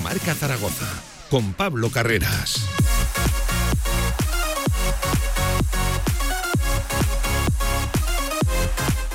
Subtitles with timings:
[0.00, 0.86] Marca Zaragoza
[1.30, 2.66] con Pablo Carreras.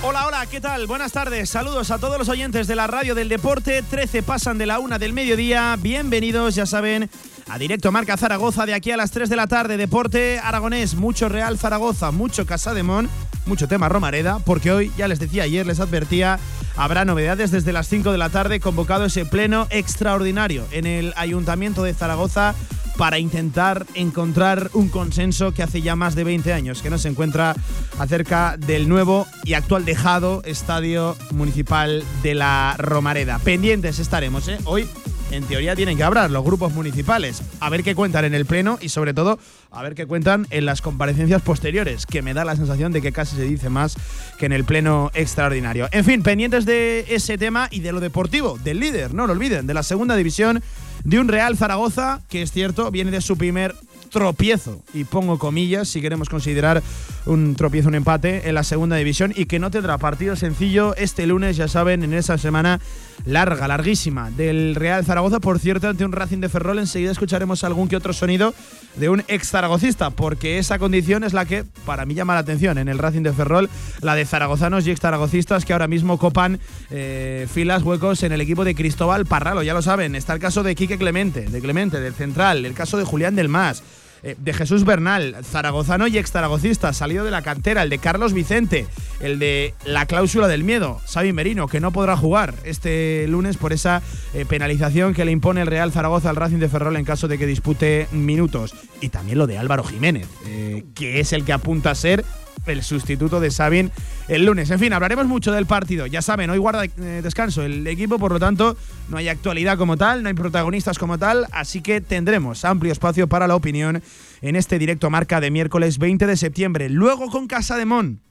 [0.04, 0.88] Hola, hola, ¿qué tal?
[0.88, 1.50] Buenas tardes.
[1.50, 3.84] Saludos a todos los oyentes de la radio del deporte.
[3.84, 5.78] 13 pasan de la una del mediodía.
[5.80, 7.10] Bienvenidos, ya saben,
[7.48, 9.78] a Directo Marca Zaragoza de aquí a las 3 de la tarde.
[9.78, 13.10] Deporte aragonés, mucho Real Zaragoza, mucho Casa de Mon,
[13.46, 16.40] mucho tema Romareda, porque hoy, ya les decía ayer, les advertía,
[16.82, 21.84] habrá novedades desde las 5 de la tarde, convocado ese pleno extraordinario en el Ayuntamiento
[21.84, 22.56] de Zaragoza
[22.98, 27.10] para intentar encontrar un consenso que hace ya más de 20 años que no se
[27.10, 27.56] encuentra
[28.00, 33.38] acerca del nuevo y actual dejado Estadio Municipal de la Romareda.
[33.38, 34.58] Pendientes estaremos, ¿eh?
[34.66, 34.90] Hoy
[35.32, 38.78] en teoría tienen que hablar los grupos municipales, a ver qué cuentan en el pleno
[38.82, 39.40] y sobre todo
[39.72, 43.12] a ver qué cuentan en las comparecencias posteriores, que me da la sensación de que
[43.12, 43.96] casi se dice más
[44.38, 45.88] que en el pleno extraordinario.
[45.92, 49.68] En fin, pendientes de ese tema y de lo deportivo, del líder, no lo olviden,
[49.68, 50.62] de la segunda división
[51.04, 53.76] de un Real Zaragoza, que es cierto, viene de su primer
[54.12, 56.84] tropiezo, y pongo comillas si queremos considerar
[57.26, 61.26] un tropiezo, un empate en la segunda división y que no tendrá partido sencillo este
[61.26, 62.82] lunes, ya saben, en esa semana
[63.26, 65.40] larga, larguísima del Real Zaragoza.
[65.40, 68.54] Por cierto, ante un Racing de Ferrol enseguida escucharemos algún que otro sonido
[68.96, 72.78] de un ex zaragocista, porque esa condición es la que para mí llama la atención
[72.78, 73.70] en el Racing de Ferrol,
[74.02, 78.42] la de zaragozanos y ex zaragocistas que ahora mismo copan eh, filas, huecos en el
[78.42, 82.00] equipo de Cristóbal Parralo, ya lo saben, está el caso de Quique Clemente, de Clemente,
[82.00, 83.84] del Central, el caso de Julián del Mas.
[84.24, 88.34] Eh, de Jesús Bernal, zaragozano y ex zaragocista, salido de la cantera, el de Carlos
[88.34, 88.86] Vicente,
[89.20, 93.74] el de la cláusula del miedo, Xavi Merino, que no podrá jugar este lunes por
[93.74, 97.28] esa eh, penalización que le impone el Real Zaragoza al Racing de Ferrol en caso
[97.28, 98.76] de que dispute minutos.
[99.02, 102.24] Y también lo de Álvaro Jiménez, eh, que es el que apunta a ser
[102.66, 103.92] el sustituto de Sabin
[104.28, 104.70] el lunes.
[104.70, 106.06] En fin, hablaremos mucho del partido.
[106.06, 108.78] Ya saben, hoy guarda eh, descanso el equipo, por lo tanto,
[109.10, 113.28] no hay actualidad como tal, no hay protagonistas como tal, así que tendremos amplio espacio
[113.28, 114.02] para la opinión
[114.42, 116.90] en este directo marca de miércoles 20 de septiembre.
[116.90, 118.22] Luego con Casa de Mon.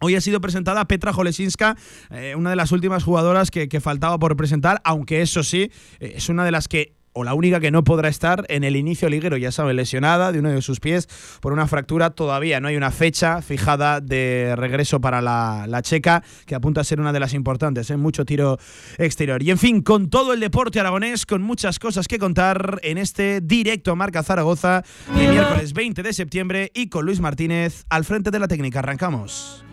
[0.00, 1.76] Hoy ha sido presentada Petra Jolesinska,
[2.10, 5.70] eh, una de las últimas jugadoras que, faltaba por presentar, aunque eso sí,
[6.00, 8.76] eh, es una de las que o la única que no podrá estar en el
[8.76, 11.08] inicio liguero, ya sabe, lesionada de uno de sus pies
[11.40, 12.10] por una fractura.
[12.10, 16.84] Todavía no hay una fecha fijada de regreso para la, la checa, que apunta a
[16.84, 18.02] ser una de las importantes, en ¿eh?
[18.02, 18.58] mucho tiro
[18.98, 19.42] exterior.
[19.42, 23.40] Y en fin, con todo el deporte aragonés, con muchas cosas que contar en este
[23.40, 24.82] directo Marca Zaragoza
[25.14, 28.80] de miércoles 20 de septiembre y con Luis Martínez al frente de la técnica.
[28.80, 29.64] Arrancamos.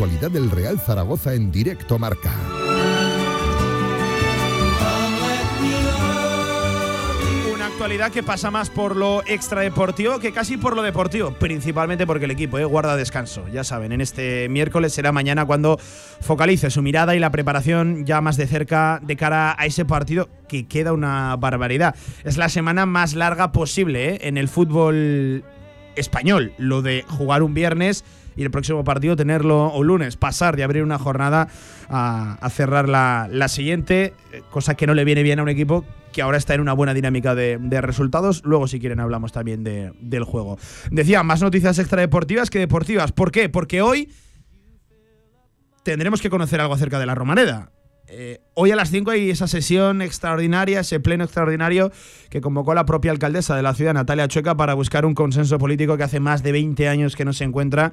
[0.00, 2.32] Actualidad del Real Zaragoza en directo marca.
[7.52, 12.24] Una actualidad que pasa más por lo extradeportivo que casi por lo deportivo, principalmente porque
[12.24, 13.46] el equipo eh, guarda descanso.
[13.52, 15.78] Ya saben, en este miércoles será mañana cuando
[16.22, 20.30] focalice su mirada y la preparación ya más de cerca de cara a ese partido
[20.48, 21.94] que queda una barbaridad.
[22.24, 25.44] Es la semana más larga posible eh, en el fútbol
[25.94, 28.02] español, lo de jugar un viernes
[28.36, 31.48] y el próximo partido tenerlo o lunes, pasar de abrir una jornada
[31.88, 34.14] a, cerrar la, la, siguiente,
[34.50, 36.94] cosa que no le viene bien a un equipo que ahora está en una buena
[36.94, 38.42] dinámica de, resultados.
[38.44, 40.58] Luego, si quieren, hablamos también de, del juego.
[40.90, 43.12] Decía, más noticias extradeportivas que deportivas.
[43.12, 43.48] ¿Por qué?
[43.48, 44.10] Porque hoy
[45.82, 47.72] tendremos que conocer algo acerca de la Romareda.
[48.12, 51.92] Eh, hoy a las 5 hay esa sesión extraordinaria, ese pleno extraordinario
[52.28, 55.96] que convocó la propia alcaldesa de la ciudad, Natalia Chueca, para buscar un consenso político
[55.96, 57.92] que hace más de 20 años que no se encuentra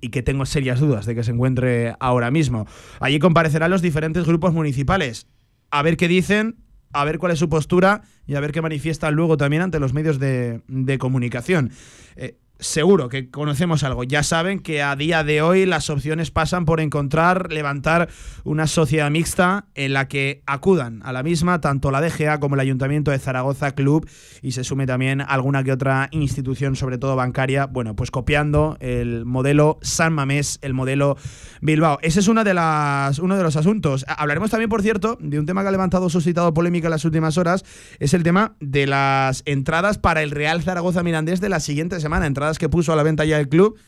[0.00, 2.66] y que tengo serias dudas de que se encuentre ahora mismo.
[3.00, 5.26] Allí comparecerán los diferentes grupos municipales,
[5.70, 6.56] a ver qué dicen,
[6.92, 9.92] a ver cuál es su postura y a ver qué manifiestan luego también ante los
[9.92, 11.70] medios de, de comunicación.
[12.16, 14.04] Eh, seguro que conocemos algo.
[14.04, 18.08] Ya saben que a día de hoy las opciones pasan por encontrar, levantar
[18.44, 22.60] una sociedad mixta en la que acudan a la misma tanto la DGA como el
[22.60, 24.08] Ayuntamiento de Zaragoza Club
[24.42, 29.24] y se sume también alguna que otra institución, sobre todo bancaria, bueno, pues copiando el
[29.24, 31.16] modelo San Mamés, el modelo
[31.60, 31.98] Bilbao.
[32.02, 34.04] Ese es una de las, uno de los asuntos.
[34.08, 37.38] Hablaremos también, por cierto, de un tema que ha levantado, suscitado polémica en las últimas
[37.38, 37.64] horas,
[37.98, 42.26] es el tema de las entradas para el Real Zaragoza Mirandés de la siguiente semana.
[42.26, 43.78] Entradas que puso a la venta ya el club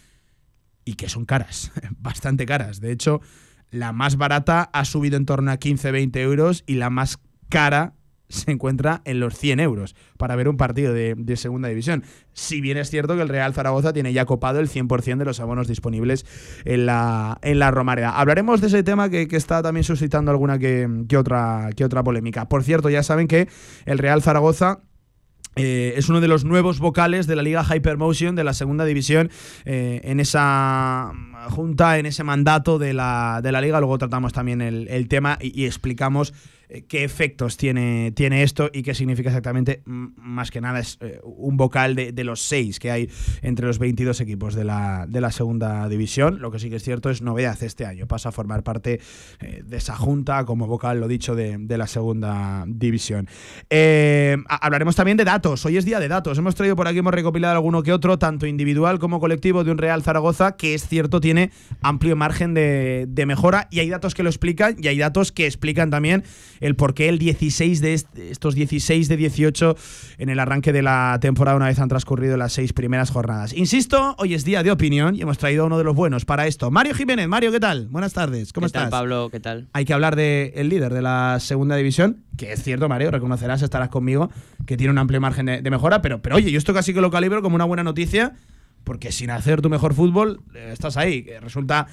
[0.85, 2.81] y que son caras, bastante caras.
[2.81, 3.21] De hecho,
[3.71, 7.19] la más barata ha subido en torno a 15-20 euros y la más
[7.49, 7.95] cara
[8.29, 12.05] se encuentra en los 100 euros para ver un partido de, segunda división.
[12.33, 15.41] Si bien es cierto que el Real Zaragoza tiene ya copado el 100% de los
[15.41, 16.27] abonos disponibles
[16.65, 18.19] en la, en la Romareda.
[18.19, 22.49] Hablaremos de ese tema que, está también suscitando alguna que, otra, que otra polémica.
[22.49, 23.49] Por cierto, ya saben que
[23.87, 24.81] el Real Zaragoza
[25.59, 29.29] eh, es uno de los nuevos vocales de la Liga Hypermotion de la segunda división
[29.65, 31.13] eh, en esa
[31.51, 33.81] junta, en ese mandato de la, de la liga.
[33.81, 36.33] Luego tratamos también el, tema y explicamos
[36.89, 39.83] qué efectos tiene, tiene esto y qué significa exactamente.
[39.87, 43.11] Más que nada es eh, un vocal de, los seis que hay
[43.43, 46.41] entre los 22 equipos de la, de la segunda división.
[46.41, 48.07] Lo que sí que es cierto es novedad este año.
[48.07, 49.01] Pasa a formar parte
[49.41, 53.29] eh, de esa junta como vocal, lo dicho, de, la segunda división.
[54.49, 55.65] hablaremos también de datos.
[55.65, 56.37] Hoy es día de datos.
[56.39, 59.79] Hemos traído por aquí, hemos recopilado alguno que otro, tanto individual como colectivo de un
[59.79, 61.51] Real Zaragoza, que es cierto, tiene
[61.81, 65.47] amplio margen de, de mejora y hay datos que lo explican y hay datos que
[65.47, 66.25] explican también
[66.61, 69.77] el por qué el 16 de estos 16 de 18
[70.19, 73.53] en el arranque de la temporada una vez han transcurrido las seis primeras jornadas.
[73.53, 76.71] Insisto, hoy es día de opinión y hemos traído uno de los buenos para esto.
[76.71, 77.89] Mario Jiménez, Mario, ¿qué tal?
[77.89, 78.83] Buenas tardes, ¿cómo ¿Qué estás?
[78.83, 79.69] Tal, Pablo, ¿qué tal?
[79.73, 83.63] Hay que hablar del el líder de la segunda división, que es cierto, Mario, reconocerás,
[83.63, 84.31] estarás conmigo,
[84.67, 87.11] que tiene un amplio margen de, mejora, pero, pero oye, yo esto casi que lo
[87.11, 88.35] calibro como una buena noticia,
[88.85, 91.87] porque sin hacer tu mejor fútbol, eh, estás ahí, resulta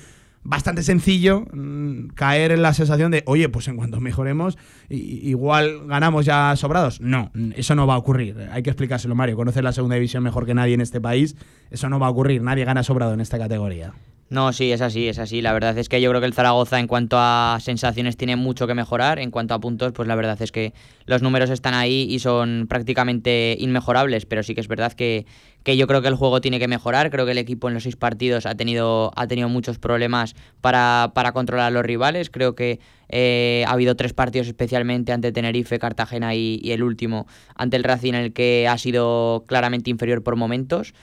[0.45, 4.57] bastante sencillo mm, caer en la sensación de, oye, pues en cuanto mejoremos,
[4.89, 7.01] igual ganamos ya sobrados.
[7.01, 8.47] No, eso no va a ocurrir.
[8.51, 9.35] Hay que explicárselo, Mario.
[9.35, 11.35] Conoces la segunda división mejor que nadie en este país.
[11.71, 12.41] Eso no va a ocurrir.
[12.41, 13.93] Nadie gana sobrado en esta categoría.
[14.27, 15.43] No, sí, es así, es así.
[15.43, 18.65] La verdad es que yo creo que el Zaragoza en cuanto a sensaciones tiene mucho
[18.65, 19.19] que mejorar.
[19.19, 20.73] En cuanto a puntos, pues la verdad es que
[21.05, 24.25] los números están ahí y son prácticamente inmejorables.
[24.25, 25.27] Pero sí que es verdad que,
[25.61, 27.11] que yo creo que el juego tiene que mejorar.
[27.11, 31.11] Creo que el equipo en los seis partidos ha tenido, ha tenido muchos problemas para,
[31.13, 32.31] para controlar a los rivales.
[32.31, 32.79] Creo que
[33.09, 37.83] eh, ha habido tres partidos especialmente ante Tenerife, Cartagena y, y el último ante el
[37.83, 40.95] Racing en el que ha sido claramente inferior por momentos.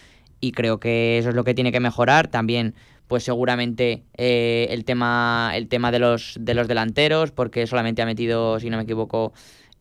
[0.44, 2.26] Y creo que eso es lo que tiene que mejorar.
[2.26, 2.74] También
[3.08, 8.06] pues seguramente eh, el tema el tema de los de los delanteros porque solamente ha
[8.06, 9.32] metido si no me equivoco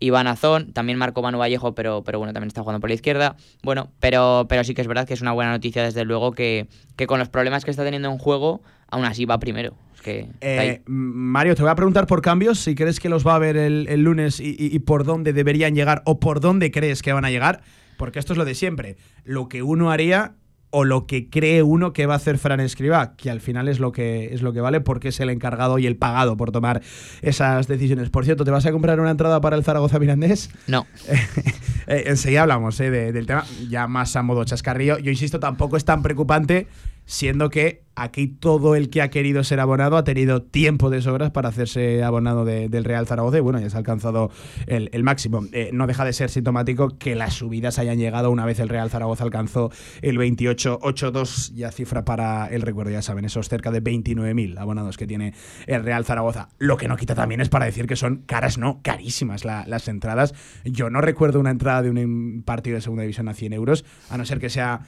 [0.02, 3.38] Iván Azón, también Marco Manu Vallejo, pero, pero bueno, también está jugando por la izquierda.
[3.62, 6.68] Bueno, pero, pero sí que es verdad que es una buena noticia, desde luego, que,
[6.98, 9.76] que con los problemas que está teniendo en juego, aún así va primero.
[10.04, 13.40] que eh, Mario, te voy a preguntar por cambios, si crees que los va a
[13.40, 17.14] ver el, el lunes y, y, por dónde deberían llegar o por dónde crees que
[17.14, 17.62] van a llegar,
[17.98, 18.98] porque esto es lo de siempre.
[19.24, 20.34] Lo que uno haría
[20.72, 23.80] o lo que cree uno que va a hacer Fran Escriba, que al final es
[23.80, 26.82] lo que, es lo que vale porque es el encargado y el pagado por tomar
[27.22, 28.10] esas decisiones.
[28.10, 30.50] Por cierto, ¿te vas a comprar una entrada para el Zaragoza Mirandés?
[30.68, 30.88] No.
[31.88, 34.98] eh, enseguida hablamos eh, del tema, ya más a modo chascarrillo.
[34.98, 36.68] Yo insisto, tampoco es tan preocupante
[37.12, 41.32] siendo que aquí todo el que ha querido ser abonado ha tenido tiempo de sobras
[41.32, 44.32] para hacerse abonado del Real Zaragoza y bueno, ya se ha alcanzado
[44.66, 45.44] el, máximo.
[45.52, 48.90] Eh, no deja de ser sintomático que las subidas hayan llegado una vez el Real
[48.90, 49.72] Zaragoza alcanzó
[50.02, 55.06] el 28.82, ya cifra para el recuerdo, ya saben, esos cerca de 29.000 abonados que
[55.06, 55.34] tiene
[55.68, 56.48] el Real Zaragoza.
[56.60, 60.34] Lo que no quita también es para decir que son caras, no, carísimas las entradas.
[60.64, 64.18] Yo no recuerdo una entrada de un partido de segunda división a 100 euros, a
[64.18, 64.84] no ser que sea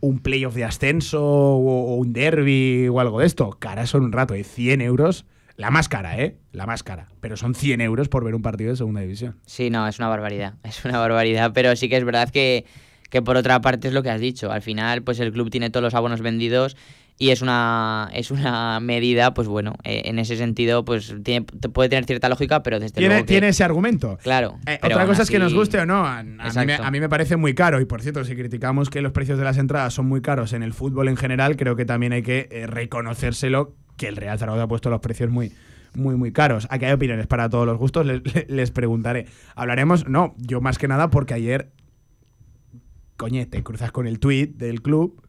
[0.00, 3.50] un playoff de ascenso o, un derby o algo de esto.
[3.58, 5.26] Caras son un rato, de 100 euros.
[5.56, 6.36] La más cara, ¿eh?
[6.52, 7.08] La más cara.
[7.20, 9.36] Pero son 100 euros por ver un partido de segunda división.
[9.46, 10.54] Sí, no, es una barbaridad.
[10.64, 11.52] Es una barbaridad.
[11.52, 12.64] Pero sí que es verdad que,
[13.10, 14.50] que por otra parte es lo que has dicho.
[14.50, 16.76] Al final, pues el club tiene todos los abonos vendidos
[17.20, 21.90] y es una es una medida pues bueno eh, en ese sentido pues tiene, puede
[21.90, 25.30] tener cierta lógica pero desde tiene, luego tiene ese argumento claro eh, otra cosa es
[25.30, 28.34] que nos guste o no a, mí me, parece muy caro y por cierto si
[28.34, 31.56] criticamos que los precios de las entradas son muy caros en el fútbol en general
[31.56, 35.30] creo que también hay que eh, reconocérselo que el Real Zaragoza ha puesto los precios
[35.30, 35.52] muy
[35.92, 36.68] muy, muy caros.
[36.70, 39.26] Aquí hay opiniones para todos los gustos, les, les preguntaré.
[39.56, 41.72] Hablaremos, no, yo más que nada porque ayer,
[43.16, 45.20] coñe, te cruzas con el tweet del club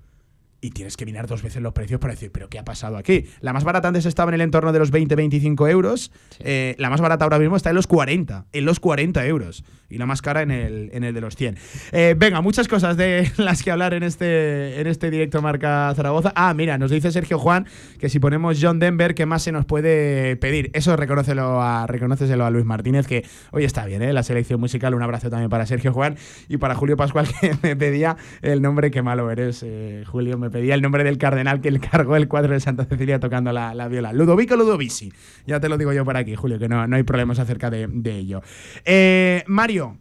[0.62, 3.26] y tienes que mirar dos veces los precios para decir, pero ¿qué ha pasado aquí?
[3.42, 7.02] La más barata antes estaba en el entorno de los 20-25 euros, eh, la más
[7.02, 10.44] barata ahora mismo está en los 40, en los 40 euros, y la más cara
[10.44, 11.58] en el, en el de los 100.
[11.92, 16.32] Eh, venga, muchas cosas de las que hablar en este, en este directo Marca Zaragoza.
[16.36, 17.66] Ah, mira, nos dice Sergio Juan
[18.00, 20.70] que si ponemos John Denver, ¿qué más se nos puede pedir?
[20.74, 24.14] Eso reconócelo a, reconóceselo a Luis Martínez, que hoy está bien, ¿eh?
[24.14, 24.94] la selección musical.
[24.94, 28.92] Un abrazo también para Sergio Juan y para Julio Pascual, que me pedía el nombre,
[28.92, 32.28] qué malo eres, eh, Julio, me pedía el nombre del cardenal que le cargó el
[32.28, 34.14] cuadro de Santa Cecilia tocando la, viola.
[34.14, 35.12] Ludovico Ludovici.
[35.48, 37.90] Ya te lo digo yo por aquí, Julio, que no, no hay problemas acerca de,
[38.06, 38.42] ello.
[38.86, 39.98] Eh, Mario,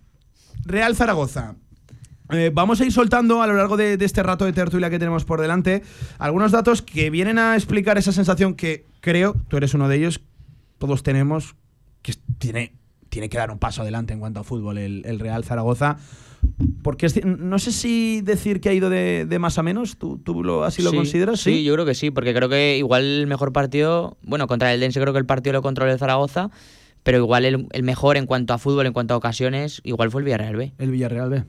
[0.65, 1.55] Real Zaragoza.
[2.33, 5.25] Eh, vamos a ir soltando a lo largo de, este rato de tertulia que tenemos
[5.25, 5.83] por delante
[6.19, 10.21] algunos datos que vienen a explicar esa sensación que creo, tú eres uno de ellos,
[10.79, 11.57] todos tenemos,
[12.03, 12.80] que tiene
[13.11, 15.99] tiene que dar un paso adelante en cuanto a fútbol el, Real Zaragoza.
[16.83, 20.65] Porque no sé si decir que ha ido de, más a menos, ¿tú, tú lo,
[20.65, 21.41] así lo consideras?
[21.41, 21.63] ¿sí?
[21.65, 24.99] yo creo que sí, porque creo que igual el mejor partido, bueno, contra el Dense
[25.01, 26.51] creo que el partido lo controló el Zaragoza,
[27.03, 30.25] pero igual el, mejor en cuanto a fútbol, en cuanto a ocasiones, igual fue el
[30.25, 30.73] Villarreal B.
[30.79, 31.45] El Villarreal B.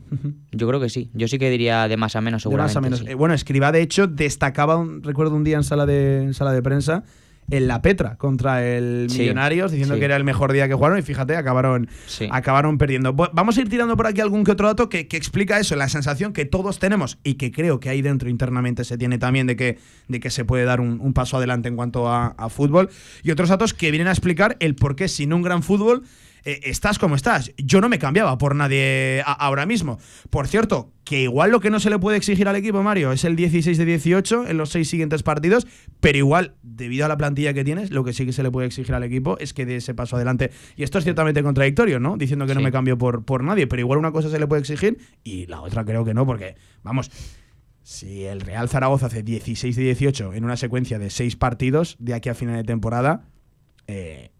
[0.51, 1.09] Yo creo que sí.
[1.13, 2.73] Yo sí que diría de más a menos, seguramente.
[2.73, 3.11] De más a menos.
[3.11, 6.61] Eh, bueno, Escriba, de hecho, destacaba, recuerdo un día en sala de, en sala de
[6.61, 7.03] prensa,
[7.51, 11.01] en la Petra contra el Millonarios, diciendo que era el mejor día que jugaron y
[11.01, 11.89] fíjate, acabaron,
[12.31, 13.13] acabaron perdiendo.
[13.13, 16.33] Vamos a ir tirando por aquí algún que otro dato que, explica eso, la sensación
[16.33, 19.77] que todos tenemos y que creo que ahí dentro internamente se tiene también de que,
[20.07, 22.89] de que se puede dar un, paso adelante en cuanto a, a fútbol.
[23.21, 26.03] Y otros datos que vienen a explicar el por qué sin un gran fútbol
[26.43, 27.51] eh, estás como estás.
[27.57, 29.99] Yo no me cambiaba por nadie ahora mismo.
[30.29, 33.23] Por cierto, que igual lo que no se le puede exigir al equipo, Mario, es
[33.25, 35.67] el 16 de 18 en los seis siguientes partidos,
[35.99, 38.67] pero igual, debido a la plantilla que tienes, lo que sí que se le puede
[38.67, 40.51] exigir al equipo es que dé ese paso adelante.
[40.75, 42.17] Y esto es ciertamente contradictorio, ¿no?
[42.17, 44.61] Diciendo que no me cambio por, por nadie, pero igual una cosa se le puede
[44.61, 47.11] exigir y la otra creo que no, porque, vamos,
[47.83, 52.13] si el Real Zaragoza hace 16 de 18 en una secuencia de seis partidos de
[52.13, 53.25] aquí a final de temporada,
[53.87, 54.31] eh,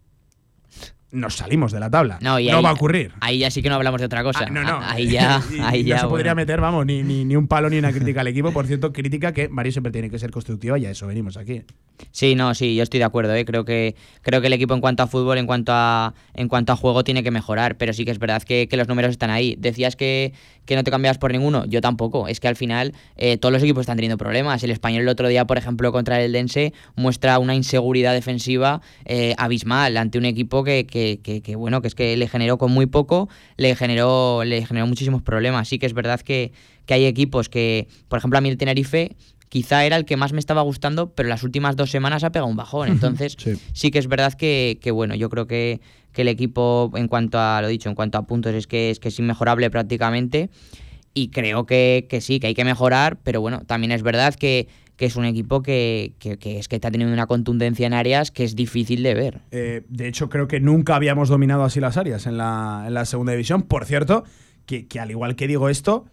[1.12, 2.18] nos salimos de la tabla.
[2.20, 3.12] No, va a ocurrir.
[3.20, 4.46] Ahí ya sí que no hablamos de otra cosa.
[4.46, 4.80] Ah, no, no.
[4.82, 5.96] Ahí ya, ahí ya.
[5.96, 8.52] No se podría meter, vamos, ni, ni, un palo ni una crítica al equipo.
[8.52, 11.62] Por cierto, crítica que Mario siempre tiene que ser constructiva y a eso venimos aquí.
[12.10, 13.34] Sí, no, sí, yo estoy de acuerdo.
[13.34, 13.44] ¿eh?
[13.44, 16.72] Creo, que, creo que el equipo en cuanto a fútbol, en cuanto a, en cuanto
[16.72, 17.76] a juego, tiene que mejorar.
[17.76, 19.54] Pero sí que es verdad que, los números están ahí.
[19.58, 20.32] Decías que,
[20.64, 21.64] que, no te cambiabas por ninguno.
[21.66, 22.26] Yo tampoco.
[22.26, 24.64] Es que al final eh, todos los equipos están teniendo problemas.
[24.64, 29.34] El español el otro día, por ejemplo, contra el Dense, muestra una inseguridad defensiva eh,
[29.38, 32.86] abismal ante un equipo que, que, que, bueno, que es que le generó con muy
[32.86, 35.68] poco, le generó, le generó muchísimos problemas.
[35.68, 36.52] Sí que es verdad que,
[36.86, 39.16] que hay equipos que, por ejemplo, a mí el Tenerife
[39.52, 42.48] quizá era el que más me estaba gustando, pero las últimas dos semanas ha pegado
[42.48, 42.88] un bajón.
[42.88, 43.36] Entonces,
[43.74, 43.90] sí.
[43.90, 45.82] que es verdad que, bueno, yo creo que,
[46.14, 49.08] el equipo, en cuanto a lo dicho, en cuanto a puntos, es que es, que
[49.08, 50.48] es inmejorable prácticamente.
[51.12, 54.68] Y creo que, sí, que hay que mejorar, pero bueno, también es verdad que,
[55.06, 59.02] es un equipo que, es que está teniendo una contundencia en áreas que es difícil
[59.02, 59.40] de ver.
[59.50, 63.04] Eh, de hecho, creo que nunca habíamos dominado así las áreas en la, en la
[63.04, 63.62] segunda división.
[63.62, 64.24] Por cierto,
[64.66, 66.06] que, que al igual que digo esto,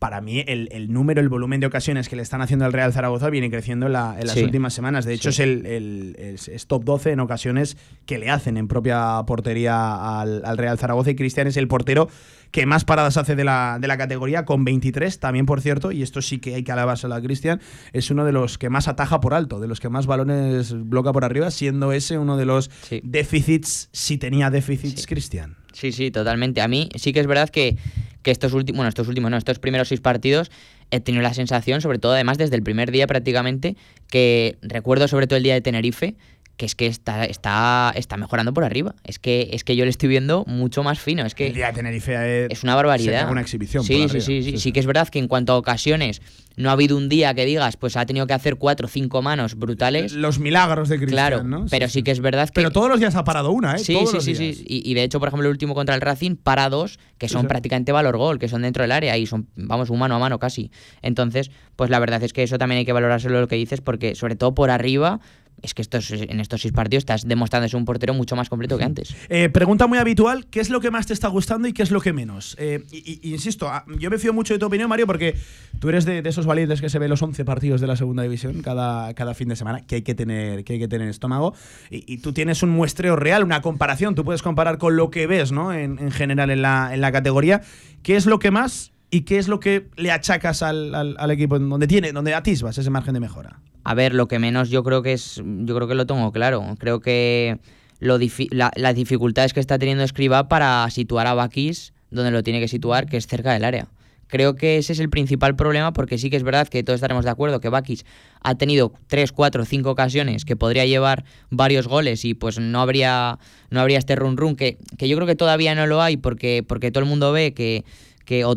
[0.00, 3.28] para mí el, número, el volumen de ocasiones que le están haciendo al Real Zaragoza
[3.28, 5.04] viene creciendo en, las últimas semanas.
[5.04, 7.76] De hecho, es el, top 12 en ocasiones
[8.06, 11.10] que le hacen en propia portería al, Real Zaragoza.
[11.10, 12.08] Y Cristian es el portero
[12.50, 16.02] que más paradas hace de la, de la categoría, con 23 también, por cierto, y
[16.02, 17.60] esto sí que hay que alabárselo a Cristian,
[17.92, 21.12] es uno de los que más ataja por alto, de los que más balones bloca
[21.12, 22.70] por arriba, siendo ese uno de los
[23.02, 25.59] déficits, si tenía déficits, Cristian.
[25.80, 26.60] Sí, sí, totalmente.
[26.60, 27.78] A mí sí que es verdad que,
[28.24, 30.50] estos últimos, bueno, estos últimos, no, estos primeros seis partidos
[30.90, 33.76] he tenido la sensación, sobre todo además desde el primer día prácticamente,
[34.10, 36.16] que recuerdo sobre todo el día de Tenerife,
[36.60, 38.94] que es que está, está, está mejorando por arriba.
[39.02, 41.24] Es que, es que yo le estoy viendo mucho más fino.
[41.24, 43.30] Es que el día de Tenerife es, una barbaridad.
[43.30, 43.82] una exhibición.
[43.82, 46.20] Sí, sí, sí, sí, sí, que es verdad que en cuanto a ocasiones
[46.56, 49.22] no ha habido un día que digas, pues ha tenido que hacer cuatro o cinco
[49.22, 50.12] manos brutales.
[50.12, 51.64] Los milagros de Cristian, claro, ¿no?
[51.70, 52.52] Pero sí, que es verdad que.
[52.56, 53.78] Pero todos los días ha parado una, ¿eh?
[53.78, 54.62] Sí, sí, sí, sí.
[54.66, 57.90] Y, de hecho, por ejemplo, el último contra el Racing, para dos, que son prácticamente
[57.90, 60.70] valor gol, que son dentro del área y son, vamos, un mano a mano casi.
[61.00, 64.14] Entonces, pues la verdad es que eso también hay que valorárselo lo que dices, porque
[64.14, 65.20] sobre todo por arriba
[65.62, 68.78] es que estos, en estos seis partidos estás demostrando ser un portero mucho más completo
[68.78, 69.14] que antes.
[69.28, 71.90] Eh, pregunta muy habitual, ¿qué es lo que más te está gustando y qué es
[71.90, 72.56] lo que menos?
[72.58, 75.36] Eh, y, insisto, ah, yo me fío mucho de tu opinión, Mario, porque
[75.78, 78.62] tú eres de, esos valientes que se ve los 11 partidos de la segunda división
[78.62, 81.54] cada, cada fin de semana, que hay que tener, que hay que tener estómago,
[81.90, 85.52] y, tú tienes un muestreo real, una comparación, tú puedes comparar con lo que ves
[85.52, 85.72] ¿no?
[85.72, 87.62] en, general en la, en la categoría.
[88.02, 91.58] ¿Qué es lo que más y qué es lo que le achacas al, al, equipo
[91.58, 93.60] donde tiene, donde atisbas ese margen de mejora?
[93.84, 96.76] A ver, lo que menos yo creo que es, yo creo que lo tengo claro.
[96.78, 97.58] Creo que
[97.98, 98.18] lo
[98.50, 102.68] la, las dificultades que está teniendo Escriba para situar a Bakis donde lo tiene que
[102.68, 103.88] situar, que es cerca del área.
[104.26, 107.24] Creo que ese es el principal problema porque sí que es verdad que todos estaremos
[107.24, 108.04] de acuerdo que Bakis
[108.42, 113.40] ha tenido 3, 4, 5 ocasiones que podría llevar varios goles y pues no habría,
[113.70, 116.64] no habría este run run que, que yo creo que todavía no lo hay porque,
[116.66, 117.84] porque todo el mundo ve que
[118.30, 118.54] que o,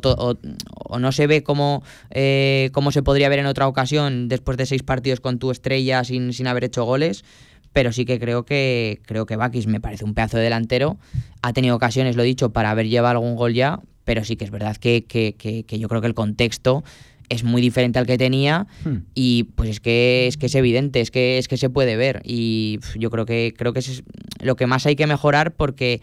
[0.99, 4.83] no se ve como, eh, como se podría ver en otra ocasión después de seis
[4.83, 7.25] partidos con tu estrella sin, sin haber hecho goles
[7.71, 10.99] pero sí que creo que creo que Bakis me parece un pedazo de delantero.
[11.41, 14.45] Ha tenido ocasiones, lo he dicho, para haber llevado algún gol ya, pero sí que
[14.45, 16.83] es verdad que, que, yo creo que el contexto
[17.29, 18.97] es muy diferente al que tenía hmm.
[19.15, 22.21] y pues es que es que es evidente, es que es que se puede ver
[22.23, 24.03] y yo creo que creo que es
[24.39, 26.01] lo que más hay que mejorar porque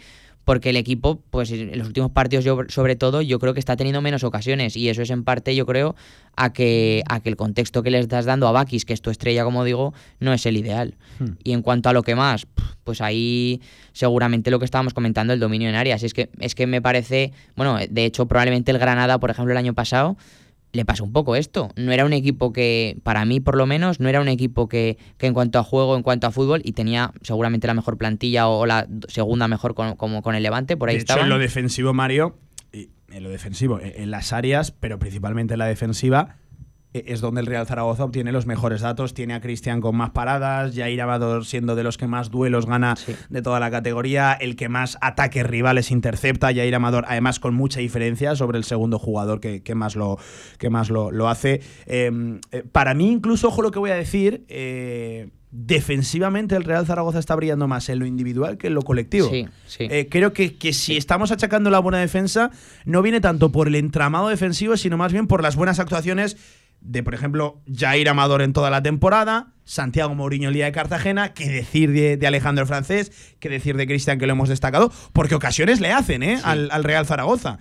[0.51, 3.77] porque el equipo, pues en los últimos partidos, yo, sobre todo, yo creo que está
[3.77, 5.95] teniendo menos ocasiones y eso es en parte, yo creo,
[6.35, 9.11] a que, a que el contexto que le estás dando a Bakis, que es tu
[9.11, 10.97] estrella, como digo, no es el ideal.
[11.21, 11.35] Hmm.
[11.45, 12.49] Y en cuanto a lo que más,
[12.83, 16.03] pues ahí seguramente lo que estábamos comentando, el dominio en áreas.
[16.03, 19.59] Es que, es que me parece, bueno, de hecho, probablemente el Granada, por ejemplo, el
[19.59, 20.17] año pasado,
[20.73, 21.71] le pasó un poco esto.
[21.77, 24.99] No era un equipo que, para mí por lo menos, no era un equipo que,
[25.19, 28.49] que en cuanto a juego, en cuanto a fútbol, y tenía seguramente la mejor plantilla
[28.49, 31.23] o, la segunda mejor como con el Levante, por ahí estaba.
[31.23, 32.37] en lo defensivo, Mario,
[32.73, 36.50] en lo defensivo, en las áreas, pero principalmente en la defensiva, e,
[36.93, 39.15] es donde el Real Zaragoza obtiene los mejores datos.
[39.15, 42.97] Tiene a Cristian con más paradas, Jair Amador siendo de los que más duelos gana
[43.29, 47.81] de toda la categoría, el que más ataques rivales intercepta, Jair Amador, además con mucha
[47.81, 50.19] diferencia sobre el segundo jugador que, más lo,
[50.59, 51.61] que más lo, hace.
[51.87, 56.87] Em, eh, para mí, incluso, ojo lo que voy a decir, eh, defensivamente el Real
[56.87, 59.29] Zaragoza está brillando más en lo individual que en lo colectivo.
[59.31, 59.87] Sí, sí.
[59.91, 62.51] Eh, creo que, que si estamos achacando la buena defensa,
[62.85, 66.37] no viene tanto por el entramado defensivo, sino más bien por las buenas actuaciones
[66.81, 71.33] de, por ejemplo, Jair Amador en toda la temporada, Santiago Mourinho el día de Cartagena,
[71.33, 75.81] qué decir de, Alejandro Francés, qué decir de Cristian que lo hemos destacado, porque ocasiones
[75.81, 76.41] le hacen ¿eh?
[76.43, 77.59] al, al, Real Zaragoza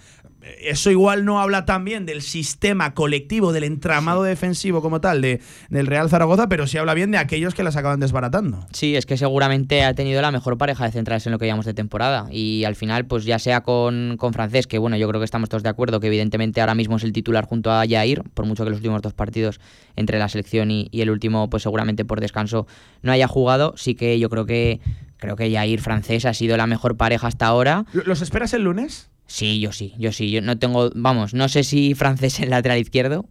[0.59, 5.87] eso igual no habla también del sistema colectivo, del entramado defensivo como tal de, del
[5.87, 8.65] Real Zaragoza, pero sí habla bien de aquellos que las acaban desbaratando.
[8.71, 11.65] Sí, es que seguramente ha tenido la mejor pareja de centrales en lo que llamamos
[11.65, 12.27] de temporada.
[12.31, 15.49] Y al final, pues ya sea con, con Francés, que bueno, yo creo que estamos
[15.49, 18.63] todos de acuerdo, que evidentemente ahora mismo es el titular junto a Jair, por mucho
[18.63, 19.59] que los últimos dos partidos
[19.95, 22.67] entre la selección y, y el último, pues seguramente por descanso
[23.01, 24.79] no haya jugado, sí que yo creo que
[25.17, 27.85] creo que Jair Francés ha sido la mejor pareja hasta ahora.
[27.91, 29.09] ¿Los esperas el lunes?
[29.29, 30.31] Sí, yo sí, yo sí.
[30.31, 33.25] Yo no tengo, vamos, no sé si francés en lateral izquierdo,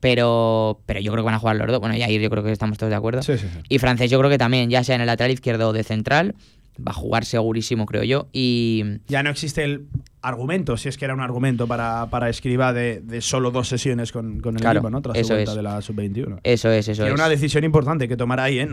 [0.00, 1.78] pero, pero yo creo que van a jugar los dos.
[1.78, 3.22] Bueno, ya yo creo que estamos todos de acuerdo.
[3.22, 5.72] Sí, sí, Y francés yo creo que también, ya sea en el lateral izquierdo o
[5.72, 6.34] de central,
[6.78, 8.28] va a jugar segurísimo, creo yo.
[8.32, 9.86] Y ya no existe el
[10.22, 14.10] argumento, si es que era un argumento para, para Escriba de, de solo dos sesiones
[14.10, 15.02] con, con el equipo, ¿no?
[15.02, 16.40] Tras eso su vuelta de la sub-21.
[16.42, 18.68] Eso es, eso Era una decisión importante que tomar ahí, ¿eh?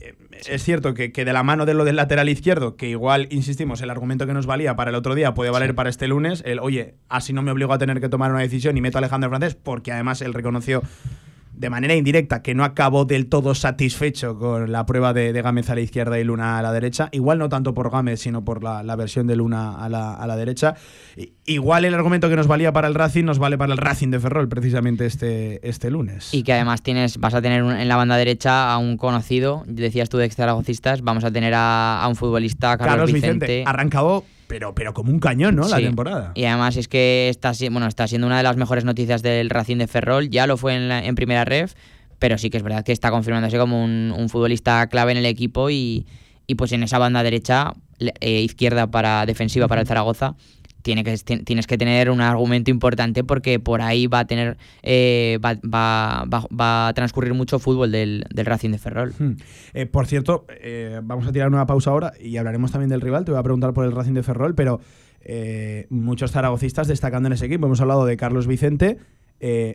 [0.00, 0.14] Eh,
[0.48, 3.90] es cierto que, de la mano de lo del lateral izquierdo, que igual, insistimos, el
[3.90, 6.94] argumento que nos valía para el otro día puede valer para este lunes, el, oye,
[7.08, 9.54] así no me obligo a tener que tomar una decisión y meto a Alejandro Francés,
[9.54, 10.82] porque además él reconoció
[11.52, 15.70] de manera indirecta que no acabó del todo satisfecho con la prueba de, de Gámez
[15.70, 17.08] a la izquierda y Luna a la derecha.
[17.12, 20.36] Igual no tanto por Gámez, sino por la, versión de Luna a la, a la,
[20.36, 20.74] derecha.
[21.44, 24.20] Igual el argumento que nos valía para el Racing nos vale para el Racing de
[24.20, 26.32] Ferrol precisamente este, este lunes.
[26.32, 30.08] Y que además tienes, vas a tener en la banda derecha a un conocido, decías
[30.08, 30.36] tú de ex
[31.02, 33.64] vamos a tener a, un futbolista, Carlos, Vicente.
[33.66, 35.66] Arrancado pero, pero como un cañón, ¿no?
[35.66, 36.32] La temporada.
[36.34, 39.78] Y además es que está, bueno, está siendo una de las mejores noticias del Racing
[39.78, 40.28] de Ferrol.
[40.28, 41.72] Ya lo fue en, en primera ref,
[42.18, 45.24] pero sí que es verdad que está confirmándose como un, un futbolista clave en el
[45.24, 46.04] equipo y,
[46.46, 50.34] y, pues en esa banda derecha, eh, izquierda para defensiva para el Zaragoza,
[50.82, 55.38] tiene que, tienes que tener un argumento importante porque por ahí va a tener eh,
[55.44, 59.14] va, va, va, a transcurrir mucho fútbol del, del Racing de Ferrol.
[59.18, 59.32] Hmm.
[59.74, 63.24] Eh, por cierto, eh, vamos a tirar una pausa ahora y hablaremos también del rival.
[63.24, 64.80] Te voy a preguntar por el Racing de Ferrol, pero
[65.88, 67.66] muchos zaragocistas destacando en ese equipo.
[67.66, 68.98] Hemos hablado de Carlos Vicente.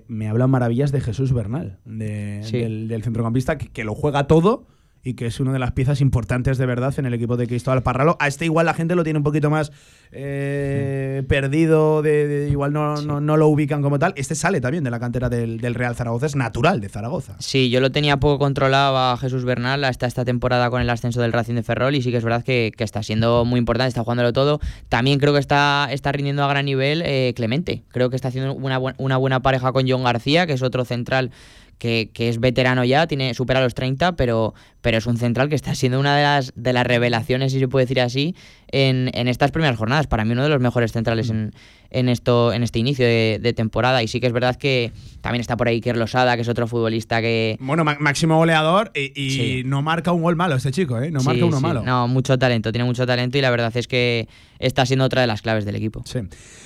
[0.07, 4.65] me hablan maravillas de Jesús Bernal, del, centrocampista, que, que lo juega todo
[5.03, 7.83] y que es una de las piezas importantes de verdad en el equipo de Cristóbal
[7.83, 8.17] Parralo.
[8.19, 9.71] A este igual la gente lo tiene un poquito más
[10.11, 14.13] eh, perdido, de, igual no, no, lo ubican como tal.
[14.15, 17.35] Este sale también de la cantera del, Real Zaragoza, es natural de Zaragoza.
[17.39, 21.21] Sí, yo lo tenía poco controlado a Jesús Bernal hasta esta temporada con el ascenso
[21.21, 24.03] del Racing de Ferrol y sí que es verdad que, está siendo muy importante, está
[24.03, 24.59] jugándolo todo.
[24.89, 27.83] También creo que está, está rindiendo a gran nivel eh, Clemente.
[27.89, 31.31] Creo que está haciendo una, una buena pareja con John García, que es otro central
[31.77, 35.75] que, es veterano ya, tiene supera los 30, pero, pero es un central que está
[35.75, 38.35] siendo una de las, de las revelaciones, si se puede decir así,
[38.71, 40.07] en, estas primeras jornadas.
[40.07, 41.53] Para mí uno de los mejores centrales en,
[41.91, 44.01] en, esto, en este inicio de, temporada.
[44.01, 46.67] Y sí que es verdad que también está por ahí Kier Losada, que es otro
[46.67, 47.57] futbolista que...
[47.59, 51.11] Bueno, máximo goleador y, no marca un gol malo este chico, ¿eh?
[51.11, 51.83] No marca uno malo.
[51.83, 54.27] No, mucho talento, tiene mucho talento y la verdad es que
[54.59, 56.01] está siendo otra de las claves del equipo.
[56.05, 56.19] Sí.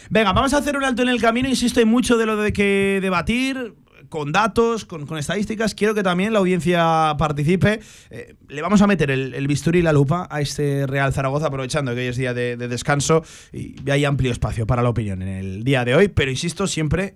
[0.10, 1.50] Venga, vamos a hacer un alto en el camino.
[1.50, 3.74] Insisto, hay mucho de lo de que debatir
[4.12, 5.74] con datos, con, estadísticas.
[5.74, 7.80] Quiero que también la audiencia participe.
[8.12, 11.96] Eh, le vamos a meter el, bisturí y la lupa a este Real Zaragoza, aprovechando
[11.96, 15.64] que hoy es día de, descanso y hay amplio espacio para la opinión en el
[15.64, 16.10] día de hoy.
[16.10, 17.16] Pero insisto, siempre,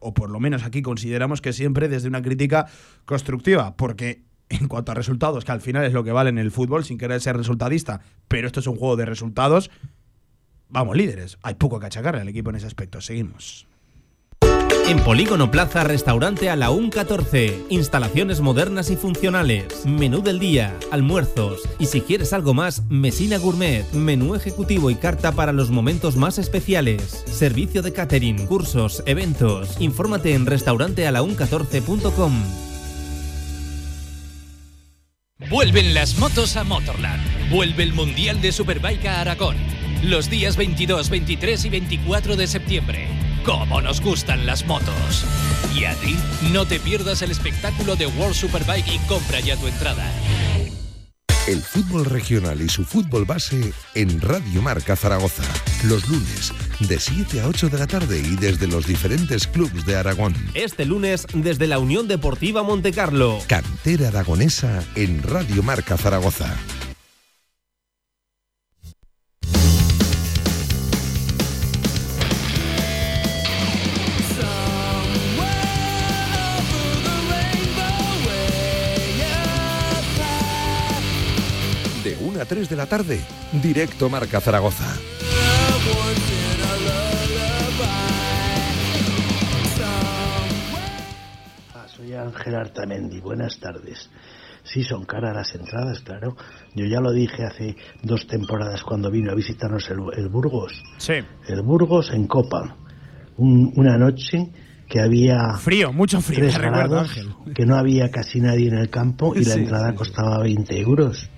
[0.00, 2.66] o por lo menos aquí consideramos que siempre desde una crítica
[3.06, 6.50] constructiva, porque en cuanto a resultados, que al final es lo que vale en el
[6.50, 9.70] fútbol, sin querer ser resultadista, pero esto es un juego de resultados,
[10.68, 11.38] vamos líderes.
[11.42, 13.00] Hay poco que achacarle al equipo en ese aspecto.
[13.00, 13.67] Seguimos.
[14.88, 17.66] En Polígono Plaza, restaurante a la 14.
[17.68, 19.84] Instalaciones modernas y funcionales.
[19.84, 21.60] Menú del día, almuerzos.
[21.78, 23.84] Y si quieres algo más, Mesina Gourmet.
[23.92, 27.22] Menú ejecutivo y carta para los momentos más especiales.
[27.26, 29.78] Servicio de catering, cursos, eventos.
[29.78, 32.32] Infórmate en restaurantealaun14.com.
[35.50, 37.50] Vuelven las motos a Motorland.
[37.50, 39.56] Vuelve el Mundial de Superbike a Aragón.
[40.02, 45.24] Los días 22, 23 y 24 de septiembre cómo nos gustan las motos.
[45.74, 46.18] Y a ti,
[46.52, 50.04] no te pierdas el espectáculo de World Superbike y compra ya tu entrada.
[51.46, 55.44] El fútbol regional y su fútbol base en Radio Marca Zaragoza.
[55.84, 59.96] Los lunes de 7 a 8 de la tarde y desde los diferentes clubes de
[59.96, 60.34] Aragón.
[60.52, 63.38] Este lunes desde la Unión Deportiva Montecarlo.
[63.46, 66.54] Cantera aragonesa en Radio Marca Zaragoza.
[82.48, 83.20] 3 de la tarde,
[83.62, 84.96] directo Marca Zaragoza.
[91.74, 94.10] Ah, soy Ángel Artamendi, buenas tardes.
[94.64, 96.36] Sí, son caras las entradas, claro.
[96.74, 100.82] Yo ya lo dije hace dos temporadas cuando vino a visitarnos el, el Burgos.
[100.98, 101.14] Sí.
[101.46, 102.76] El Burgos en Copa.
[103.36, 104.50] Un- una noche
[104.88, 107.28] que había Frío, mucho frío, tres te recuerdo, grados, Ángel.
[107.54, 109.96] que no había casi nadie en el campo y la entrada sí.
[109.96, 111.30] costaba 20 euros.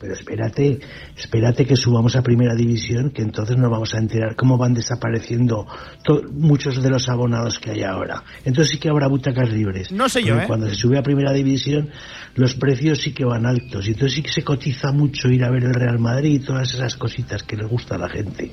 [0.00, 0.78] Pero espérate,
[1.16, 5.66] espérate que subamos a primera división, que entonces nos vamos a enterar cómo van desapareciendo
[6.32, 8.22] muchos de los abonados que hay ahora.
[8.44, 9.90] Entonces sí que habrá butacas libres.
[9.90, 10.46] No sé yo, Porque ¿eh?
[10.46, 11.90] Cuando se sube a primera división,
[12.36, 13.86] los precios sí que van altos.
[13.88, 16.72] Y entonces sí que se cotiza mucho ir a ver el Real Madrid y todas
[16.72, 18.52] esas cositas que les gusta a la gente.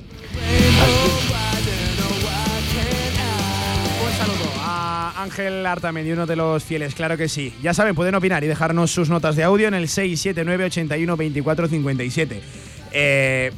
[5.16, 7.54] A Ángel Artamendi, uno de los fieles, claro que sí.
[7.62, 11.68] Ya saben, pueden opinar y dejarnos sus notas de audio en el 679 81 24
[11.68, 12.40] 57.
[12.92, 13.52] Eh,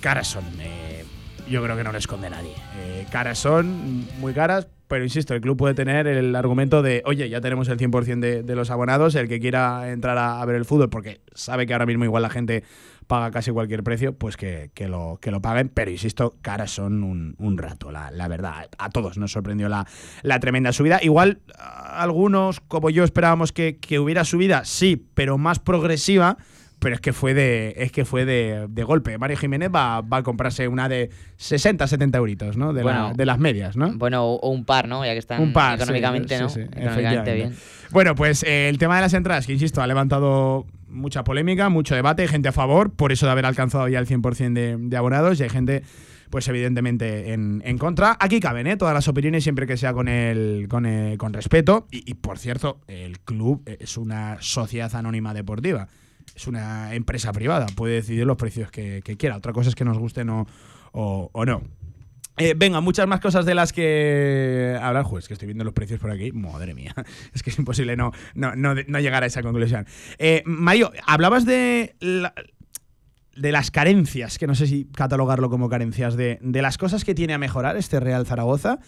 [0.00, 1.04] caras son, eh,
[1.48, 2.54] yo creo que no le esconde nadie.
[2.78, 7.28] Eh, caras son muy caras, pero insisto, el club puede tener el argumento de, oye,
[7.28, 10.64] ya tenemos el 100% de, de los abonados, el que quiera entrar a ver el
[10.64, 12.64] fútbol, porque sabe que ahora mismo igual la gente
[13.10, 15.68] paga casi cualquier precio, pues que, que lo, que lo paguen.
[15.68, 18.68] Pero insisto, caras son un, un rato, la, la verdad.
[18.78, 19.84] A todos nos sorprendió la,
[20.22, 21.00] la tremenda subida.
[21.02, 26.36] Igual algunos, como yo, esperábamos que, que hubiera subida, sí, pero más progresiva.
[26.78, 29.18] Pero es que fue de, es que fue de, de golpe.
[29.18, 32.72] Mario Jiménez va, va a comprarse una de 60, 70 euritos, ¿no?
[32.72, 33.92] De, la- de las medias, ¿no?
[33.98, 35.04] Bueno, o, o un par, ¿no?
[35.04, 36.48] Ya que están Un par, económicamente, sí, ¿no?
[36.48, 37.34] sí, económicamente efectivamente.
[37.34, 37.54] bien.
[37.90, 41.94] Bueno, pues eh, el tema de las entradas, que insisto, ha levantado mucha polémica, mucho
[41.94, 45.38] debate, gente a favor, por eso de haber alcanzado ya el 100% de, de abonados,
[45.40, 45.82] y hay gente,
[46.30, 48.16] pues evidentemente, en, en contra.
[48.20, 48.76] Aquí caben, ¿eh?
[48.76, 51.86] Todas las opiniones, siempre que sea con el, con, el- con respeto.
[51.90, 55.88] Y, por cierto, el club es una sociedad anónima deportiva.
[56.34, 59.36] Es una empresa privada, puede decidir los precios que, quiera.
[59.36, 60.46] Otra cosa es que nos gusten o,
[60.92, 61.62] o- o no.
[62.40, 65.04] Eh, venga, muchas más cosas de las que hablar.
[65.04, 66.32] Juez, que estoy viendo los precios por aquí.
[66.32, 66.94] Madre mía.
[67.34, 69.86] Es que es imposible no, no, no, no llegar a esa conclusión.
[70.18, 71.94] Eh, Mario, hablabas de,
[73.36, 77.14] de las carencias, que no sé si catalogarlo como carencias, de, de las cosas que
[77.14, 78.78] tiene a mejorar este Real Zaragoza.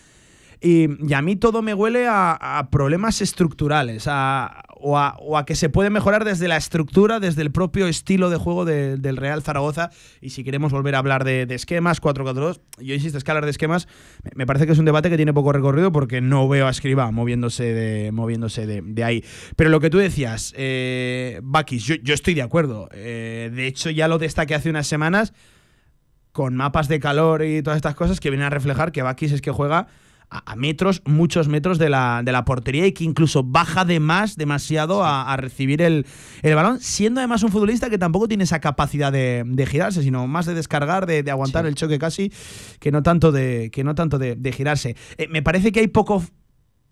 [0.61, 5.55] Y, y a mí todo me huele a, a problemas estructurales, a- o, a, que
[5.55, 9.43] se puede mejorar desde la estructura, desde el propio estilo de juego de- del Real
[9.43, 9.91] Zaragoza.
[10.21, 13.51] Y si queremos volver a hablar de, esquemas, 4-4-2, yo insisto, es que hablar de
[13.53, 13.89] esquemas
[14.35, 17.11] me- parece que es un debate que tiene poco recorrido porque no veo a Escriba
[17.11, 19.25] moviéndose de, moviéndose de, ahí.
[19.57, 22.89] Pero lo que tú decías, eh, Bakis, yo, yo estoy de acuerdo.
[22.93, 25.33] Eh, de hecho, ya lo destaqué hace unas semanas
[26.33, 29.43] con mapas de calor y todas estas cosas que vienen a reflejar que Bakis es
[29.43, 29.87] que juega
[30.33, 34.37] a, metros, muchos metros de la, de la portería y que incluso baja de más,
[34.37, 36.07] demasiado a, a recibir el,
[36.43, 40.27] el balón, siendo además un futbolista que tampoco tiene esa capacidad de, de girarse, sino
[40.27, 41.69] más de descargar, de, de aguantar Sí.
[41.69, 42.33] el choque casi,
[42.81, 44.97] que no tanto de, que no tanto de, de girarse.
[45.19, 46.25] Eh, me parece que hay poco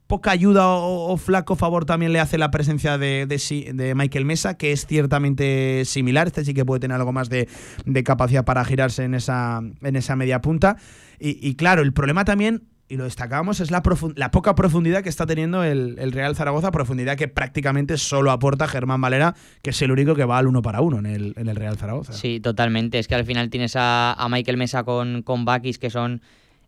[0.07, 4.57] poca ayuda o, o flaco favor también le hace la presencia de, de Michael Mesa,
[4.57, 6.27] que es ciertamente similar.
[6.27, 7.49] Este sí que puede tener algo más de,
[7.87, 10.77] de capacidad para girarse en esa, en esa media punta.
[11.21, 15.25] Y, y claro, el problema también, y lo destacábamos, es la, poca profundidad que está
[15.25, 20.17] teniendo el, Real Zaragoza, profundidad que prácticamente solo aporta Germán Valera, que es el único
[20.17, 22.13] que va al uno para uno en el, Real Zaragoza.
[22.13, 22.99] Sí, totalmente.
[22.99, 26.21] Es que al final tienes a, a Michael Mesa con, con Bakis, que son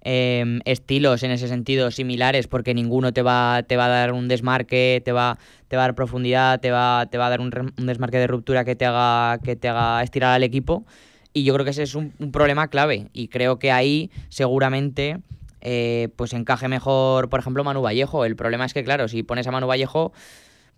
[0.03, 4.29] eh, estilos en ese sentido similares, porque ninguno te va, te va a dar un
[4.29, 7.51] desmarque, te va, te va a dar profundidad, te va, te va a dar un,
[7.79, 10.87] desmarque de ruptura que te haga, que te haga estirar al equipo.
[11.33, 13.09] Y yo creo que ese es un problema clave.
[13.13, 15.19] Y creo que ahí seguramente
[15.63, 18.25] eh, pues encaje mejor, por ejemplo, Manu Vallejo.
[18.25, 20.13] El problema es que, claro, si pones a Manu Vallejo,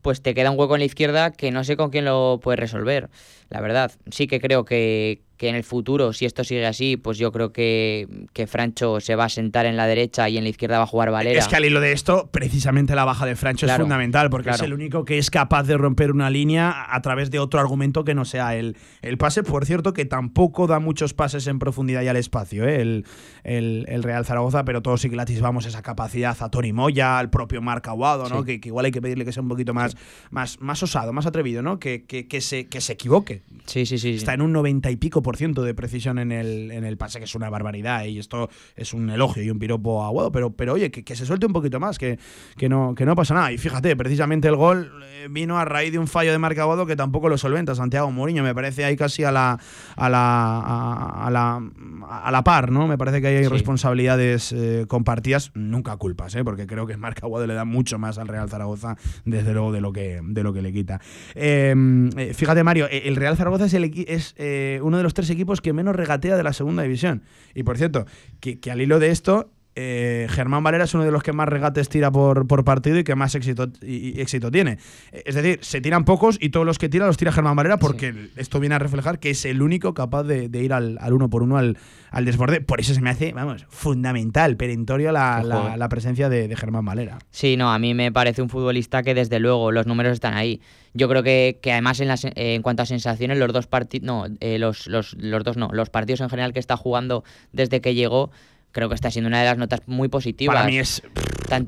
[0.03, 2.61] pues te queda un hueco en la izquierda que no sé con quién lo puedes
[2.61, 3.09] resolver.
[3.51, 7.19] La verdad, sí que creo que, que en el futuro, si esto sigue así, pues
[7.19, 10.51] yo creo que, que, Francho se va a sentar en la derecha y en la
[10.51, 11.39] izquierda va a jugar Valera.
[11.39, 14.63] Es que al hilo de esto, precisamente la baja de Francho es fundamental, porque es
[14.63, 18.15] el único que es capaz de romper una línea a través de otro argumento que
[18.15, 19.43] no sea el, el pase.
[19.43, 22.81] Por cierto, que tampoco da muchos pases en profundidad y al espacio, ¿eh?
[22.81, 23.05] el,
[23.43, 27.61] el, Real Zaragoza, pero todos sí que vamos esa capacidad a Tony Moya, al propio
[27.61, 28.45] Marc Aguado, ¿no?
[28.45, 29.97] Que, igual hay que pedirle que sea un poquito más,
[30.31, 31.79] más, más osado, más atrevido, ¿no?
[31.79, 33.34] Que, que, se, que se equivoque.
[33.67, 34.15] Sí, sí, sí.
[34.15, 37.19] Está en un 90 y pico por ciento de precisión en el, en el pase,
[37.19, 40.75] que es una barbaridad, y esto es un elogio y un piropo aguado, pero, pero
[40.75, 42.19] oye, que, se suelte un poquito más, que,
[42.57, 43.53] que, no, que no pasa nada.
[43.53, 46.87] Y fíjate, precisamente el gol eh, vino a raíz de un fallo de marca Aguado
[46.87, 49.59] que tampoco lo solventa Santiago Mourinho, me parece ahí casi a la,
[49.97, 51.63] a la, a, la,
[52.09, 52.87] a la par, ¿no?
[52.87, 56.45] Me parece que hay responsabilidades eh, compartidas, nunca culpas, ¿eh?
[56.45, 59.81] porque creo que marca Aguado le da mucho más al Real Zaragoza, desde luego, de
[59.81, 61.01] lo que, de lo que le quita.
[61.35, 64.35] Em, fíjate, Mario, el Real Zaragoza es, es
[64.83, 67.23] uno de los tres equipos que menos regatea de la segunda división.
[67.55, 68.05] Y por cierto,
[68.39, 71.89] que, al hilo de esto, eh, Germán Valera es uno de los que más regates
[71.89, 74.79] tira por, por partido y que más éxito, y, éxito tiene.
[75.13, 78.31] Es decir, se tiran pocos y todos los que tira los tira Germán Valera porque
[78.37, 81.57] esto viene a reflejar que es el único capaz de, ir al, uno por uno
[81.57, 81.77] al,
[82.11, 82.61] al, desborde.
[82.61, 85.43] Por eso se me hace, vamos, fundamental, perentorio la,
[85.77, 87.19] la, presencia de, Germán Valera.
[87.31, 90.61] Sí, no, a mí me parece un futbolista que desde luego los números están ahí.
[90.93, 94.27] Yo creo que, que además en, las, en cuanto a sensaciones, los dos partidos, no,
[94.39, 97.95] eh, los, los, los dos no, los partidos en general que está jugando desde que
[97.95, 98.31] llegó
[98.75, 100.57] creo que está siendo una de las notas muy positivas.
[100.57, 101.01] Para mí es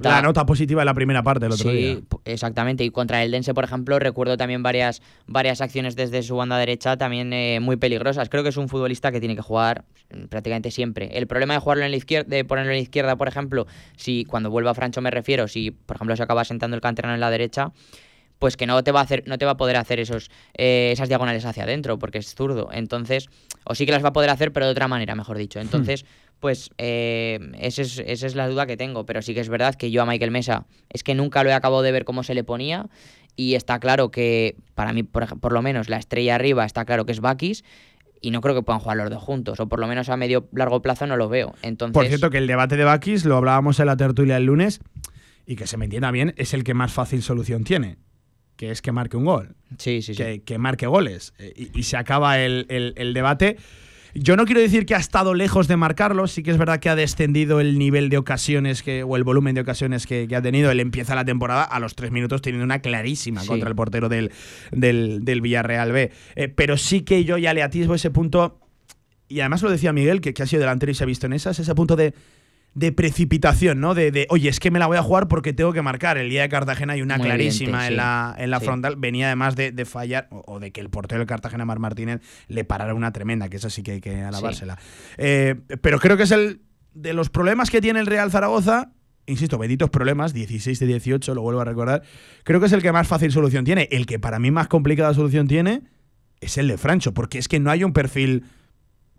[0.03, 1.95] la nota positiva de la primera parte del otro día.
[1.95, 2.83] Sí, exactamente.
[2.83, 6.97] Y contra el Dense, por ejemplo, recuerdo también varias, varias acciones desde su banda derecha
[6.97, 8.29] también eh, muy peligrosas.
[8.29, 9.85] Creo que es un futbolista que tiene que jugar
[10.29, 11.17] prácticamente siempre.
[11.17, 14.25] El problema de jugarlo en la izquierda, de ponerlo en la izquierda, por ejemplo, si
[14.25, 17.21] cuando vuelva a Francho me refiero, si por ejemplo se acaba sentando el canterano en
[17.21, 17.71] la derecha,
[18.39, 20.91] pues que no te va a hacer, no te va a poder hacer esos, eh,
[20.93, 22.69] esas diagonales hacia adentro, porque es zurdo.
[22.73, 23.29] Entonces,
[23.65, 25.61] o sí que las va a poder hacer, pero de otra manera, mejor dicho.
[25.61, 26.05] Entonces,
[26.41, 29.07] pues eh, esa, es, la duda que tengo.
[29.07, 31.55] Pero sí que es verdad que yo a Michael Mesa es que nunca lo he
[31.55, 32.87] acabado de ver cómo se le ponía.
[33.37, 37.05] Y está claro que, para mí, por, por lo menos, la estrella arriba está claro
[37.05, 37.65] que es Bakis
[38.23, 40.49] y no creo que puedan jugar los dos juntos, o por lo menos a medio
[40.53, 41.55] largo plazo no lo veo.
[41.61, 41.93] Entonces...
[41.93, 44.81] Por cierto, que el debate de Bakis, lo hablábamos en la tertulia el lunes,
[45.45, 47.99] y que se me entienda bien, es el que más fácil solución tiene
[48.57, 49.55] que es que marque un gol.
[49.79, 50.41] Sí, sí, sí.
[50.41, 51.35] Que, marque goles.
[51.39, 53.57] Eh, y, se acaba el, debate.
[54.15, 56.89] Yo no quiero decir que ha estado lejos de marcarlo, sí que es verdad que
[56.89, 60.71] ha descendido el nivel de ocasiones que, o el volumen de ocasiones que, ha tenido.
[60.71, 64.33] Él empieza la temporada a los tres minutos teniendo una clarísima contra el portero del,
[64.73, 66.13] del, Villarreal B.
[66.35, 68.59] Eh, pero sí que yo ya le atisbo ese punto,
[69.29, 71.35] y además lo decía Miguel, que, que ha sido delantero y se ha visto en
[71.35, 72.15] esas, ese punto de
[72.77, 73.95] de precipitación, ¿no?
[73.95, 76.19] De, de, oye, es que me la voy a jugar porque tengo que marcar.
[76.19, 78.97] El día de Cartagena hay una clarísima en la, en la frontal.
[78.97, 82.93] Venía además de, fallar, o, de que el portero del Cartagena, Mar Martínez, le parara
[82.93, 84.79] una tremenda, que eso sí que hay que alabársela.
[85.17, 86.61] Eh, pero creo que es el
[86.93, 88.93] de los problemas que tiene el Real Zaragoza.
[89.25, 92.03] Insisto, benditos problemas, 16 de 18, lo vuelvo a recordar.
[92.45, 93.89] Creo que es el que más fácil solución tiene.
[93.91, 95.85] El que para mí más complicada solución tiene
[96.43, 98.45] es el de Francho, porque es que no hay un perfil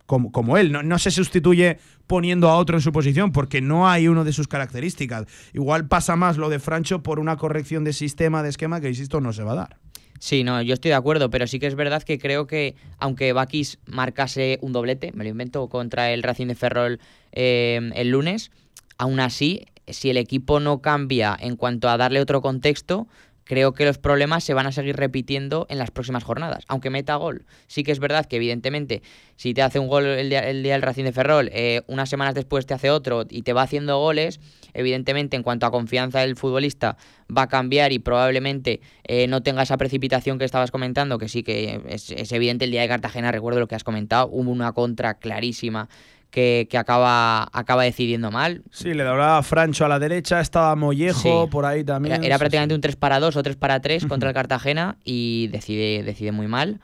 [0.08, 0.72] como, él.
[0.72, 4.34] No, no, se sustituye poniendo a otro en su posición porque no hay uno de
[4.34, 5.26] sus características.
[5.54, 9.22] Igual pasa más lo de Francho por una corrección de sistema, de esquema, que insisto,
[9.22, 9.78] no se va a dar.
[10.20, 13.34] Sí, no, yo estoy de acuerdo, pero sí que es verdad que creo que aunque
[13.34, 17.00] Bakis marcase un doblete, me lo invento, contra el Racing de Ferrol
[17.34, 18.50] eh, el lunes,
[18.98, 23.08] aún así, si el equipo no cambia en cuanto a darle otro contexto,
[23.48, 27.16] creo que los problemas se van a seguir repitiendo en las próximas jornadas, aunque meta
[27.16, 27.46] gol.
[27.68, 29.02] Sí que es verdad que evidentemente
[29.36, 32.10] si te hace un gol el día, el día del Racing de Ferrol, eh, unas
[32.10, 34.40] semanas después te hace otro y te va haciendo goles,
[34.74, 36.98] evidentemente en cuanto a confianza del futbolista
[37.36, 41.44] va a cambiar y probablemente eh, no tenga esa precipitación que estabas comentando, que sí
[41.44, 44.74] que es, es evidente el día de Cartagena, recuerdo lo que has comentado, hubo una
[44.74, 45.90] contra clarísima
[46.32, 48.63] que, acaba, acaba decidiendo mal.
[48.72, 52.24] Sí, le daba Francho a la derecha, estaba Mollejo por ahí también.
[52.24, 56.04] Era, prácticamente un 3 para 2 o 3 para 3 contra el Cartagena y decide,
[56.04, 56.80] decide muy mal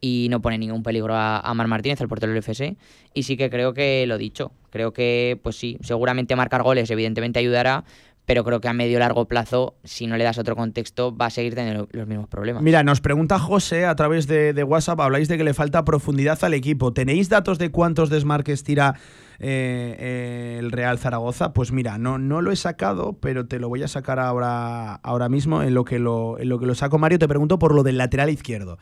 [0.00, 2.76] y no pone ningún peligro a, Mar Martínez, el portero del FC.
[3.12, 4.52] Y sí que creo que lo dicho.
[4.70, 7.84] Creo que, pues sí, seguramente marcar goles evidentemente ayudará,
[8.26, 11.30] pero creo que a medio largo plazo, si no le das otro contexto, va a
[11.30, 12.62] seguir teniendo los mismos problemas.
[12.62, 16.54] Mira, nos pregunta José a través de, WhatsApp, habláis de que le falta profundidad al
[16.54, 16.92] equipo.
[16.92, 18.94] ¿Tenéis datos de cuántos desmarques tira
[19.38, 21.52] eh, eh, el Real Zaragoza?
[21.52, 25.28] Pues mira, no, no lo he sacado, pero te lo voy a sacar ahora, ahora
[25.28, 25.62] mismo.
[25.62, 27.98] En lo, que lo, en lo que lo saco, Mario, te pregunto por lo del
[27.98, 28.78] lateral izquierdo.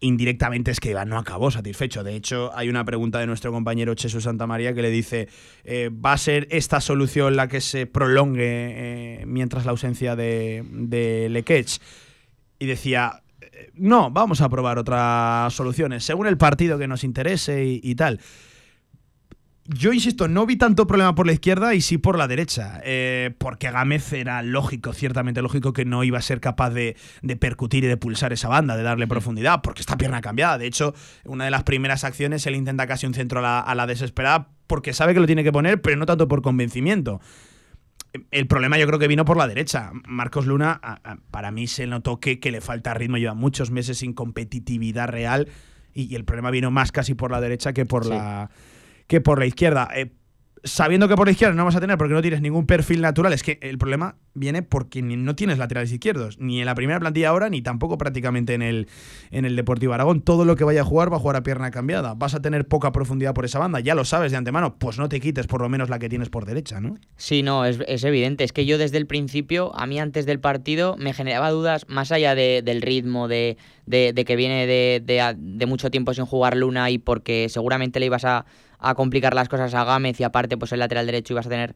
[0.00, 2.04] Indirectamente es que Iván no acabó satisfecho.
[2.04, 5.28] De hecho, hay una pregunta de nuestro compañero Chesu Santamaría que le dice,
[5.64, 10.64] eh, ¿va a ser esta solución la que se prolongue eh, mientras la ausencia de,
[10.70, 11.78] de Lequech?
[12.58, 17.64] Y decía, eh, no, vamos a probar otras soluciones, según el partido que nos interese
[17.64, 18.20] y tal
[19.68, 23.34] yo insisto, no vi tanto problema por la izquierda y sí por la derecha, eh,
[23.38, 26.96] porque Gámez era lógico, ciertamente lógico, que no iba a ser capaz de,
[27.40, 30.58] percutir y de pulsar esa banda, de darle profundidad, porque está pierna cambiada.
[30.58, 34.48] De hecho, una de las primeras acciones, él intenta casi un centro a la, desesperada,
[34.66, 37.20] porque sabe que lo tiene que poner, pero no tanto por convencimiento.
[38.30, 39.90] El problema yo creo que vino por la derecha.
[40.06, 40.80] Marcos Luna,
[41.30, 45.48] para mí se notó que, que le falta ritmo, lleva muchos meses sin competitividad real
[45.96, 48.50] y, el problema vino más casi por la derecha que por la
[49.06, 49.88] que por la izquierda.
[49.94, 50.12] Eh,
[50.66, 53.32] sabiendo que por la izquierda no vas a tener porque no tienes ningún perfil natural,
[53.32, 57.28] es que el problema viene porque no tienes laterales izquierdos, ni en la primera plantilla
[57.28, 58.88] ahora, ni tampoco prácticamente en el,
[59.30, 60.20] en el Deportivo Aragón.
[60.20, 62.14] Todo lo que vaya a jugar va a jugar a pierna cambiada.
[62.14, 65.08] Vas a tener poca profundidad por esa banda, ya lo sabes de antemano, pues no
[65.08, 66.98] te quites por lo menos la que tienes por derecha, ¿no?
[67.16, 68.44] Sí, no, es, evidente.
[68.44, 72.12] Es que yo desde el principio, a mí antes del partido, me generaba dudas más
[72.12, 76.98] allá del ritmo, de, de, que viene de, de mucho tiempo sin jugar Luna y
[76.98, 78.44] porque seguramente le ibas a
[78.78, 81.74] a complicar las cosas a Gámez y aparte pues el lateral derecho ibas a tener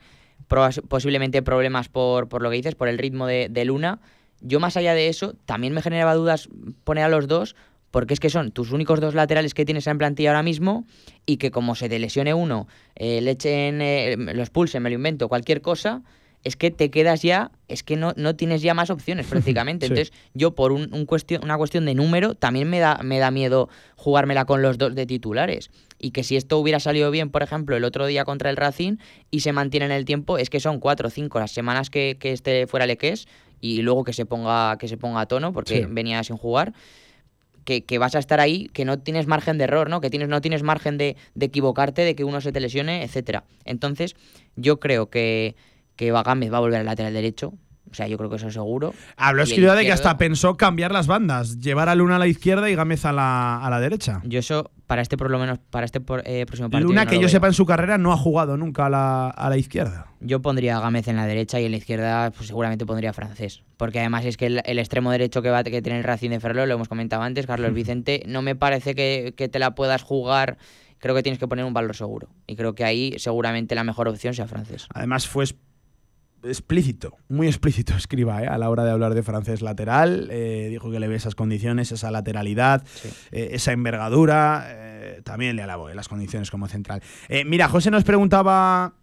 [0.88, 4.00] posiblemente problemas por, por lo que dices, por el ritmo de, Luna.
[4.40, 6.48] Yo más allá de eso, también me generaba dudas
[6.84, 7.54] poner a los dos,
[7.90, 10.86] porque es que son tus únicos dos laterales que tienes en plantilla ahora mismo
[11.26, 14.96] y que como se te lesione uno, eh, le echen, eh, lo expulsen, me lo
[14.96, 16.02] invento, cualquier cosa,
[16.42, 19.86] es que te quedas ya, es que no, no tienes ya más opciones prácticamente.
[19.86, 23.68] Entonces, yo por un, cuestión, una cuestión de número, también me da, me da miedo
[23.96, 27.76] jugármela con los dos de titulares y que si esto hubiera salido bien, por ejemplo,
[27.76, 28.96] el otro día contra el Racing
[29.30, 32.16] y se mantiene en el tiempo, es que son cuatro o cinco las semanas que,
[32.18, 33.28] que esté fuera Leques
[33.60, 36.72] y luego que se ponga, que se ponga a tono porque venía sin jugar.
[37.64, 40.00] Que, que, vas a estar ahí, que no tienes margen de error, ¿no?
[40.00, 43.44] Que tienes, no tienes margen de, de equivocarte, de que uno se te lesione, etcétera.
[43.64, 44.16] Entonces,
[44.56, 45.54] yo creo que,
[45.94, 47.52] que Bagámez va a volver al lateral derecho,
[47.90, 48.94] o sea, yo creo que eso es seguro.
[49.16, 52.70] Habló Escriba de que hasta pensó cambiar las bandas, llevar a Luna a la izquierda
[52.70, 54.20] y Gámez a la, a la derecha.
[54.24, 56.88] Yo eso, para este por lo menos, para este eh, próximo partido.
[56.88, 59.56] Luna, que yo sepa en su carrera, no ha jugado nunca a la, a la
[59.56, 60.06] izquierda.
[60.20, 63.14] Yo pondría a Gámez en la derecha y en la izquierda pues seguramente pondría a
[63.14, 63.62] Francés.
[63.76, 66.68] Porque además es que el, extremo derecho que va que tiene el Racing de Ferrol,
[66.68, 70.58] lo hemos comentado antes, Carlos Vicente, no me parece que, que te la puedas jugar
[71.00, 72.28] creo que tienes que poner un valor seguro.
[72.46, 74.86] Y creo que ahí seguramente la mejor opción sea francés.
[74.94, 75.44] Además fue
[76.44, 78.46] explícito, muy explícito escriba ¿eh?
[78.46, 80.28] a la hora de hablar de francés lateral.
[80.30, 82.84] Eh, dijo que le ve esas condiciones, esa lateralidad,
[83.30, 84.76] eh, esa envergadura.
[85.24, 87.02] también le alabo las condiciones como central.
[87.46, 88.94] mira, José nos preguntaba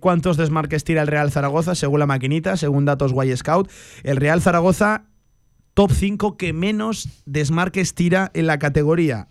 [0.00, 3.70] cuántos desmarques tira el Real Zaragoza según la maquinita, según datos Y Scout.
[4.02, 5.04] El Real Zaragoza,
[5.74, 9.28] top 5 que menos desmarques tira en la categoría.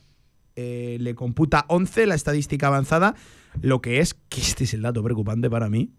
[0.56, 3.16] le computa 11 la estadística avanzada,
[3.62, 5.92] lo que es, que este es el dato preocupante para mí,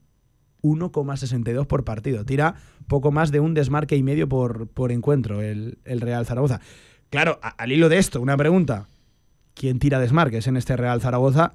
[0.62, 2.25] 1,62 por partido.
[2.25, 2.55] Tira
[2.87, 6.61] poco más de un desmarque y medio por, por encuentro el, Real Zaragoza.
[7.11, 8.87] Claro, al hilo de esto, una pregunta.
[9.55, 11.53] ¿Quién tira desmarques en este Real Zaragoza?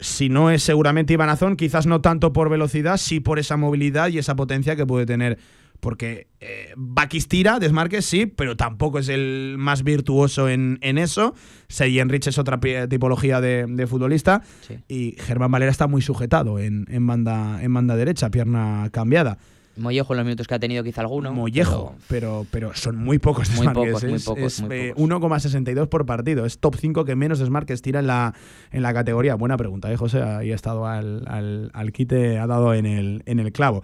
[0.00, 4.08] Si no es seguramente Iván Azón, quizás no tanto por velocidad, sí por esa movilidad
[4.08, 5.38] y esa potencia que puede tener
[5.80, 11.34] porque eh, Bakis tira, desmarques sí, pero tampoco es el más virtuoso en, eso.
[11.68, 12.58] Sergi Enrich es otra
[12.88, 14.42] tipología de, futbolista.
[14.88, 19.38] Y Germán Valera está muy sujetado en, banda, en banda derecha, pierna cambiada.
[19.76, 21.32] Mollejo en los minutos que ha tenido quizá alguno.
[21.32, 24.02] Mollejo, pero, pero, son muy pocos desmarques.
[24.04, 25.00] Muy pocos, muy pocos.
[25.00, 26.46] 1,62 por partido.
[26.46, 28.34] Es top 5 que menos desmarques tira en la,
[28.70, 29.34] en la categoría.
[29.34, 30.22] Buena pregunta, ¿eh, José?
[30.22, 33.82] Ahí ha estado al, al, al quite, ha dado en el, en el clavo.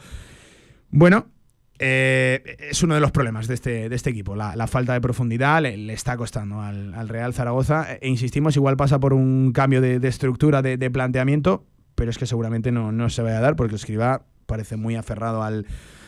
[0.91, 1.27] Bueno,
[1.83, 4.37] eh, es uno de los problemas de este, de este equipo.
[4.37, 7.95] La, falta de profundidad le, está costando al, Real Zaragoza.
[8.01, 11.65] E insistimos, igual pasa por un cambio de, estructura, de, planteamiento,
[11.95, 15.43] pero es que seguramente no, no se vaya a dar porque Escriba parece muy aferrado
[15.43, 15.67] al,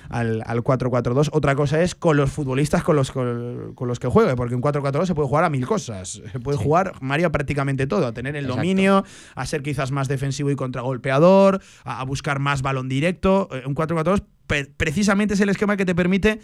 [0.08, 1.30] al, 4-4-2.
[1.32, 5.06] Otra cosa es con los futbolistas con los, con, los que juegue, porque en 4-4-2
[5.06, 6.22] se puede jugar a mil cosas.
[6.30, 8.06] Se puede jugar, Mario, prácticamente todo.
[8.06, 12.88] A tener el dominio, a ser quizás más defensivo y contragolpeador, a, buscar más balón
[12.88, 13.48] directo.
[13.52, 14.22] Eh, un 4-4-2
[14.76, 16.40] precisamente es el esquema que te permite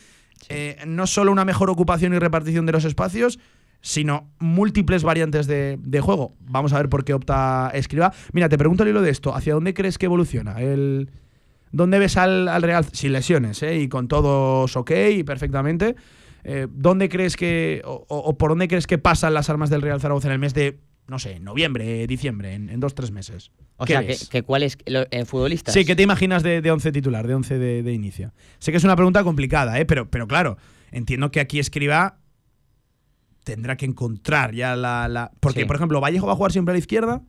[0.49, 3.38] eh, no solo una mejor ocupación y repartición de los espacios,
[3.81, 6.35] sino múltiples variantes de, juego.
[6.40, 8.12] Vamos a ver por qué opta Escriba.
[8.32, 9.35] Mira, te pregunto el hilo de esto.
[9.35, 10.61] ¿Hacia dónde crees que evoluciona?
[10.61, 11.11] El,
[11.73, 15.97] ¿Dónde ves al, Real, sin lesiones, eh, y con todos ok y perfectamente?
[16.45, 20.29] Eh, ¿Dónde crees que, o, por dónde crees que pasan las armas del Real Zaragoza
[20.29, 23.51] en el mes de no sé, noviembre, diciembre, en, dos, tres meses.
[23.79, 25.73] O sea, que, que, ¿cuáles eh, futbolistas?
[25.73, 28.35] Sí, ¿qué te imaginas de, de 11 titular, de 11 de, inicio?
[28.59, 29.87] Sé que es una pregunta complicada, ¿eh?
[29.87, 30.59] pero, pero claro,
[30.91, 32.19] entiendo que aquí escriba
[33.43, 35.09] tendrá que encontrar ya la.
[35.09, 35.66] la- Porque, Sí.
[35.66, 37.23] por ejemplo, Vallejo va a jugar siempre a la izquierda.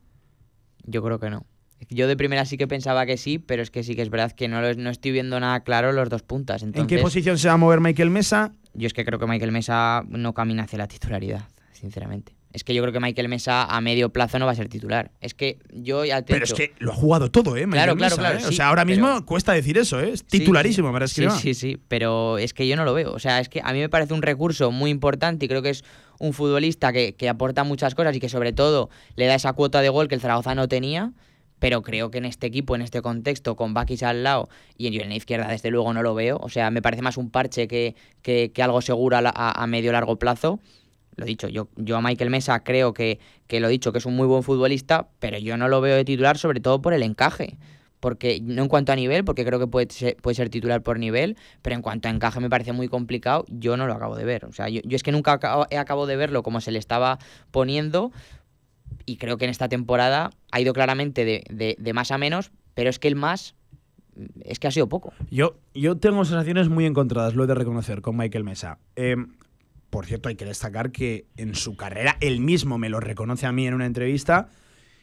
[0.84, 1.46] Yo creo que no.
[1.88, 4.32] Yo de primera sí que pensaba que sí, pero es que sí que es verdad
[4.32, 6.62] que no, no estoy viendo nada claro los dos puntas.
[6.62, 8.52] ¿En qué posición se va a mover Michael Mesa?
[8.74, 12.36] Yo es que creo que Michael Mesa no camina hacia la titularidad, sinceramente.
[12.52, 15.12] Es que yo creo que Michael Mesa a medio plazo no va a ser titular.
[15.20, 17.64] Es que yo ya te Pero es que lo ha jugado todo, ¿eh?
[17.66, 18.44] Michael Claro, claro, Mesa, claro, ¿eh?
[18.44, 20.10] O sí, sea, ahora mismo pero- cuesta decir eso, ¿eh?
[20.14, 20.92] Es Sí, titularísimo sí.
[20.92, 21.38] para Sí, Escribá.
[21.40, 23.12] sí, sí, pero es que yo no lo veo.
[23.12, 25.70] O sea, es que a mí me parece un recurso muy importante y creo que
[25.70, 25.84] es
[26.18, 29.80] un futbolista que, que aporta muchas cosas y que sobre todo le da esa cuota
[29.80, 31.12] de gol que el Zaragoza no tenía.
[31.60, 34.92] Pero creo que en este equipo, en este contexto, con Bakis al lado y en-
[34.94, 36.38] yo en la izquierda, desde luego no lo veo.
[36.42, 39.66] O sea, me parece más un parche que, que, que algo seguro a, a- a
[39.68, 40.58] medio largo plazo.
[41.16, 44.16] Lo dicho, yo, yo a Michael Mesa creo que, que lo dicho, que es un
[44.16, 47.58] muy buen futbolista, pero yo no lo veo de titular, sobre todo por el encaje
[47.98, 50.98] porque no en cuanto a nivel, porque creo que puede ser, puede ser titular por
[50.98, 54.24] nivel, pero en cuanto a encaje me parece muy complicado, yo no lo acabo de
[54.24, 54.46] ver.
[54.46, 56.78] O sea, yo, yo es que nunca acabo, he acabado de verlo como se le
[56.78, 57.18] estaba
[57.50, 58.10] poniendo
[59.06, 62.50] y creo que en esta temporada ha ido claramente de, de- de más a menos,
[62.74, 63.54] pero es que el más
[64.44, 65.12] es que ha sido poco.
[65.30, 68.78] Yo, yo tengo sensaciones muy encontradas, lo he de reconocer, con Michael Mesa.
[68.96, 69.16] Eh,
[69.88, 73.52] por cierto, hay que destacar que en su carrera él mismo me lo reconoce a
[73.52, 74.48] mí en una entrevista.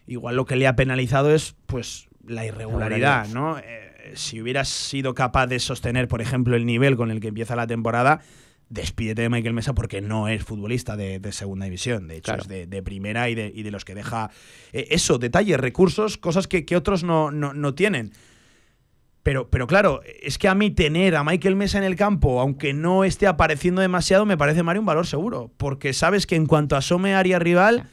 [0.06, 3.58] Igual lo que le ha penalizado es pues la irregularidad, ¿no?
[3.60, 7.56] Eh, si hubieras sido capaz de sostener, por ejemplo, el nivel con el que empieza
[7.56, 8.22] la temporada,
[8.70, 12.08] despídete de Michael Mesa porque no es futbolista de, de segunda división.
[12.08, 12.42] De hecho, Claro.
[12.44, 14.30] es de, de primera y de, y de los que deja
[14.74, 18.12] eh, eso, detalles, recursos, cosas que, que otros no, no, no tienen.
[19.24, 22.74] Pero, pero claro, es que a mí tener a Michael Mesa en el campo, aunque
[22.74, 25.52] no esté apareciendo demasiado, me parece, Mario, un valor seguro.
[25.58, 27.90] Porque sabes que en cuanto asome área rival,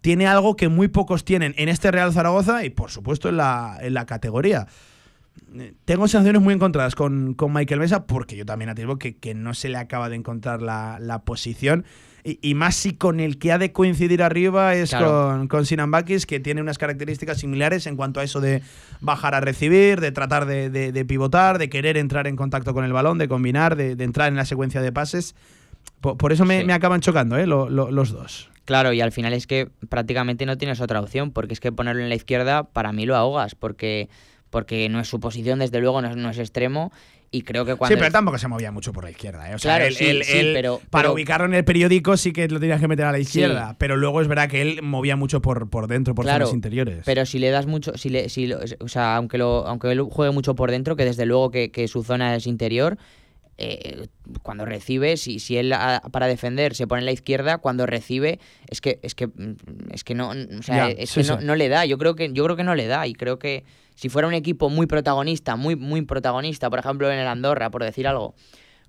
[0.00, 3.76] tiene algo que muy pocos tienen en este Real Zaragoza y, por supuesto, en la,
[3.82, 4.66] en la categoría.
[5.84, 9.54] Tengo sensaciones muy encontradas con, con Michael Mesa porque yo también atribuyo que, que no
[9.54, 11.84] se le acaba de encontrar la, la posición.
[12.24, 15.28] Y, y más si con el que ha de coincidir arriba es Claro.
[15.30, 18.62] con, con Sinan Bakis, que tiene unas características similares en cuanto a eso de
[19.00, 22.84] bajar a recibir, de tratar de, de- de pivotar, de querer entrar en contacto con
[22.84, 25.34] el balón, de combinar, de, de entrar en la secuencia de pases.
[26.00, 26.66] Por, por eso me, Sí.
[26.66, 27.46] me acaban chocando ¿eh?
[27.46, 28.50] lo- lo- los dos.
[28.64, 32.02] Claro, y al final es que prácticamente no tienes otra opción, porque es que ponerlo
[32.02, 34.10] en la izquierda para mí lo ahogas, porque,
[34.50, 36.92] porque no es su posición, desde luego no es, no es extremo,
[37.30, 37.94] y creo que cuando...
[37.94, 39.50] Sí, pero tampoco se movía mucho por la izquierda.
[39.50, 39.54] ¿eh?
[39.54, 42.16] O sea, Claro, él- sí, él- sí, él, pero- para pero- ubicarlo en el periódico
[42.16, 43.22] sí que lo tenías que meter a la Sí.
[43.22, 43.76] izquierda.
[43.78, 47.02] Pero luego es verdad que él movía mucho por, por dentro, por Claro, zonas interiores.
[47.04, 50.00] Pero si le das mucho, si le, si lo- o sea, aunque lo, aunque él
[50.00, 52.96] juegue mucho por dentro, que desde luego que, que su zona es interior,
[53.58, 54.06] eh,
[54.42, 58.38] cuando recibe, si, si él ah, para defender se pone en la izquierda, cuando recibe,
[58.68, 59.56] es que, es que, mm,
[59.92, 61.84] es que no, o sea, Ya, es sí, que no, no le da.
[61.84, 63.06] Yo creo que, yo creo que no le da.
[63.06, 63.64] Y creo que
[63.96, 67.82] si fuera un equipo muy protagonista, muy, muy protagonista, por ejemplo en el Andorra, por
[67.82, 68.34] decir algo,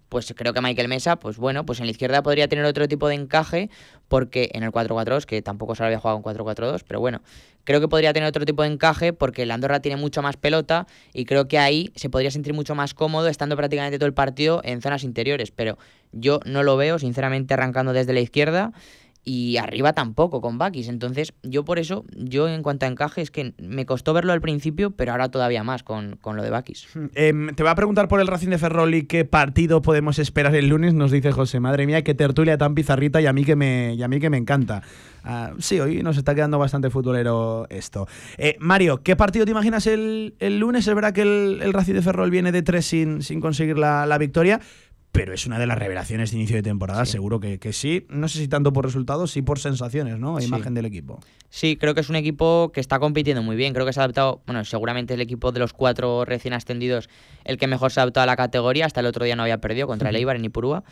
[0.09, 3.07] pues creo que Michael Mesa, pues bueno, pues en la izquierda podría tener otro tipo
[3.07, 3.69] de encaje,
[4.07, 7.21] porque en el 4-4-2, que tampoco se lo había jugado en 4-4-2, pero bueno,
[7.63, 10.87] creo que podría tener otro tipo de encaje porque el Andorra tiene mucho más pelota
[11.13, 14.61] y creo que ahí se podría sentir mucho más cómodo estando prácticamente todo el partido
[14.63, 15.77] en zonas interiores, pero
[16.11, 18.73] yo no lo veo, sinceramente, arrancando desde la izquierda.
[19.31, 20.87] Y arriba tampoco con Bakis.
[20.87, 24.41] Entonces, yo por eso, yo en cuanto a encaje, es que me costó verlo al
[24.41, 26.87] principio, pero ahora todavía más con, con lo de Bakis.
[27.13, 30.55] Em, te voy a preguntar por el Racing de Ferrol y qué partido podemos esperar
[30.55, 31.59] el lunes, nos dice José.
[31.59, 34.37] Madre mía, qué tertulia tan pizarrita y a mí que me, a mí que me
[34.37, 34.81] encanta.
[35.23, 38.07] Ah, sí, hoy nos está quedando bastante futbolero esto.
[38.39, 40.87] Eh, Mario, ¿qué partido te imaginas el, el lunes?
[40.87, 44.07] Es verdad que el, el Racing de Ferrol viene de tres sin, sin conseguir la,
[44.07, 44.59] la victoria,
[45.11, 47.13] pero es una de las revelaciones de inicio de temporada, Sí.
[47.13, 48.05] seguro que, que sí.
[48.09, 50.37] No sé si tanto por resultados, sí por sensaciones, ¿no?
[50.37, 50.47] A Sí.
[50.47, 51.19] Imagen del equipo.
[51.49, 53.73] Sí, creo que es un equipo que está compitiendo muy bien.
[53.73, 57.09] Creo que se ha adaptado, bueno, seguramente el equipo de los cuatro recién ascendidos,
[57.43, 58.85] el que mejor se ha adaptado a la categoría.
[58.85, 60.83] Hasta el otro día no había perdido contra el Eibar en Ipurúa.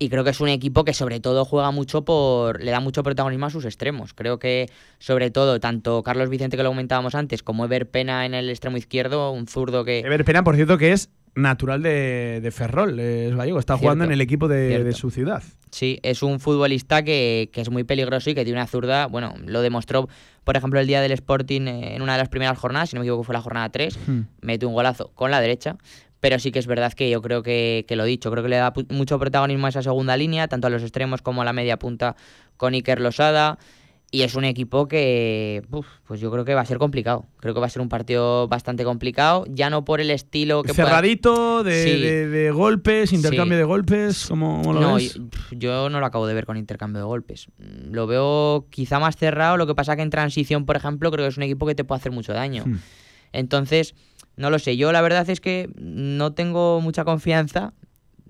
[0.00, 2.62] Y creo que es un equipo que sobre todo juega mucho por.
[2.62, 4.14] le da mucho protagonismo a sus extremos.
[4.14, 8.34] Creo que, sobre todo, tanto Carlos Vicente, que lo comentábamos antes, como Ever Pena en
[8.34, 9.98] el extremo izquierdo, un zurdo que.
[9.98, 14.12] Ever Pena, por cierto, que es natural de, de Ferrol, es gallego, está jugando en
[14.12, 15.42] el equipo de, su ciudad.
[15.70, 19.06] Sí, es un futbolista que, que es muy peligroso y que tiene una zurda.
[19.06, 20.08] Bueno, lo demostró,
[20.44, 23.06] por ejemplo, el día del Sporting en una de las primeras jornadas, si no me
[23.06, 23.98] equivoco, fue la jornada 3.
[24.06, 24.20] Hmm.
[24.40, 25.76] Mete un golazo con la derecha.
[26.20, 28.56] Pero sí que es verdad que yo creo que, que lo dicho, creo que le
[28.56, 31.78] da mucho protagonismo a esa segunda línea, tanto a los extremos como a la media
[31.78, 32.16] punta
[32.56, 33.58] con Iker Losada.
[34.10, 37.26] Y es un equipo que, uf, pues yo creo que va a ser complicado.
[37.40, 40.72] Creo que va a ser un partido bastante complicado, ya no por el estilo que
[40.72, 42.00] pueda- Cerradito, de, Sí.
[42.00, 43.58] de- de golpes, intercambio Sí.
[43.58, 45.12] de golpes, ¿cómo, cómo lo no, ves?
[45.14, 47.48] yo, yo no lo acabo de ver con intercambio de golpes.
[47.58, 51.26] Mm, Lo veo quizá más cerrado, lo que pasa que en transición, por ejemplo, creo
[51.26, 52.64] que es un equipo que te puede hacer mucho daño.
[52.64, 52.78] Hmm.
[53.32, 53.94] Entonces,
[54.36, 57.74] no lo sé, yo la verdad es que no tengo mucha confianza,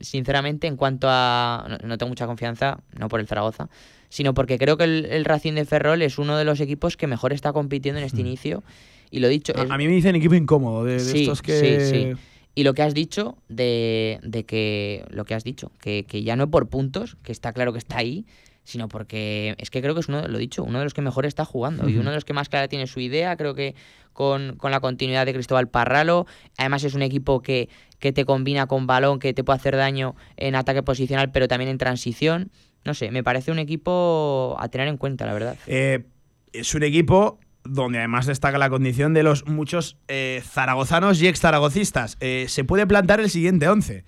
[0.00, 1.66] sinceramente, en cuanto a...
[1.68, 3.68] No, no tengo mucha confianza, no por el Zaragoza,
[4.08, 7.32] sino porque creo que el, Racing de Ferrol es uno de los equipos que mejor
[7.32, 8.26] está compitiendo en este mm.
[8.26, 8.64] inicio.
[9.10, 9.52] Y lo dicho.
[9.56, 11.80] A, mí me dicen equipo incómodo, de, estos que.
[11.80, 12.12] Sí, sí.
[12.54, 15.04] Y lo que has dicho de, de que.
[15.10, 17.98] Lo que has dicho, que, que, ya no por puntos, que está claro que está
[17.98, 18.26] ahí,
[18.64, 21.24] sino porque es que creo que es uno, lo dicho, uno de los que mejor
[21.24, 23.34] está jugando y uno de los que más clara tiene su idea.
[23.36, 23.74] Creo que
[24.12, 26.26] con, con la continuidad de Cristóbal Parralo.
[26.58, 30.16] Además, es un equipo que, que te combina con balón, que te puede hacer daño
[30.36, 32.50] en ataque posicional, pero también en transición.
[32.88, 35.58] No sé, me parece un equipo a tener en cuenta, la verdad.
[35.66, 36.06] Eh,
[36.54, 41.38] es un equipo donde además destaca la condición de los muchos eh, zaragozanos y ex
[41.38, 42.16] zaragocistas.
[42.20, 44.04] Eh, se puede plantar el siguiente 11.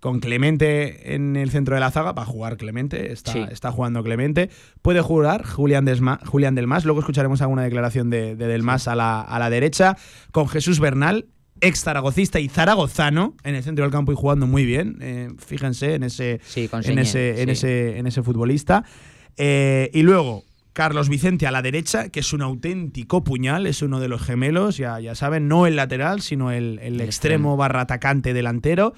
[0.00, 4.50] Con Clemente en el centro de la zaga, para jugar Clemente, está, está jugando Clemente.
[4.82, 5.86] Puede jugar Julián,
[6.24, 9.96] Julián Delmas, luego escucharemos alguna declaración de, Delmas a, la, a la derecha.
[10.32, 11.26] Con Jesús Bernal,
[11.62, 14.98] ex zaragocista y zaragozano en el centro del campo y jugando muy bien.
[15.00, 18.84] Eh, fíjense en ese, en, ese, en, ese, en ese futbolista.
[19.36, 24.00] Eh, y luego, Carlos Vicente a la derecha, que es un auténtico puñal, es uno
[24.00, 28.94] de los gemelos, ya, ya saben, no el lateral, sino el, extremo barra atacante delantero.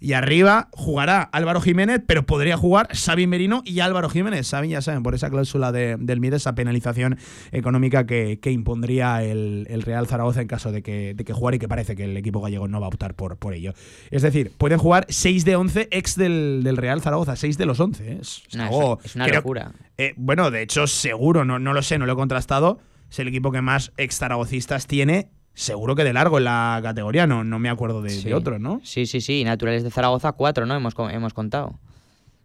[0.00, 4.46] Y arriba jugará Álvaro Jiménez, pero podría jugar Xavi Merino y Álvaro Jiménez.
[4.46, 7.18] Saben, ya saben, por esa cláusula de, del MIR, esa penalización
[7.52, 11.68] económica que, impondría el, Real Zaragoza en caso de que, de que jugara y que
[11.68, 13.74] parece que el equipo gallego no va a optar por, por ello.
[14.10, 18.12] Es decir, pueden jugar 6 de 11 ex del, Real Zaragoza, 6 de los 11.
[18.12, 18.18] ¿eh?
[18.20, 19.72] Es, es una locura.
[20.00, 22.78] Eh, bueno, de hecho, seguro, no, no lo sé, no lo he contrastado.
[23.10, 27.26] Es el equipo que más ex zaragocistas tiene seguro que de largo en la categoría,
[27.26, 28.80] no, no me acuerdo de, otro, ¿no?
[28.82, 30.74] Sí, sí, sí, naturales de Zaragoza, cuatro, ¿no?
[30.74, 31.78] Hemos, hemos contado.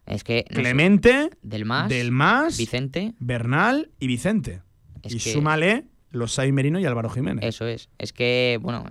[0.05, 0.43] Es que.
[0.49, 4.61] Clemente, Del Más, Del Más, Vicente, Bernal y Vicente.
[5.03, 7.45] y súmale los Sai Merino y Álvaro Jiménez.
[7.45, 7.89] Eso es.
[7.97, 8.83] Es que, bueno.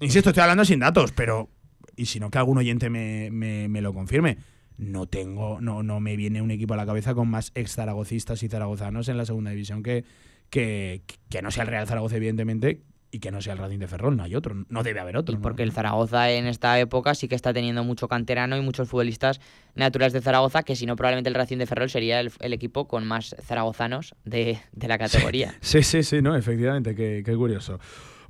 [0.00, 1.50] Insisto, estoy hablando sin datos, pero.
[1.94, 4.38] Y si no, que algún oyente me, me lo confirme
[4.78, 8.42] no tengo, no, no me viene un equipo a la cabeza con más ex zaragocistas
[8.42, 10.04] y zaragozanos en la segunda división que,
[10.50, 12.82] que, que no sea el Real Zaragoza, evidentemente,
[13.14, 15.38] y que no sea el Racing de Ferrol, no hay otro, no debe haber otro.
[15.40, 19.38] porque el Zaragoza en esta época sí que está teniendo mucho canterano y muchos futbolistas
[19.74, 23.06] naturales de Zaragoza, que si no probablemente el Racing de Ferrol sería el, equipo con
[23.06, 25.54] más zaragozanos de, la categoría.
[25.60, 27.78] Sí, sí, sí, no, efectivamente, qué, qué curioso.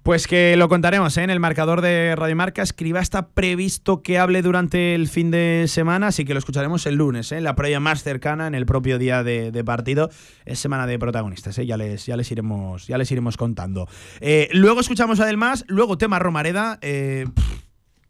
[0.03, 1.23] Pues que lo contaremos ¿eh?
[1.23, 2.61] en el marcador de Radio Marca.
[2.61, 6.97] Escriba está previsto que hable durante el fin de semana, así que lo escucharemos el
[6.97, 7.41] lunes, ¿eh?
[7.41, 10.11] la previa más cercana, en el propio día de, partido.
[10.45, 11.67] Es semana de protagonistas, ¿eh?
[11.67, 13.87] ya, les, ya, les iremos, ya les iremos contando.
[14.21, 17.29] Eh, luego escuchamos a Delmas, luego tema Romareda, que,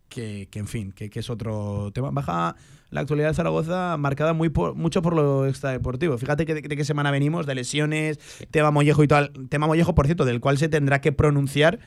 [0.09, 2.11] que, en fin, que es otro tema.
[2.11, 2.57] Baja
[2.93, 6.19] la actualidad de Zaragoza marcada muy mucho por lo extradeportivo.
[6.19, 8.19] Fíjate que, de, qué semana venimos, de lesiones,
[8.51, 9.33] tema Mollejo y tal.
[9.49, 11.81] Tema Mollejo, por cierto, del cual se tendrá que pronunciar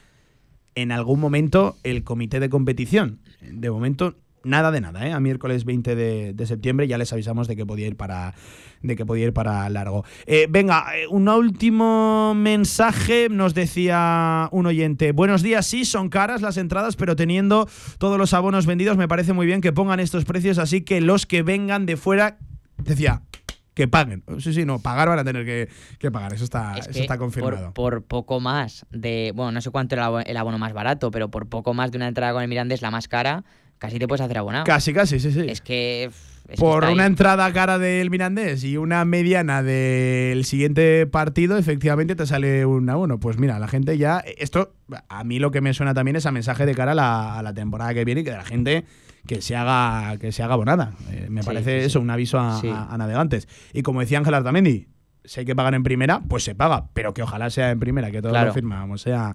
[0.74, 3.20] en algún momento el comité de competición.
[3.40, 5.12] De momento nada de nada, ¿eh?
[5.12, 8.34] A miércoles 20 de, septiembre ya les avisamos de que podía ir para,
[8.82, 10.06] de que podía ir para largo.
[10.26, 15.12] Eh, venga, eh, un último mensaje nos decía un oyente.
[15.12, 17.68] Buenos días, sí, son caras las entradas, pero teniendo
[17.98, 21.26] todos los abonos vendidos me parece muy bien que pongan estos precios, así que los
[21.26, 22.38] que vengan de fuera,
[22.78, 23.24] decía,
[23.76, 24.24] que paguen.
[24.40, 27.74] Sí, sí, no, pagar van a tener que, pagar, eso está, eso está confirmado.
[27.74, 31.48] Por, poco más de, bueno, no sé cuánto era el abono más barato, pero por
[31.48, 33.44] poco más de una entrada con el Mirandés, la más cara,
[33.78, 34.66] casi te puedes hacer abonado.
[34.66, 35.46] Casi, casi, sí, sí.
[35.48, 36.10] Es que.
[36.60, 42.68] Por una entrada cara del Mirandés y una mediana del siguiente partido, efectivamente te sale
[42.68, 43.20] un abono.
[43.20, 44.24] Pues mira, la gente ya.
[44.38, 44.72] Esto,
[45.10, 47.96] a mí lo que me suena también es a mensaje de cara a la, temporada
[47.96, 48.86] que viene y que la gente
[49.26, 50.94] que se haga que se haga abonada.
[51.12, 52.60] Eh, me parece eso, un aviso a,
[52.94, 53.48] a, navegantes.
[53.74, 54.88] Y como decía Ángel Artamendi,
[55.28, 58.12] si hay que pagar en primera, pues se paga, pero que ojalá sea en primera,
[58.12, 59.34] que todos lo firmamos, sea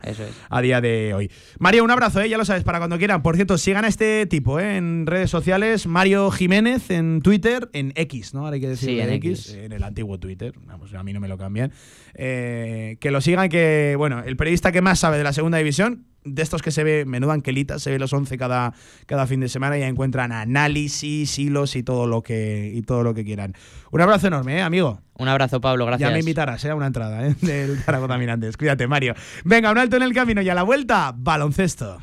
[0.49, 1.31] a día de hoy.
[1.59, 2.29] Mario, un abrazo, ¿eh?
[2.29, 3.23] ya lo sabes, para cuando quieran.
[3.23, 4.77] Por cierto, sigan a este tipo ¿eh?
[4.77, 8.45] en redes sociales, Mario Jiménez en Twitter, en X, ¿no?
[8.45, 11.29] Ahora hay que decir en, X, en el antiguo Twitter, vamos, a mí no me
[11.29, 11.73] lo cambian.
[12.15, 16.07] Eh, que lo sigan, que, bueno, el periodista que más sabe de la segunda división,
[16.25, 18.73] de estos que se ve menudo anquelita, se ve los 11 cada,
[19.07, 23.15] cada fin de semana y encuentran análisis, hilos y todo lo que, y todo lo
[23.15, 23.55] que quieran.
[23.91, 25.01] Un abrazo enorme, ¿eh, amigo.
[25.19, 26.09] Un abrazo, Pablo, gracias.
[26.09, 26.71] Ya me invitarás ¿eh?
[26.71, 27.35] a una entrada ¿eh?
[27.43, 28.57] del Zaragoza Mirantes.
[28.57, 29.15] Cuídate, Mario.
[29.45, 31.99] Venga, un alto en el camino y a la vuelta, baloncesto.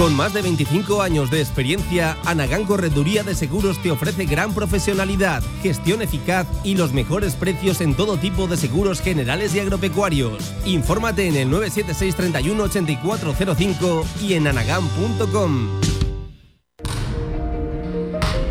[0.00, 5.42] Con más de 25 años de experiencia, Anagán Correduría de Seguros te ofrece gran profesionalidad,
[5.62, 10.54] gestión eficaz y los mejores precios en todo tipo de seguros generales y agropecuarios.
[10.64, 15.68] Infórmate en el 976 31 8405 y en anagán.com.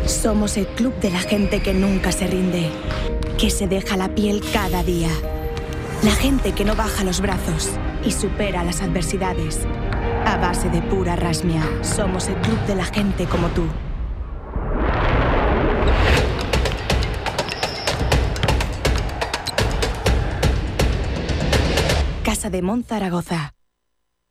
[0.06, 2.70] Somos el club de la gente que nunca se rinde,
[3.38, 5.10] que se deja la piel cada día.
[6.04, 7.70] La gente que no baja los brazos
[8.04, 9.66] y supera las adversidades
[10.26, 13.64] a base de pura rasmia, somos el club de la gente como tú.
[22.24, 23.54] Casa de Mon Zaragoza.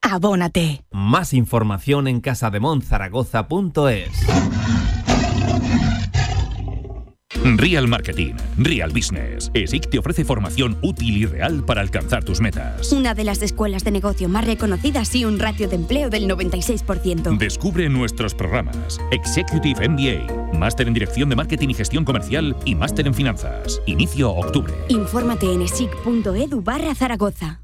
[0.02, 0.86] Abónate.
[0.92, 4.10] Más información en casademonzaragoza.es.
[7.44, 9.50] Real Marketing, Real Business.
[9.54, 12.92] ESIC te ofrece formación útil y real para alcanzar tus metas.
[12.92, 17.38] Una de las escuelas de negocio más reconocidas y un ratio de empleo del 96%.
[17.38, 19.00] Descubre nuestros programas.
[19.12, 23.82] Executive MBA, Máster en Dirección de Marketing y Gestión Comercial y Máster en Finanzas.
[23.86, 24.74] Inicio octubre.
[24.90, 27.62] Infórmate en esic.edu barra Zaragoza.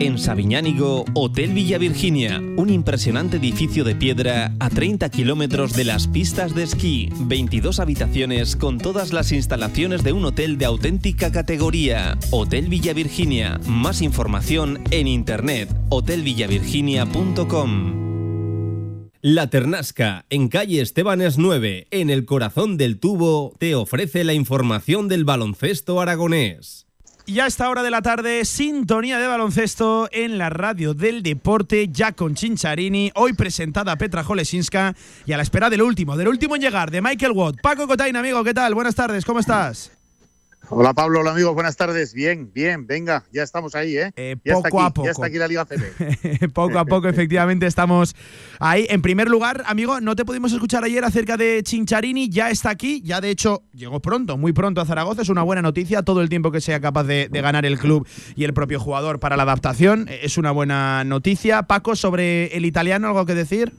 [0.00, 6.06] En Sabiñánigo, Hotel Villa Virginia, un impresionante edificio de piedra a 30 kilómetros de las
[6.06, 12.16] pistas de esquí, 22 habitaciones con todas las instalaciones de un hotel de auténtica categoría.
[12.30, 18.00] Hotel Villa Virginia, más información en internet, hotelvillavirginia.com.
[19.20, 25.08] La Ternasca, en calle Estebanes 9, en el corazón del tubo, te ofrece la información
[25.08, 26.86] del baloncesto aragonés.
[27.30, 31.86] Y a esta hora de la tarde, sintonía de baloncesto en la radio del deporte,
[31.86, 36.56] ya con Chincharini, hoy presentada Petra Jolesinska y a la espera del último, del último
[36.56, 37.60] en llegar, de Michael Watt.
[37.62, 38.74] Paco Cotain, amigo, ¿qué tal?
[38.74, 39.99] Buenas tardes, ¿cómo estás?
[40.72, 42.14] Hola Pablo, hola amigos, buenas tardes.
[42.14, 44.12] Bien, bien, venga, ya estamos ahí, ¿eh?
[44.14, 45.04] eh poco a poco.
[45.04, 46.48] Ya está aquí la Liga CB.
[46.54, 48.14] poco a poco, efectivamente, estamos
[48.60, 48.86] ahí.
[48.88, 53.02] En primer lugar, amigo, no te pudimos escuchar ayer acerca de Chincharini, ya está aquí,
[53.02, 56.28] ya de hecho llegó pronto, muy pronto a Zaragoza, es una buena noticia, todo el
[56.28, 58.06] tiempo que sea capaz de, ganar el club
[58.36, 61.64] y el propio jugador para la adaptación, eh, es una buena noticia.
[61.64, 63.74] Paco, sobre el italiano, ¿algo que decir?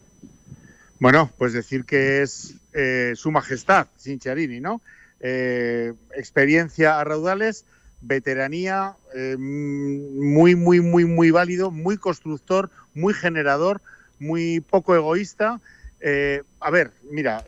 [1.00, 4.82] Bueno, pues decir que es eh, su majestad, Chincharini, ¿no?
[5.24, 7.66] Eh, experiencia a raudales,
[8.02, 13.82] veteranía, eh, muy, muy, muy, muy válido, muy constructor, muy generador,
[14.18, 15.62] muy poco egoísta.
[16.00, 17.46] Eh, a ver, mira,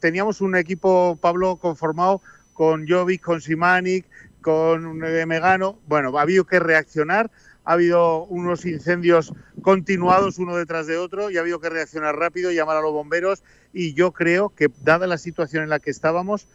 [0.00, 2.22] teníamos un equipo, Pablo, conformado
[2.54, 4.06] con Jovic, con Simanic,
[4.40, 5.78] con Megano.
[5.86, 7.30] Bueno, ha habido que reaccionar,
[7.64, 12.50] ha habido unos incendios continuados uno detrás de otro y ha habido que reaccionar rápido,
[12.50, 13.42] llamar a los bomberos
[13.74, 16.48] y yo creo que, dada la situación en la que estábamos,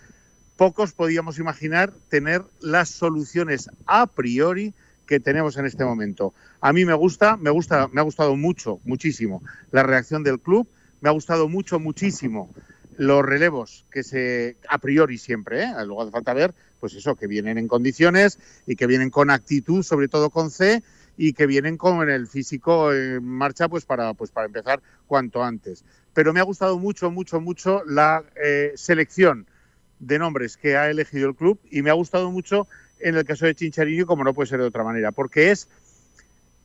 [0.58, 4.74] pocos podíamos imaginar tener las soluciones a priori
[5.06, 6.34] que tenemos en este momento.
[6.60, 9.42] A mí me gusta, me gusta, me ha gustado mucho, muchísimo
[9.72, 10.68] la reacción del club,
[11.00, 12.50] me ha gustado mucho, muchísimo
[12.98, 15.74] los relevos que se a priori siempre, ¿eh?
[15.86, 19.84] luego hace falta ver, pues eso, que vienen en condiciones y que vienen con actitud,
[19.84, 20.82] sobre todo con C,
[21.16, 25.84] y que vienen con el físico en marcha, pues para, pues para empezar cuanto antes.
[26.14, 29.48] Pero me ha gustado mucho, mucho, mucho la eh, selección
[30.00, 32.68] de nombres que ha elegido el club y me ha gustado mucho
[33.00, 35.68] en el caso de Chincharillo, como no puede ser de otra manera, porque es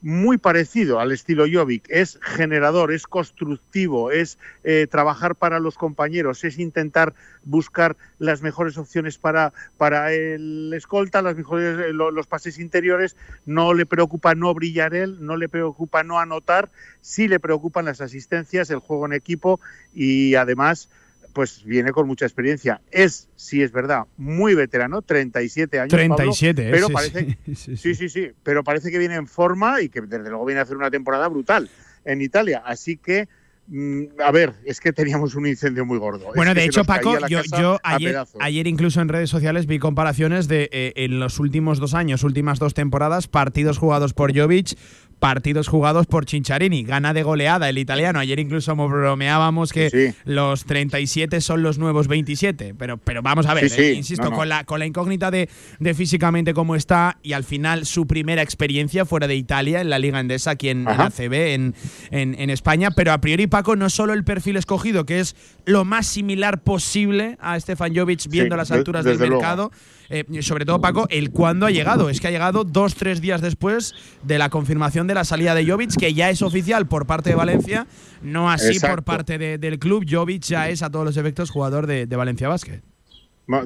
[0.03, 6.43] muy parecido al estilo Jovic, es generador, es constructivo, es eh, trabajar para los compañeros,
[6.43, 7.15] es intentar
[7.45, 13.17] buscar las mejores opciones para, para el escolta, las mejores, eh, los pases interiores,
[13.47, 16.71] no le preocupa no brillar él, no le preocupa no anotar,
[17.01, 19.61] sí le preocupan las asistencias, el juego en equipo
[19.95, 20.89] y además
[21.33, 22.81] pues viene con mucha experiencia.
[22.91, 25.91] Es, sí es verdad, muy veterano, 37 años.
[25.91, 30.01] 37, pero parece, sí sí, sí sí, pero parece que viene en forma y que
[30.03, 31.69] desde luego viene a hacer una temporada brutal
[32.05, 32.63] en Italia.
[32.65, 33.29] Así que
[33.69, 36.33] mm, a ver, es que teníamos un incendio muy gordo.
[36.35, 41.21] Bueno, de hecho, Paco, yo, ayer, incluso en redes sociales vi comparaciones de eh, en
[41.21, 44.77] los últimos dos años, últimas dos temporadas, partidos jugados por Jovic,
[45.23, 46.83] partidos jugados por Cincharini.
[46.83, 48.19] Gana de goleada el italiano.
[48.19, 52.75] Ayer incluso bromeábamos que los 37 son los nuevos 27.
[52.77, 55.49] Pero, pero vamos a ver, eh, insisto, Con, la, con la incógnita de,
[55.79, 60.01] de, físicamente cómo está y al final su primera experiencia fuera de Italia en la
[60.01, 61.75] Liga Endesa, aquí en, en ACB, en,
[62.11, 62.91] en, España.
[62.91, 67.39] Pero a priori, Paco, no solo el perfil escogido, que es lo más similar posible
[67.41, 69.71] a Stefan Jovic viendo las alturas del mercado.
[70.09, 72.11] Eh, sobre todo Paco, el cuándo ha llegado.
[72.11, 75.67] Es que ha llegado dos, tres días después de la confirmación de la salida de
[75.67, 77.87] Jovic, que ya es oficial por parte de Valencia,
[78.23, 80.05] no así por parte del club.
[80.09, 82.83] Jovic ya es a todos los efectos jugador de, Valencia Basket.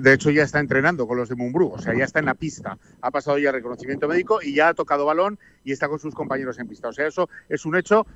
[0.01, 2.35] De hecho, ya está entrenando con los de Mumbrú, o sea, ya está en la
[2.35, 2.79] pista.
[3.03, 6.59] Ha pasado ya reconocimiento médico y ya ha tocado balón y está con sus compañeros
[6.59, 6.89] en pista.
[6.89, 8.07] O sea, eso es un hecho,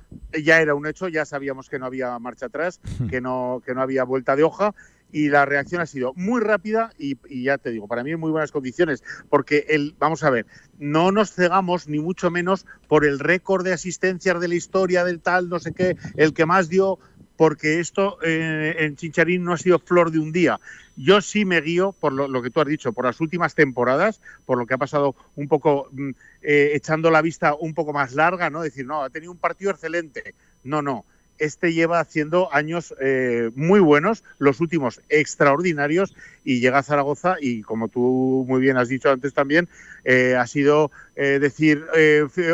[0.43, 3.81] ya era un hecho, ya sabíamos que no había marcha atrás, que no, que no
[3.81, 4.73] había vuelta de hoja
[5.11, 8.31] y la reacción ha sido muy rápida y, ya te digo, para mí en muy
[8.31, 10.45] buenas condiciones, porque el, vamos a ver,
[10.79, 15.19] no nos cegamos ni mucho menos por el récord de asistencias de la historia del
[15.19, 16.99] tal, no sé qué, el que más dio,
[17.37, 20.59] porque esto eh, en Chincharín no ha sido flor de un día.
[20.95, 24.57] Yo sí me guío por lo, que tú has dicho, por las últimas temporadas, por
[24.57, 26.09] lo que ha pasado un poco mm,
[26.43, 28.61] eh, echando la vista un poco más larga, ¿no?
[28.61, 30.35] Decir, no, ha tenido un partido excelente.
[30.63, 31.05] No, no
[31.41, 37.61] este lleva haciendo años eh, muy buenos, los últimos extraordinarios, y llega a Zaragoza y
[37.63, 39.67] como tú muy bien has dicho antes también,
[40.03, 41.85] eh, ha sido eh, decir,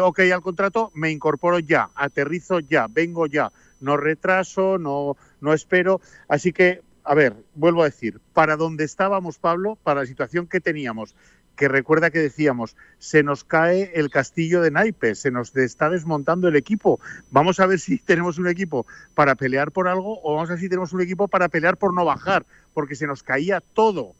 [0.01, 6.01] ok al contrato, me incorporo ya, aterrizo ya, vengo ya, no retraso, no, no espero.
[6.27, 10.59] Así que, a ver, vuelvo a decir, para donde estábamos, Pablo, para la situación que
[10.59, 11.15] teníamos,
[11.57, 16.47] que recuerda que decíamos, se nos cae el castillo de naipes, se nos está desmontando
[16.47, 17.01] el equipo.
[17.31, 18.85] Vamos a ver si tenemos un equipo
[19.15, 21.93] para pelear por algo o vamos a ver si tenemos un equipo para pelear por
[21.93, 24.15] no bajar, porque se nos caía todo.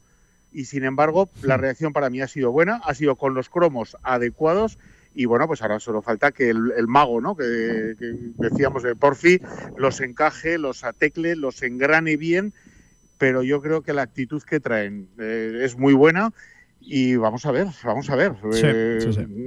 [0.52, 3.96] Y sin embargo, la reacción para mí ha sido buena, ha sido con los cromos
[4.02, 4.78] adecuados
[5.14, 7.36] y bueno, pues ahora solo falta que el, mago, ¿no?
[7.36, 7.44] Que,
[8.36, 9.40] decíamos de Porfi
[9.76, 12.52] los encaje, los atecle, los engrane bien,
[13.16, 16.32] pero yo creo que la actitud que traen eh, es muy buena
[16.90, 18.34] y vamos a ver, vamos a ver.
[18.54, 18.98] Eh,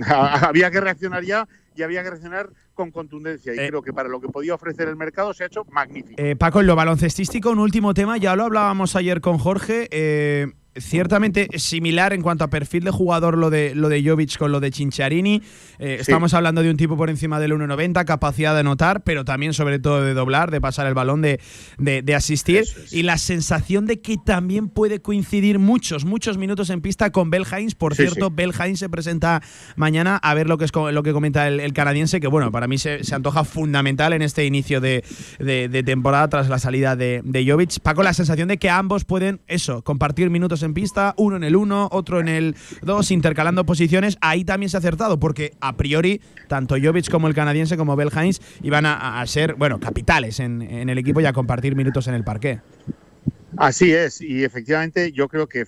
[0.07, 3.55] había que reaccionar ya y había que reaccionar con contundencia.
[3.55, 6.21] Y eh, creo que para lo que podía ofrecer el mercado se ha hecho magnífico.
[6.21, 9.89] Eh, Paco, en lo baloncestístico, un último tema, ya lo hablábamos ayer con Jorge
[10.75, 14.59] ciertamente similar en cuanto a perfil de jugador lo de lo de Jovic con lo
[14.59, 15.41] de Chincharini.
[15.79, 19.53] Eh, estamos hablando de un tipo por encima del 1.90, capacidad de anotar, pero también
[19.53, 21.39] sobre todo de doblar, de pasar el balón, de,
[21.77, 22.63] de, asistir.
[22.91, 27.45] Y la sensación de que también puede coincidir muchos, muchos minutos en pista con Bel
[27.77, 29.41] Por cierto, Bel se presenta
[29.75, 32.77] mañana a ver lo que es lo que comenta el, canadiense, que bueno, para mí
[32.77, 35.03] se, se, antoja fundamental en este inicio de,
[35.39, 37.79] de temporada tras la salida de, de Jovic.
[37.79, 41.55] Paco, la sensación de que ambos pueden, eso, compartir minutos en pista, uno en el
[41.55, 44.17] 1, otro en el 2, intercalando posiciones.
[44.21, 48.09] Ahí también se ha acertado, porque a priori, tanto Jovic como el canadiense como Bel
[48.61, 52.23] iban a, ser, bueno, capitales en, en el equipo y a compartir minutos en el
[52.23, 52.59] parque.
[53.57, 55.65] Así es, y efectivamente yo creo que,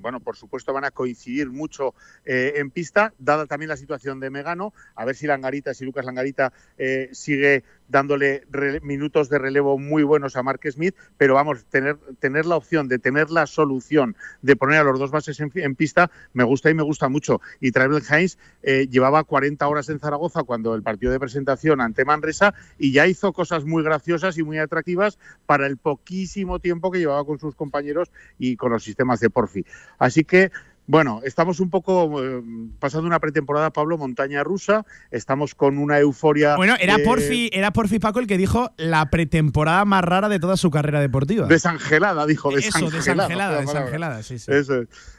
[0.00, 1.94] bueno, por supuesto van a coincidir mucho
[2.24, 6.06] eh, en pista, dada también la situación de Megano, a ver si Langarita, si Lucas
[6.06, 8.44] Langarita eh, sigue dándole
[8.82, 12.98] minutos de relevo muy buenos a Mark Smith, pero vamos, tener, tener la opción de
[12.98, 16.82] tener la solución de poner a los dos bases en, pista, me gusta y me
[16.82, 17.40] gusta mucho.
[17.60, 22.04] Y Travel Heinz eh, llevaba 40 horas en Zaragoza cuando el partido de presentación ante
[22.04, 26.98] Manresa y ya hizo cosas muy graciosas y muy atractivas para el poquísimo tiempo que
[26.98, 29.64] llevaba con sus compañeros y con los sistemas de Porfi.
[29.98, 30.50] Así que
[30.86, 32.42] bueno, estamos un poco eh,
[32.78, 34.86] pasando una pretemporada, Pablo, montaña rusa.
[35.10, 36.56] Estamos con una euforia.
[36.56, 40.56] Bueno, era Porfi, era Porfi Paco el que dijo la pretemporada más rara de toda
[40.56, 41.48] su carrera deportiva.
[41.48, 42.50] Desangelada, dijo.
[42.50, 44.52] Desangelada, Eso, desangelada, desangelada, sí, sí.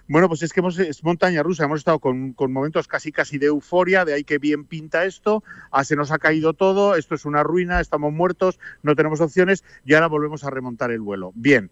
[0.09, 1.65] Bueno, pues es que hemos, es montaña rusa.
[1.65, 5.43] Hemos estado con, momentos casi casi de euforia, de ahí que bien pinta esto.
[5.71, 9.65] Ah, se nos ha caído todo, esto es una ruina, estamos muertos, no tenemos opciones
[9.85, 11.33] y ahora volvemos a remontar el vuelo.
[11.35, 11.71] Bien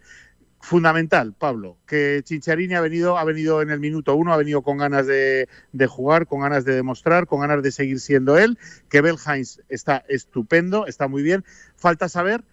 [0.60, 4.78] fundamental, Pablo, que Chincharini ha venido, ha venido en el minuto uno, ha venido con
[4.78, 5.48] ganas de,
[5.88, 8.58] jugar, con ganas de demostrar, con ganas de seguir siendo él,
[8.90, 11.46] que Belheinz está estupendo, está muy bien.
[11.76, 12.44] Falta saber,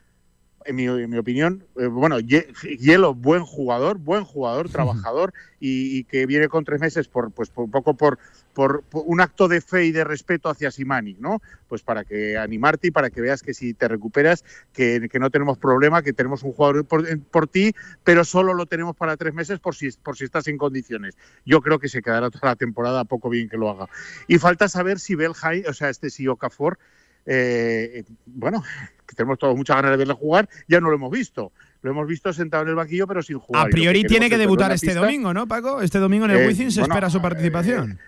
[0.65, 6.65] en mi, opinión, eh, bueno, Hielo, buen jugador, buen jugador, trabajador, y, que viene con
[6.65, 8.19] tres meses por, pues, por un poco por,
[8.53, 11.41] por, un acto de fe y de respeto hacia Simani, ¿no?
[11.69, 15.59] Pues para que animarte y para que veas que si te recuperas, que, no tenemos
[15.59, 19.75] problema, que tenemos un jugador por, ti, pero solo lo tenemos para tres meses por
[19.75, 21.17] si, por si estás en condiciones.
[21.47, 23.87] Yo creo que se quedará toda la temporada, poco bien que lo haga.
[24.27, 26.79] Y falta saber si Belhai, o sea, este si Okafor,
[27.27, 28.63] eh, bueno,
[29.07, 31.53] que tenemos todos muchas ganas de verle jugar, ya no lo hemos visto.
[31.83, 33.67] Lo hemos visto sentado en el banquillo, pero sin jugar.
[33.67, 35.83] A priori tiene que debutar este domingo, ¿no, Paco?
[35.83, 37.99] Este domingo en el eh, se espera su participación.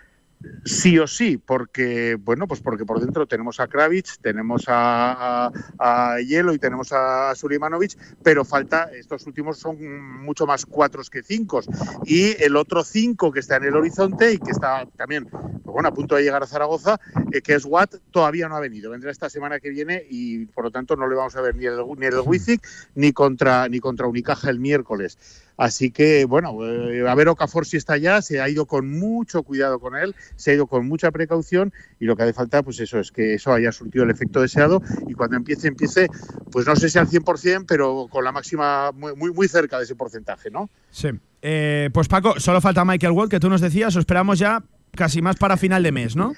[0.64, 6.20] Sí o sí, porque bueno, pues porque por dentro tenemos a Kravitz, tenemos a, a,
[6.20, 11.61] Hielo y tenemos a Sulimanovic, pero falta, estos últimos son mucho más cuatros que cinco.
[12.05, 15.88] Y el otro cinco que está en el horizonte y que está también pues bueno,
[15.88, 17.01] a punto de llegar a Zaragoza,
[17.32, 18.90] eh, que es Watt, todavía no ha venido.
[18.90, 21.66] Vendrá esta semana que viene y por lo tanto no le vamos a ver ni
[21.66, 25.18] el, ni el Wizik ni contra, ni contra Unicaja el miércoles.
[25.57, 29.42] Así que, bueno, eh, a ver Okafor si está ya, se ha ido con mucho
[29.44, 32.80] cuidado con él, se ha ido con mucha precaución y lo que hace falta, pues
[32.80, 36.09] eso, es que eso haya surtido el efecto deseado y cuando empiece, empiece,
[36.50, 39.94] pues no sé si al 100%, pero con la máxima, muy, muy, cerca de ese
[39.94, 40.70] porcentaje, ¿no?
[40.90, 41.09] Sí.
[41.42, 45.22] Eh, pues Paco, solo falta Michael Wall, que tú nos decías, o esperamos ya casi
[45.22, 46.32] más para final de mes, ¿no?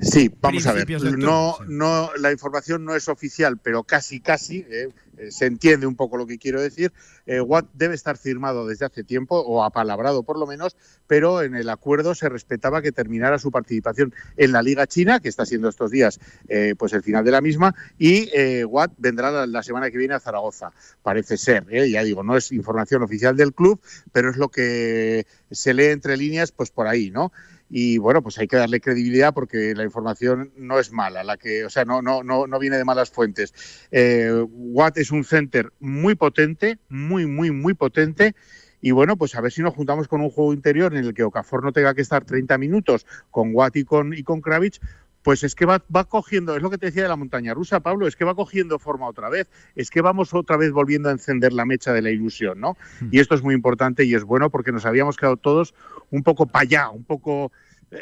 [0.00, 0.88] Sí, vamos a ver.
[1.18, 4.88] No, no, la información no es oficial, pero casi, casi, eh,
[5.30, 6.92] se entiende un poco lo que quiero decir.
[7.26, 11.54] Eh, Watt debe estar firmado desde hace tiempo, o apalabrado por lo menos, pero en
[11.54, 15.68] el acuerdo se respetaba que terminara su participación en la Liga China, que está siendo
[15.68, 16.18] estos días
[16.48, 18.30] eh, pues el final de la misma, y
[18.64, 21.66] Watt vendrá la, semana que viene a Zaragoza, parece ser.
[21.88, 26.16] Ya digo, no es información oficial del club, pero es lo que se lee entre
[26.16, 27.32] líneas, pues por ahí, ¿no?
[27.74, 31.64] Y bueno, pues hay que darle credibilidad porque la información no es mala, la que,
[31.64, 33.54] o sea, no, no, no, no viene de malas fuentes.
[33.90, 38.34] Eh, Watt es un center muy potente, muy, muy, muy potente.
[38.82, 41.22] Y bueno, pues a ver si nos juntamos con un juego interior en el que
[41.22, 44.80] Okafor no tenga que estar 30 minutos con Watt y con, y con Kravitz,
[45.22, 47.80] pues es que va, va, cogiendo, es lo que te decía de la montaña rusa,
[47.80, 51.12] Pablo, es que va cogiendo forma otra vez, es que vamos otra vez volviendo a
[51.12, 52.76] encender la mecha de la ilusión, ¿no?
[53.00, 53.08] Hmm.
[53.10, 55.74] Y esto es muy importante y es bueno porque nos habíamos quedado todos
[56.10, 57.52] un poco para allá, un poco
[57.90, 57.98] eh,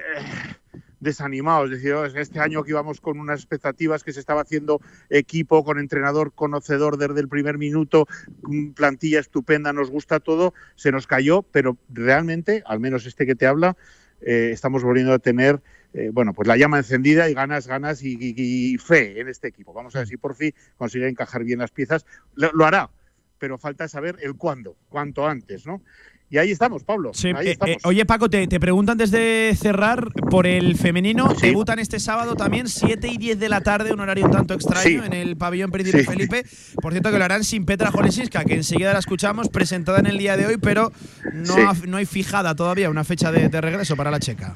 [1.01, 1.71] desanimados.
[1.71, 5.65] Es decir, oh, este año que íbamos con unas expectativas que se estaba haciendo equipo,
[5.65, 8.07] con entrenador conocedor desde el primer minuto,
[8.75, 13.47] plantilla estupenda, nos gusta todo, se nos cayó, pero realmente, al menos este que te
[13.47, 13.77] habla,
[14.21, 15.61] eh, estamos volviendo a tener
[15.93, 19.73] eh, bueno, pues la llama encendida y ganas, ganas y, fe en este equipo.
[19.73, 22.07] Vamos a ver si por fin consigue encajar bien las piezas.
[22.35, 22.91] Lo, hará,
[23.39, 25.83] pero falta saber el cuándo, cuanto antes, ¿no?
[26.33, 27.11] Y ahí estamos, Pablo.
[27.37, 27.75] Ahí eh, estamos.
[27.75, 31.35] Eh, oye, Paco, te, preguntan desde cerrar por el femenino.
[31.35, 35.05] Debutan este sábado también, 7 y 10 de la tarde, un horario un tanto extraño
[35.05, 36.45] en el pabellón Príncipe Felipe.
[36.81, 40.19] Por cierto, que lo harán sin Petra Jolesiska, que enseguida la escuchamos, presentada en el
[40.19, 40.93] día de hoy, pero
[41.33, 41.57] no,
[41.89, 44.55] no hay fijada todavía una fecha de regreso para la checa.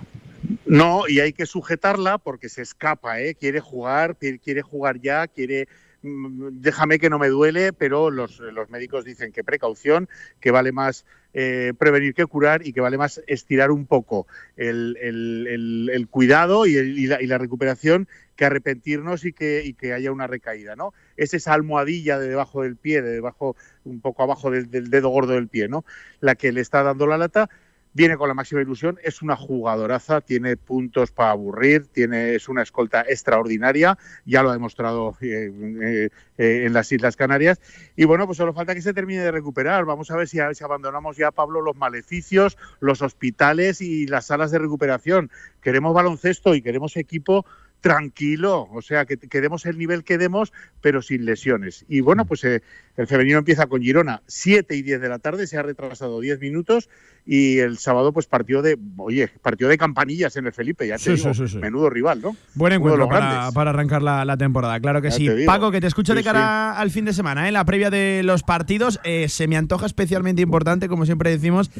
[0.66, 3.34] No, y hay que sujetarla porque se escapa, ¿eh?
[3.34, 5.68] quiere jugar, quiere jugar ya, quiere
[6.02, 8.40] mm, déjame que no me duele, pero los,
[8.70, 10.08] médicos dicen que precaución,
[10.40, 14.26] que vale más eh, prevenir que curar y que vale más estirar un poco
[14.56, 20.92] el, cuidado y, la, recuperación que arrepentirnos y que, y que, haya una recaída, ¿no?
[21.16, 25.08] Es esa almohadilla de debajo del pie, de debajo, un poco abajo del, del dedo
[25.08, 25.84] gordo del pie, ¿no?
[26.20, 27.48] La que le está dando la lata
[27.94, 32.62] viene con la máxima ilusión, es una jugadoraza, tiene puntos para aburrir, tiene, es una
[32.62, 35.50] escolta extraordinaria, ya lo ha demostrado eh,
[35.82, 37.60] eh, eh, en las Islas Canarias.
[37.96, 39.84] Y bueno, pues solo falta que se termine de recuperar.
[39.84, 44.50] Vamos a ver si, si abandonamos ya, Pablo, los maleficios, los hospitales y las salas
[44.50, 45.30] de recuperación.
[45.62, 47.46] Queremos baloncesto y queremos equipo
[47.80, 51.84] tranquilo, o sea, que, que, demos el nivel que demos, pero sin lesiones.
[51.86, 52.62] Y bueno, pues el
[53.06, 56.88] femenino empieza con Girona, 7 y 10 de la tarde, se ha retrasado 10 minutos
[57.26, 61.14] y el sábado pues partió de, oye, partió de campanillas en el Felipe, ya te
[61.14, 62.36] digo, menudo rival, ¿no?
[62.54, 65.28] Buen encuentro para, para, arrancar la, temporada, claro que sí.
[65.46, 67.52] Paco, que te escucho de cara al fin de semana, ¿eh?
[67.52, 71.70] la previa de los partidos, eh, se me antoja especialmente importante, como siempre decimos,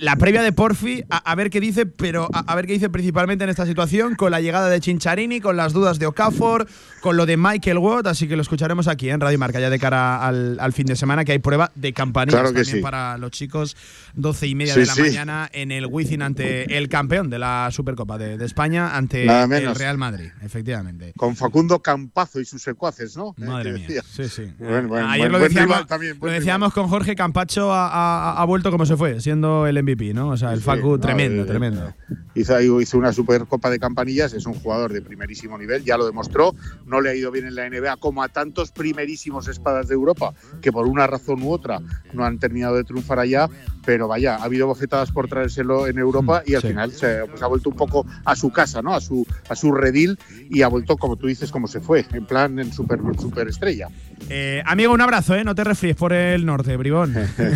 [0.00, 3.50] la previa de Porfi, a, ver qué dice, pero a, ver qué dice principalmente en
[3.50, 6.66] esta situación, con la llegada de Chincharini, con las dudas de Okafor,
[7.00, 9.78] con lo de Michael Watt, así que lo escucharemos aquí en Radio Marca, ya de
[9.78, 13.76] cara al, fin de semana, que hay prueba de campanillas también para los chicos,
[14.14, 18.18] 12 y media de la mañana en el Wizzing ante el campeón de la Supercopa
[18.18, 21.12] de, España, ante el Real Madrid, efectivamente.
[21.16, 23.34] Con Facundo Campazo y sus secuaces, ¿no?
[23.38, 24.02] Eh, mía.
[24.08, 24.52] Sí, sí.
[24.60, 25.86] Ayer lo decíamos,
[26.20, 30.30] lo decíamos con Jorge Campacho, ha, ha vuelto como se fue, siendo el MVP, ¿no?
[30.30, 31.94] O sea, el Facu tremendo, tremendo.
[32.34, 36.54] Hizo, hizo una supercopa de campanillas, es un jugador de primerísimo nivel, ya lo demostró.
[36.86, 40.32] No le ha ido bien en la NBA como a tantos primerísimos espadas de Europa
[40.60, 41.80] que por una razón u otra
[42.12, 43.48] no han terminado de triunfar allá,
[43.84, 47.46] pero vaya, ha habido bofetadas por traérselo en Europa y al final se pues, ha
[47.46, 48.94] vuelto un poco a su casa, ¿no?
[48.94, 50.18] A su, a su redil
[50.50, 53.88] y ha vuelto, como tú dices, como se fue, en plan en super, super estrella.
[54.30, 55.44] Eh, amigo, un abrazo, ¿eh?
[55.44, 57.14] No te refríes por el norte, bribón.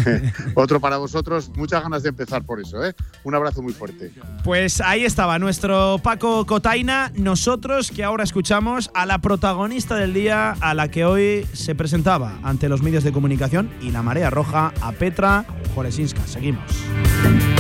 [0.55, 2.95] Otro para vosotros, muchas ganas de empezar por eso, ¿eh?
[3.25, 4.13] Un abrazo muy fuerte.
[4.45, 10.53] Pues ahí estaba nuestro Paco Cotaina, nosotros que ahora escuchamos a la protagonista del día,
[10.61, 14.73] a la que hoy se presentaba ante los medios de comunicación y la marea roja,
[14.81, 15.45] a Petra
[15.75, 16.27] Jolesinska.
[16.27, 16.63] Seguimos.
[17.05, 17.52] Thank you.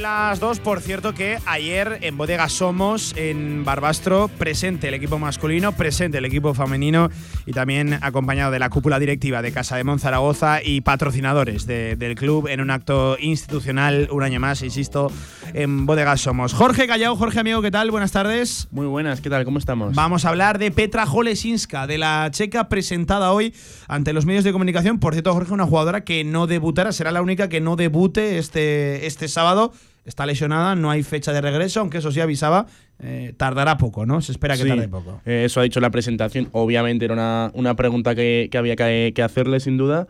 [0.00, 5.72] Las dos, por cierto que ayer en Bodega Somos, en Barbastro, presente el equipo masculino,
[5.72, 7.08] presente el equipo femenino
[7.46, 12.48] y también acompañado de la cúpula directiva de Casa de Monzaragoza y patrocinadores del club
[12.48, 15.10] en un acto institucional un año más, insisto,
[15.54, 16.52] en Bodega Somos.
[16.52, 17.90] Jorge Callao, Jorge amigo, ¿qué tal?
[17.90, 18.68] Buenas tardes.
[18.70, 19.44] Muy buenas, ¿qué tal?
[19.44, 19.94] ¿Cómo estamos?
[19.94, 23.54] Vamos a hablar de Petra Jolesinska, de la checa presentada hoy
[23.88, 24.98] ante los medios de comunicación.
[24.98, 29.06] Por cierto, Jorge, una jugadora que no debutará, será la única que no debute este,
[29.06, 29.72] este sábado
[30.06, 32.66] está lesionada, no hay fecha de regreso, aunque eso sí avisaba,
[33.00, 34.22] eh, tardará poco, ¿no?
[34.22, 35.20] Se espera que tarde poco.
[35.26, 36.48] Eh, eso ha dicho la presentación.
[36.52, 40.06] Obviamente era una, pregunta que, había que, hacerle, sin duda.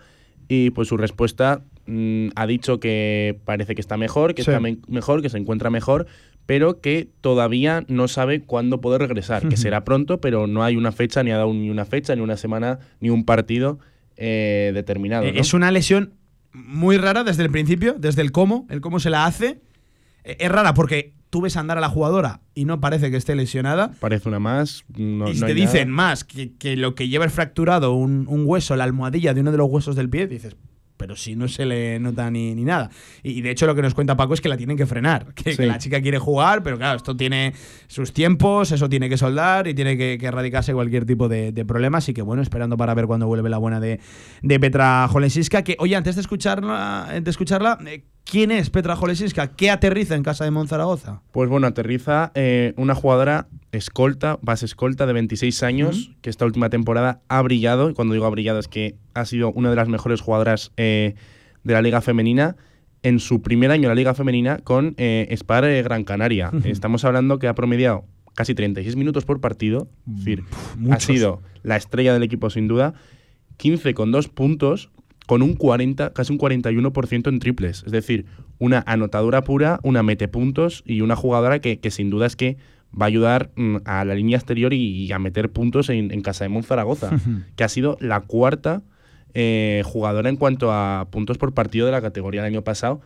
[0.48, 5.22] Y pues su respuesta mm, ha dicho que parece que está mejor, que está mejor,
[5.22, 6.06] que se encuentra mejor,
[6.44, 10.92] pero que todavía no sabe cuándo poder regresar, que será pronto, pero no hay una
[10.92, 13.80] fecha, ni ha dado ni una fecha, ni una semana, ni un partido
[14.16, 15.24] eh, determinado.
[15.24, 16.12] Es una lesión
[16.52, 19.60] muy rara desde el principio, desde el cómo, el cómo se la hace.
[20.26, 23.34] E, es rara porque tú ves andar a la jugadora y no parece que esté
[23.34, 23.92] lesionada.
[24.00, 24.84] Parece una más.
[24.96, 26.08] No, y no te dicen nada.
[26.08, 29.52] más que, que lo que lleva es fracturado un, un hueso, la almohadilla de uno
[29.52, 30.56] de los huesos del pie, dices,
[30.96, 32.88] pero si no se le nota ni, ni nada.
[33.22, 35.26] Y, y de hecho lo que nos cuenta Paco es que la tienen que frenar,
[35.34, 35.56] que, Sí.
[35.58, 37.52] que la chica quiere jugar, pero claro, esto tiene
[37.86, 41.64] sus tiempos, eso tiene que soldar y tiene que, que erradicarse cualquier tipo de, de
[41.66, 41.98] problema.
[41.98, 44.00] Así que bueno, esperando para ver cuándo vuelve la buena de,
[44.42, 45.62] de Petra Jolensiska.
[45.62, 49.54] Que, oye, antes de escucharla, de escucharla eh, ¿quién es Petra Jolensiska?
[49.54, 51.22] ¿Qué aterriza en casa de Monzaragoza?
[51.32, 56.68] Pues bueno, aterriza eh, una jugadora escolta, base escolta de 26 años, que esta última
[56.68, 57.88] temporada ha brillado.
[57.88, 61.14] Y cuando digo ha brillado es que ha sido una de las mejores jugadoras eh,
[61.64, 62.56] de la Liga Femenina.
[63.02, 66.50] En su primer año en la Liga Femenina con eh, Spar eh, Gran Canaria.
[66.64, 68.04] Estamos hablando que ha promediado
[68.34, 69.88] casi 36 minutos por partido.
[70.08, 70.44] Es decir,
[70.90, 72.94] ha sido la estrella del equipo sin duda.
[73.58, 74.90] 15 con dos puntos,
[75.26, 77.82] con un 40, casi un 41% en triples.
[77.84, 78.26] Es decir,
[78.58, 82.56] una anotadora pura, una mete puntos y una jugadora que, que sin duda es que
[82.98, 86.22] va a ayudar mm, a la línea exterior y, y a meter puntos en, en
[86.22, 87.10] Casa de Monzaragoza,
[87.56, 88.82] que ha sido la cuarta
[89.34, 93.02] eh, jugadora en cuanto a puntos por partido de la categoría del año pasado.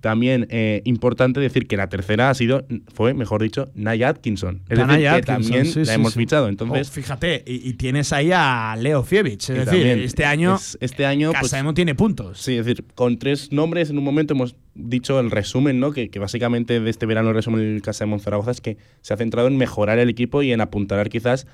[0.00, 4.62] También eh, importante decir que la tercera ha sido, fue, mejor dicho, Naya Atkinson.
[4.68, 6.18] Es La decir, Naya que Atkinson, también sí, la sí, hemos sí.
[6.20, 6.48] fichado.
[6.48, 9.50] Entonces, Oh, fíjate, y, y tienes ahí a Leo Fievich.
[9.50, 12.40] Es decir, este año, es- este año pues, tiene puntos.
[12.40, 15.92] Sí, es decir, con tres nombres en un momento hemos dicho el resumen, ¿no?
[15.92, 19.12] Que, que básicamente de este verano el resumen del Casa de Monzaragoza es que se
[19.14, 21.46] ha centrado en mejorar el equipo y en apuntalar quizás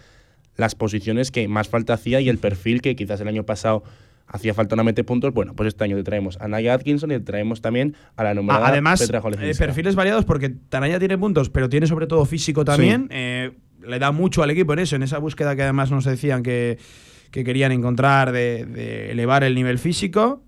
[0.56, 3.82] las posiciones que más falta hacía y el perfil que quizás el año pasado
[4.30, 5.34] hacía falta una mete puntos.
[5.34, 8.34] Bueno, pues este año te traemos a Naya Atkinson y te traemos también a la
[8.34, 12.64] nombrada Además, Petra eh, perfiles variados porque Tanaya tiene puntos, pero tiene sobre todo físico
[12.64, 13.08] también.
[13.10, 13.52] Eh,
[13.86, 16.78] le da mucho al equipo en eso, en esa búsqueda que además nos decían que,
[17.30, 20.42] que querían encontrar de, de elevar el nivel físico.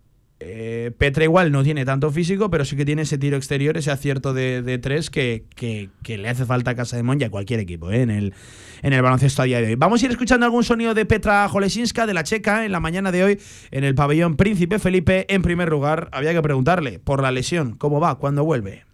[0.44, 3.90] Eh, Petra igual no tiene tanto físico, pero sí que tiene ese tiro exterior, ese
[3.90, 7.24] acierto de, de tres que, que- que le hace falta a Casa de Mon y
[7.24, 8.34] a cualquier equipo eh, en, el,
[8.82, 9.74] en el baloncesto a día de hoy.
[9.76, 13.12] Vamos a ir escuchando algún sonido de Petra Jolesinska, de la checa, en la mañana
[13.12, 13.40] de hoy
[13.70, 15.26] en el pabellón Príncipe Felipe.
[15.32, 18.18] En primer lugar, había que preguntarle por la lesión, ¿cómo va?
[18.18, 18.84] ¿Cuándo vuelve?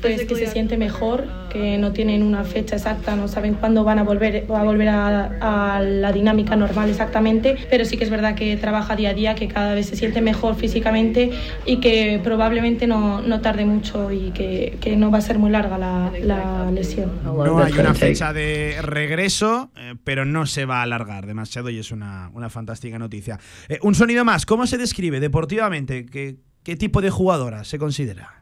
[0.00, 3.98] Pues que se siente mejor, que no tienen una fecha exacta, no saben cuándo van
[3.98, 8.10] a volver, va a, volver a, a la dinámica normal exactamente, pero sí que es
[8.10, 11.30] verdad que trabaja día a día, que cada vez se siente mejor físicamente
[11.64, 15.50] y que probablemente no, no tarde mucho y que, que no va a ser muy
[15.50, 17.10] larga la, la lesión.
[17.24, 21.78] No hay una fecha de regreso, eh, pero no se va a alargar demasiado y
[21.78, 23.38] es una, una fantástica noticia.
[23.68, 26.06] Eh, un sonido más, ¿cómo se describe deportivamente?
[26.06, 28.40] ¿Qué, qué tipo de jugadora se considera?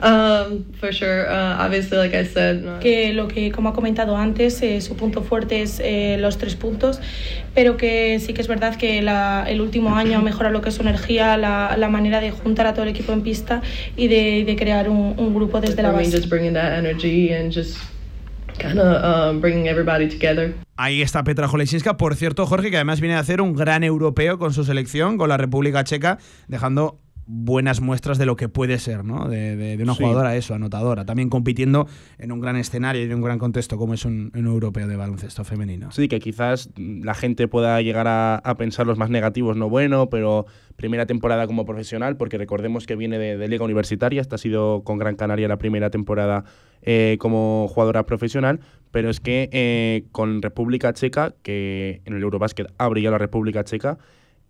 [0.00, 1.26] Um, for sure.
[1.30, 4.96] Uh, obviously, like I said, uh, que lo que como ha comentado antes eh, su
[4.96, 7.00] punto fuerte es eh, los tres puntos
[7.54, 10.68] pero que sí que es verdad que la- el último año ha mejorado lo que
[10.70, 13.62] es su energía la, la manera de juntar a todo el equipo en pista
[13.96, 17.50] y de, de crear un, un grupo desde la base just bringing that energy and
[17.54, 17.78] just
[18.58, 20.54] kind of um, bringing everybody together.
[20.76, 24.38] Ahí está Petra Jolesinska, por cierto, Jorge, que además viene a hacer un gran europeo
[24.38, 29.04] con su selección, con la República Checa, dejando buenas muestras de lo que puede ser,
[29.04, 29.28] ¿no?
[29.28, 30.02] De, de- de una Sí.
[30.02, 31.04] jugadora, eso, anotadora.
[31.06, 31.86] También compitiendo
[32.18, 34.96] en un gran escenario y en un gran contexto como es un, un europeo de
[34.96, 35.90] baloncesto femenino.
[35.90, 40.10] Sí, que quizás la gente pueda llegar a, a pensar los más negativos, no bueno,
[40.10, 40.46] pero
[40.76, 44.82] primera temporada como profesional, porque recordemos que viene de, de Liga Universitaria, esta ha sido
[44.84, 46.44] con Gran Canaria la primera temporada
[46.82, 48.60] eh, como jugadora profesional,
[48.90, 53.64] pero es que eh, con República Checa, que en el Eurobásquet ha brillado la República
[53.64, 53.98] Checa,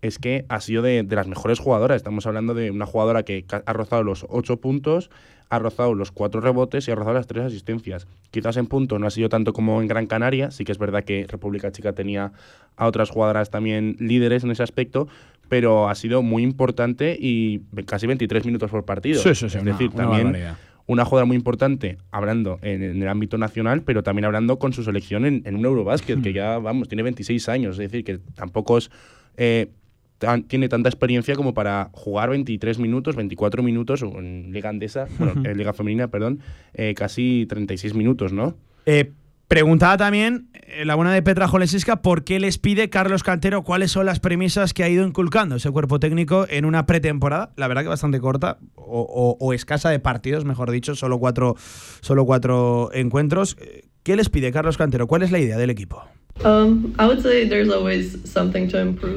[0.05, 1.97] es que ha sido de, de las mejores jugadoras.
[1.97, 5.09] Estamos hablando de una jugadora que ha rozado los ocho puntos,
[5.49, 8.07] ha rozado los cuatro rebotes y ha rozado las tres asistencias.
[8.31, 11.03] Quizás en punto no ha sido tanto como en Gran Canaria, sí que es verdad
[11.03, 12.31] que República Checa tenía
[12.75, 15.07] a otras jugadoras también líderes en ese aspecto,
[15.47, 19.21] pero ha sido muy importante y casi 23 minutos por partido.
[19.21, 20.57] Sí, sí, sí, es una- decir, una también barbaridad.
[20.87, 25.25] una jugadora muy importante hablando en, el ámbito nacional, pero también hablando con su selección
[25.25, 26.21] en, en un Eurobásquet, Hmm.
[26.23, 28.89] que ya, vamos, tiene 26 años, es decir, que tampoco es,
[29.37, 29.69] eh,
[30.17, 35.07] tan- tiene tanta experiencia como para jugar 23 minutos, 24 minutos, o en Liga Andesa,
[35.19, 36.39] bueno, en Liga Femenina, perdón,
[36.73, 38.55] eh, casi 36 minutos, ¿no?
[38.85, 39.11] Eh,
[39.47, 43.91] preguntaba también eh, la buena de Petra Jolesinska por qué les pide Carlos Cantero cuáles
[43.91, 47.83] son las premisas que ha ido inculcando ese cuerpo técnico en una pretemporada, la verdad
[47.83, 51.55] que bastante corta o, o- o escasa de partidos, mejor dicho, solo cuatro,
[52.01, 53.55] solo cuatro encuentros.
[53.59, 55.07] Eh, ¿Qué les pide Carlos Cantero?
[55.07, 56.03] ¿Cuál es la idea del equipo?
[56.45, 56.93] Um,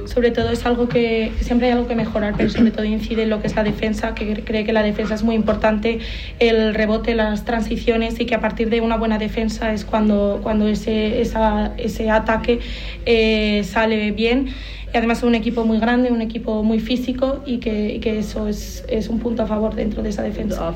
[0.08, 3.30] sobre todo es algo que, siempre hay algo que mejorar, pero sobre todo incide en
[3.30, 5.98] lo que es la defensa, que cre- cree que la defensa es muy importante,
[6.38, 10.68] el rebote, las transiciones y que a partir de una buena defensa es cuando, cuando
[10.68, 12.60] ese, esa- ese ataque
[13.04, 14.48] eh, sale bien
[14.92, 18.18] y además es un equipo muy grande, un equipo muy físico y que, y que
[18.18, 20.66] eso es, es, un punto a favor dentro de esa defensa.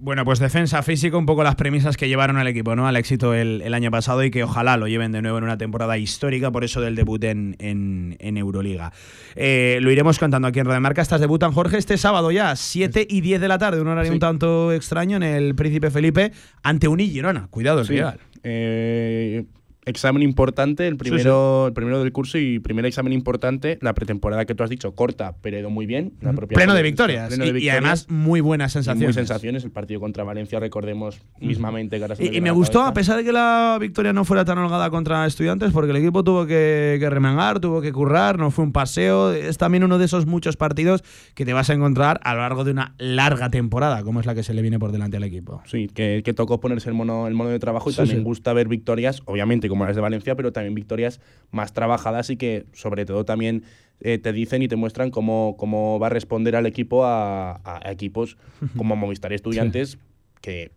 [0.00, 2.86] Bueno, pues defensa física, un poco las premisas que llevaron al equipo ¿no?
[2.86, 5.58] al éxito el, el, año pasado y que ojalá lo lleven de nuevo en una
[5.58, 8.92] temporada histórica, por eso del debut en, en, en Euroliga.
[9.34, 11.02] Eh, lo iremos contando aquí en Radio Marca.
[11.02, 14.14] Estas debutan, Jorge, este sábado ya, 7 y 10 de la tarde, un horario sí.
[14.14, 17.48] un tanto extraño en el Príncipe Felipe, ante un Girona.
[17.50, 17.94] Cuidado, el sí.
[17.94, 18.18] rival.
[18.44, 19.44] Eh,
[19.84, 21.68] examen importante, el primero, sí, sí.
[21.68, 25.34] el primero del curso y primer examen importante, la pretemporada que tú has dicho, corta,
[25.40, 26.12] pero ido muy bien.
[26.20, 27.64] La propia pleno, de victorias, pleno de victorias.
[27.64, 29.08] Y, y, además muy buenas sensaciones.
[29.08, 32.00] Muy sensaciones, el partido contra Valencia, recordemos mismamente.
[32.00, 34.90] Que y, y me gustó, a pesar de que la victoria no fuera tan holgada
[34.90, 38.72] contra estudiantes, porque el equipo tuvo que, que remangar, tuvo que currar, no fue un
[38.72, 39.32] paseo.
[39.32, 41.02] Es también uno de esos muchos partidos
[41.34, 44.34] que te vas a encontrar a lo largo de una larga temporada, como es la
[44.34, 45.62] que se le viene por delante al equipo.
[45.66, 48.52] Sí, que, que tocó ponerse el mono, el mono de trabajo y sí, también gusta
[48.52, 51.18] ver victorias, obviamente como las de Valencia, pero también victorias
[51.50, 53.62] más trabajadas y que sobre todo también
[54.00, 58.36] eh, te dicen y te muestran cómo, cómo va a responder al equipo a, equipos
[58.76, 59.98] como Movistar Estudiantes, sí.
[60.42, 60.72] que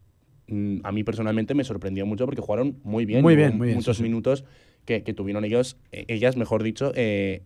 [0.47, 3.75] mm, a mí personalmente me sorprendió mucho porque jugaron muy bien, muy bien, muy bien
[3.75, 4.45] muchos sí, minutos
[4.85, 7.41] que, que, tuvieron ellos, eh, ellas, mejor dicho, eh,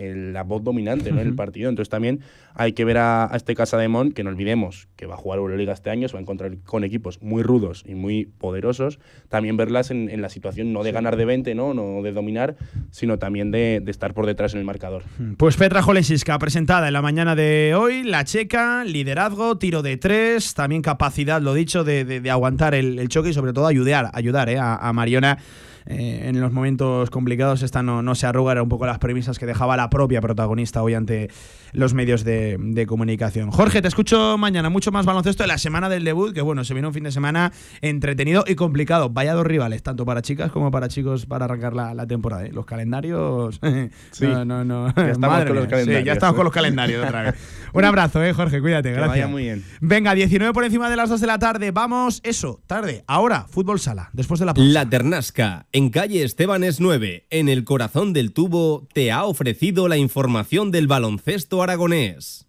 [0.00, 1.20] la voz dominante ¿no?
[1.20, 1.68] en el partido.
[1.68, 2.20] Entonces también
[2.54, 5.72] hay que ver a, a este Casademont, que no olvidemos que va a jugar Euroliga
[5.72, 8.98] este año, se va a encontrar con equipos muy rudos y muy poderosos.
[9.28, 12.56] También verlas en, en la situación no de ganar de 20, no, no de dominar,
[12.90, 15.02] sino también de, de estar por detrás en el marcador.
[15.36, 20.54] Pues Petra Jolensiska, presentada en la mañana de hoy, la checa, liderazgo, tiro de tres,
[20.54, 24.10] también capacidad, lo dicho, de, de, de aguantar el, el, choque y sobre todo ayudar,
[24.12, 25.38] ayudar eh, a, a Mariona
[25.86, 29.38] eh, en los momentos complicados esta no, no, se arruga, era un poco las premisas
[29.38, 31.30] que dejaba la propia protagonista hoy ante
[31.72, 33.50] los medios de, de, comunicación.
[33.50, 36.74] Jorge, te escucho mañana, mucho más baloncesto de la semana del debut, que bueno, se
[36.74, 39.10] viene un fin de semana entretenido y complicado.
[39.10, 42.44] Vaya dos rivales, tanto para chicas como para chicos para arrancar la, la temporada.
[42.44, 42.50] ¿eh?
[42.52, 43.60] Los calendarios...
[44.10, 44.26] sí.
[44.26, 44.92] No, no, no.
[44.96, 46.00] Ya estamos Madre con los calendarios.
[46.00, 47.34] Sí, ya estamos con los calendarios otra vez.
[47.72, 49.14] un abrazo, eh, Jorge, cuídate, gracias.
[49.14, 49.64] Que vaya muy bien.
[49.80, 53.80] Venga, 19 por encima de las 2 de la tarde, vamos, eso, tarde, ahora, fútbol
[53.80, 54.70] sala, después de la pausa.
[54.70, 59.96] La Ternasca, en calle Estebanes 9, en el corazón del tubo, te ha ofrecido la
[59.96, 62.46] información del baloncesto aragonés.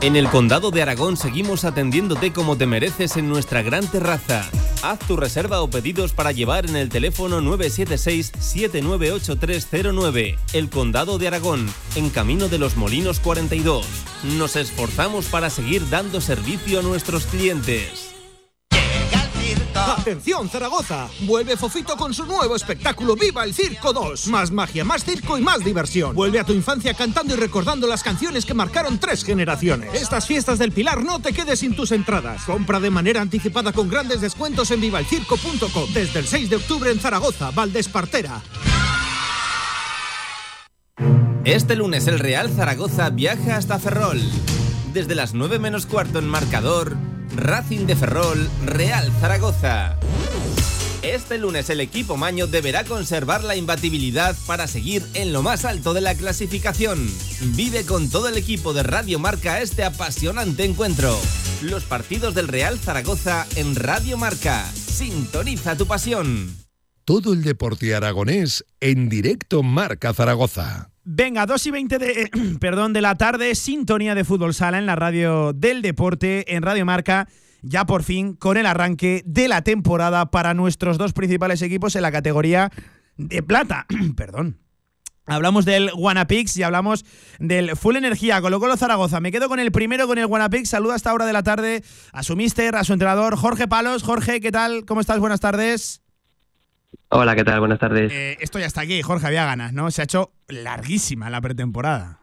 [0.00, 4.48] En el Condado de Aragón seguimos atendiéndote como te mereces en nuestra gran terraza.
[4.82, 10.36] Haz tu reserva o pedidos para llevar en el teléfono 976-798309.
[10.52, 11.66] El Condado de Aragón,
[11.96, 13.84] en Camino de los Molinos 42.
[14.38, 18.13] Nos esforzamos para seguir dando servicio a nuestros clientes.
[19.74, 24.28] Atención Zaragoza, vuelve Fofito con su nuevo espectáculo Viva el Circo 2.
[24.28, 26.14] Más magia, más circo y más diversión.
[26.14, 29.94] Vuelve a tu infancia cantando y recordando las canciones que marcaron tres generaciones.
[29.94, 32.44] Estas fiestas del Pilar no te quedes sin tus entradas.
[32.44, 35.92] Compra de manera anticipada con grandes descuentos en vivalcirco.com.
[35.92, 38.42] Desde el 6 de octubre en Zaragoza, Valdespartera.
[41.44, 44.20] Este lunes el Real Zaragoza viaja hasta Ferrol.
[44.94, 46.96] Desde las 9 menos cuarto en marcador,
[47.36, 49.96] Racing de Ferrol, Real Zaragoza.
[51.02, 55.92] Este lunes el equipo Maño deberá conservar la imbatibilidad para seguir en lo más alto
[55.92, 57.06] de la clasificación.
[57.54, 61.18] Vive con todo el equipo de Radio Marca este apasionante encuentro.
[61.60, 64.64] Los partidos del Real Zaragoza en Radio Marca.
[64.72, 66.56] Sintoniza tu pasión.
[67.04, 70.93] Todo el deporte aragonés en directo Marca Zaragoza.
[71.04, 72.30] Venga, 2 y 20 de,
[72.60, 76.86] perdón, de la tarde, sintonía de fútbol sala en la radio del deporte, en Radio
[76.86, 77.28] Marca,
[77.62, 82.02] ya por fin con el arranque de la temporada para nuestros dos principales equipos en
[82.02, 82.70] la categoría
[83.16, 83.86] de plata.
[84.16, 84.58] perdón.
[85.26, 87.06] Hablamos del Guanapix y hablamos
[87.38, 89.20] del Full Energía, Colo Colo Zaragoza.
[89.20, 90.68] Me quedo con el primero, con el Guanapix.
[90.68, 91.82] Saluda a esta hora de la tarde
[92.12, 94.02] a su mister, a su entrenador, Jorge Palos.
[94.02, 94.84] Jorge, ¿qué tal?
[94.84, 95.18] ¿Cómo estás?
[95.18, 96.03] Buenas tardes.
[97.08, 97.60] Hola, ¿qué tal?
[97.60, 98.12] Buenas tardes.
[98.12, 99.90] Eh, esto ya está aquí, Jorge, había ganas, ¿no?
[99.90, 102.20] Se ha hecho larguísima la pretemporada.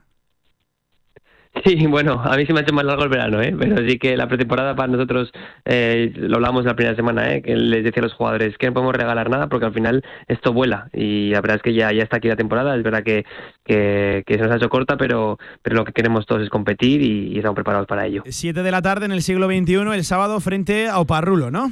[1.65, 3.53] Sí, bueno, a mí se me ha hecho más largo el verano, ¿eh?
[3.59, 5.31] pero sí que la pretemporada para nosotros,
[5.65, 7.41] eh, lo hablamos la primera semana, ¿eh?
[7.41, 10.53] que les decía a los jugadores que no podemos regalar nada porque al final esto
[10.53, 13.25] vuela y la verdad es que ya, ya está aquí la temporada, es verdad que,
[13.65, 17.01] que, que se nos ha hecho corta, pero, pero lo que queremos todos es competir
[17.01, 18.23] y, y estamos preparados para ello.
[18.27, 21.69] Siete de la tarde en el siglo XXI, el sábado frente a Oparrulo, ¿no?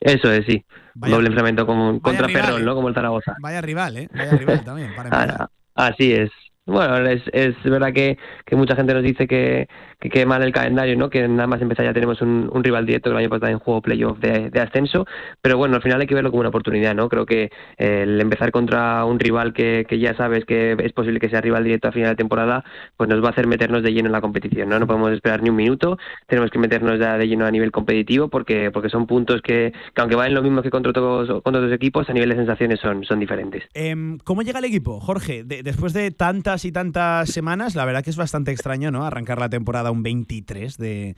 [0.00, 0.64] Eso es, sí.
[0.98, 2.74] Vaya, Doble enfrentamiento con, contra rival, Ferrol, ¿no?
[2.74, 3.36] Como el Zaragoza.
[3.40, 4.08] Vaya rival, ¿eh?
[4.12, 6.30] Vaya rival también, para Así es.
[6.66, 9.68] Bueno, es, es verdad que, que mucha gente nos dice que,
[10.00, 11.10] que quede mal el calendario, ¿no?
[11.10, 13.82] Que nada más empezar ya tenemos un, rival directo que el año pasado en juego
[13.82, 15.06] playoff de, ascenso,
[15.42, 17.08] pero bueno, al final hay que verlo como una oportunidad, ¿no?
[17.08, 21.18] Creo que eh, el empezar contra un rival que, que ya sabes que es posible
[21.18, 22.64] que sea rival directo a final de temporada,
[22.96, 24.78] pues nos va a hacer meternos de lleno en la competición, ¿no?
[24.78, 28.28] No podemos esperar ni un minuto, tenemos que meternos ya de lleno a nivel competitivo
[28.28, 31.72] porque, porque son puntos que, que aunque valen lo mismo que contra otros, contra otros
[31.72, 33.64] equipos, a nivel de sensaciones son, son diferentes.
[33.74, 35.44] Em, ¿Cómo llega el equipo, Jorge?
[35.44, 39.04] después de tantas y tantas semanas, la verdad que es bastante extraño, ¿no?
[39.04, 41.16] Arrancar la temporada un 23 de,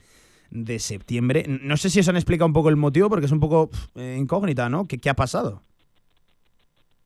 [0.49, 1.45] de septiembre.
[1.47, 4.17] No sé si eso han explicado un poco el motivo, porque es un poco eh,
[4.19, 4.87] incógnita, ¿no?
[4.87, 5.63] ¿Qué, ¿Qué ha pasado?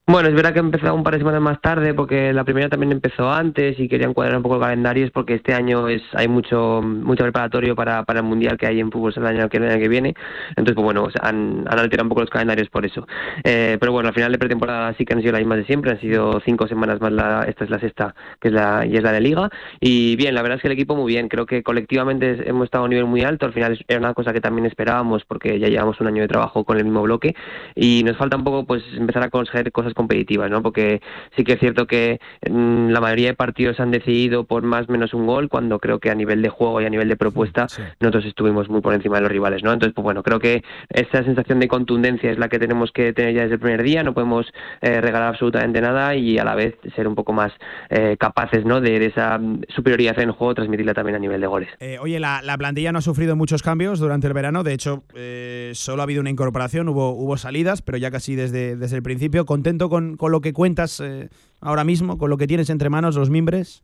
[0.08, 2.92] Bueno, es verdad que empezó un par de semanas más tarde porque la primera también
[2.92, 6.28] empezó antes y querían cuadrar un poco el calendario es porque este año es hay
[6.28, 9.64] mucho mucho preparatorio para, para el mundial que hay en fútbol el año que, el
[9.64, 10.14] año que viene.
[10.50, 13.08] Entonces, pues bueno, han, han, alterado un poco los calendarios por eso.
[13.44, 15.90] Eh, pero bueno, al final de pretemporada sí que han sido las mismas de siempre,
[15.90, 19.02] han sido cinco semanas más, la, esta es la sexta, que es la, y es
[19.02, 19.50] la de Liga.
[19.80, 22.84] Y bien, la verdad es que el equipo muy bien, creo que colectivamente hemos estado
[22.84, 25.68] a un nivel muy alto, al final era una cosa que también esperábamos porque ya
[25.68, 27.36] llevamos un año de trabajo con el mismo bloque
[27.74, 30.62] y nos falta un poco pues empezar a conseguir cosas competitivas, ¿no?
[30.62, 31.02] Porque
[31.36, 34.92] sí que es cierto que mm, la mayoría de partidos han decidido por más o
[34.92, 37.68] menos un gol, cuando creo que a nivel de juego y a nivel de propuesta
[38.00, 39.74] nosotros estuvimos muy por encima de los rivales, ¿no?
[39.74, 43.34] Entonces, pues bueno, creo que esa sensación de contundencia es la que tenemos que tener
[43.34, 44.46] ya desde el primer día, no podemos
[44.82, 47.52] eh, regalar absolutamente nada y a la vez ser un poco más
[47.90, 48.82] eh, capaces, ¿no?
[48.82, 49.40] De, esa
[49.70, 51.70] superioridad en el juego, transmitirla también a nivel de goles.
[51.80, 55.04] Eh, oye, la, plantilla no ha sufrido muchos cambios durante el verano, de hecho,
[55.74, 59.46] solo ha habido una incorporación, hubo, hubo salidas, pero ya casi desde, desde el principio.
[59.46, 61.30] ¿Contento con, con lo que cuentas eh,
[61.62, 63.84] ahora mismo, con lo que tienes entre manos, los mimbres?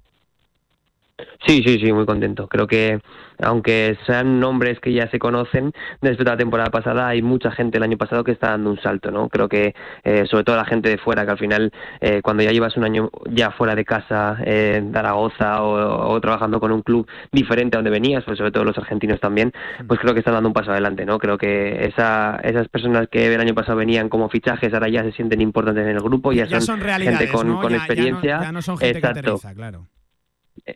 [1.45, 2.48] Sí, sí, sí, muy contento.
[2.48, 2.99] Creo que
[3.41, 7.84] aunque sean nombres que ya se conocen, desde la temporada pasada hay mucha gente el
[7.84, 9.30] año pasado que está dando un salto, ¿no?
[9.30, 9.73] Creo que
[10.03, 12.84] eh, sobre todo la gente de fuera, que al final eh, cuando ya llevas un
[12.84, 17.89] año ya fuera de casa, en Zaragoza o, trabajando con un club diferente a donde
[17.89, 19.52] venías, pues sobre todo los argentinos también,
[19.88, 21.18] pues creo que están dando un paso adelante, ¿no?
[21.19, 25.11] Creo que esa, esas personas que el año pasado venían como fichajes ahora ya se
[25.14, 28.39] sienten importantes en el grupo, ya, ya son, gente con, con experiencia.
[28.41, 29.39] Ya no, son gente Exacto.
[29.39, 29.88] que claro.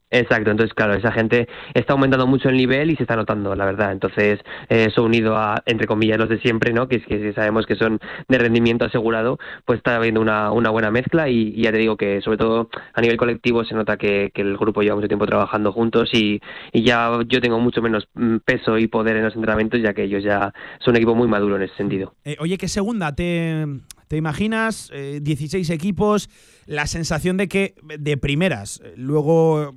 [0.09, 3.65] Exacto, entonces claro, esa gente está aumentando mucho el nivel y se está notando, la
[3.65, 3.91] verdad.
[3.91, 4.39] Entonces,
[4.69, 6.87] eso unido a, entre comillas, los de siempre, ¿no?
[6.87, 11.29] Que, que sabemos que son de rendimiento asegurado, pues está habiendo una, una buena mezcla
[11.29, 14.81] y, ya te digo que sobre todo a nivel colectivo se nota que, el grupo
[14.81, 16.41] lleva mucho tiempo trabajando juntos y,
[16.73, 20.23] ya yo tengo mucho menos mm, peso y poder en los entrenamientos ya que ellos
[20.23, 22.13] ya son un equipo muy maduro en ese sentido.
[22.23, 23.65] Eh, oye, ¿qué segunda te,
[24.07, 24.91] te imaginas?
[24.91, 26.29] 16 eh, equipos,
[26.65, 29.73] la sensación de que de primeras, luego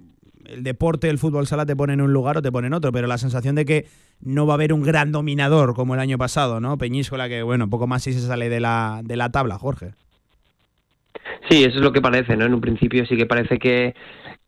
[0.49, 2.93] el deporte, el fútbol sala te pone en un lugar o te pone en otro,
[2.93, 3.87] pero la sensación de que
[4.21, 6.79] no va a haber un gran dominador como el año pasado, ¿no?
[6.79, 9.93] Peñíscola, que bueno, poco más si se sale de la, de la tabla, Jorge.
[11.49, 12.47] Sí, eso es lo que parece, ¿no?
[12.47, 13.95] En un principio sí que parece que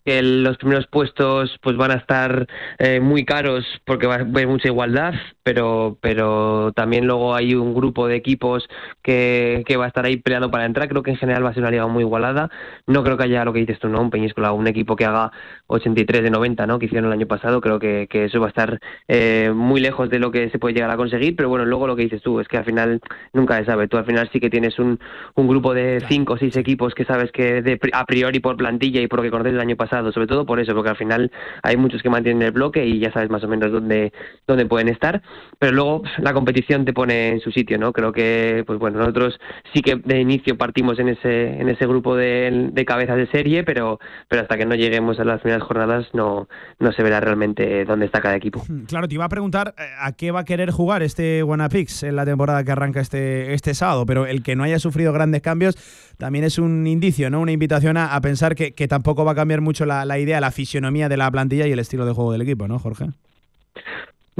[0.04, 2.46] los primeros puestos pues van a estar
[2.78, 7.74] eh, muy caros porque va a haber mucha igualdad, pero pero también luego hay un
[7.74, 8.68] grupo de equipos
[9.02, 10.88] que, que va a estar ahí peleando para entrar.
[10.88, 12.50] Creo que en general va a ser una liga muy igualada.
[12.86, 14.00] No creo que haya lo que dices tú, ¿no?
[14.00, 15.30] Un Peñíscola, un equipo que haga
[15.70, 16.78] 83 de 90, ¿no?
[16.78, 17.60] Que hicieron el año pasado.
[17.60, 18.78] Creo que, que eso va a estar
[19.08, 21.96] eh, muy lejos de lo que se puede llegar a conseguir, pero bueno, luego lo
[21.96, 23.00] que dices tú es que al final
[23.32, 23.88] nunca se sabe.
[23.88, 24.98] Tú al final sí que tienes un,
[25.34, 29.00] un grupo de 5 o 6 equipos que sabes que de, a priori por plantilla
[29.00, 31.30] y por lo que conoces el año pasado sobre todo por eso, porque al final
[31.62, 34.12] hay muchos que mantienen el bloque y ya sabes más o menos dónde,
[34.46, 35.22] dónde pueden estar,
[35.58, 37.92] pero luego la competición te pone en su sitio, ¿no?
[37.92, 39.38] Creo que, pues bueno, nosotros
[39.72, 43.64] sí que de inicio partimos en ese, en ese grupo de, de cabezas de serie,
[43.64, 43.98] pero,
[44.28, 48.20] pero hasta que no lleguemos a las jornadas no, no se verá realmente dónde está
[48.20, 48.62] cada equipo.
[48.86, 52.16] Claro, te iba a preguntar eh, a qué va a querer jugar este Wanapix en
[52.16, 55.76] la temporada que arranca este, este sábado, pero el que no haya sufrido grandes cambios
[56.18, 57.40] también es un indicio, ¿no?
[57.40, 60.50] Una invitación a, pensar que, que, tampoco va a cambiar mucho la, la idea, la
[60.50, 63.06] fisionomía de la plantilla y el estilo de juego del equipo, ¿no, Jorge?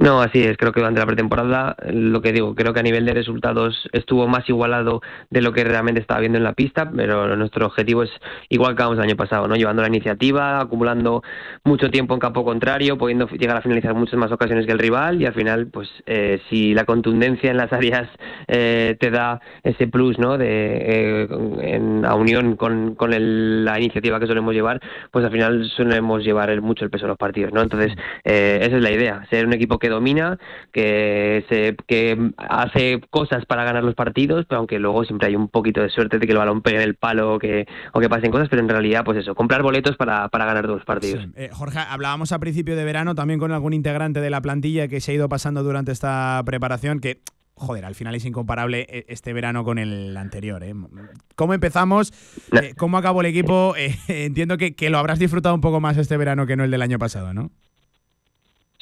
[0.01, 0.57] No, así es.
[0.57, 4.27] Creo que durante la pretemporada, lo que digo, creo que a nivel de resultados estuvo
[4.27, 8.11] más igualado de lo que realmente estaba viendo en la pista, pero nuestro objetivo es
[8.49, 9.57] igual que el año pasado, ¿no?
[9.57, 11.23] Llevando la iniciativa, acumulando
[11.65, 15.21] mucho tiempo en campo contrario, pudiendo llegar a finalizar muchas más ocasiones que el rival
[15.21, 18.09] y al final, pues, eh, si la contundencia en las áreas
[18.49, 20.39] eh, te da ese plus, ¿no?
[20.39, 21.29] De, eh,
[21.61, 26.59] en la unión con, con la iniciativa que solemos llevar, pues al final solemos llevar
[26.63, 27.61] mucho el peso de los partidos, ¿no?
[27.61, 27.93] Entonces,
[28.25, 30.39] esa es la idea, ser un equipo que domina,
[30.73, 35.49] que, se, que hace cosas para ganar los partidos, pero aunque luego siempre hay un
[35.49, 38.09] poquito de suerte de que el balón pegue en el palo o que, o que
[38.09, 41.27] pasen cosas, pero en realidad, pues eso, comprar boletos para, para ganar todos los partidos.
[41.37, 45.01] Eh, Jorge, hablábamos a principio de verano también con algún integrante de la plantilla que
[45.01, 47.21] se ha ido pasando durante esta preparación, que
[47.61, 50.65] joder, al final es incomparable eh, este verano con el anterior.
[50.65, 50.75] ¿eh?
[51.37, 52.13] ¿Cómo empezamos?
[52.77, 53.75] ¿Cómo acabó el equipo?
[54.09, 56.83] entiendo que, que, lo habrás disfrutado un poco más este verano que no el del
[56.83, 57.51] año pasado, ¿no?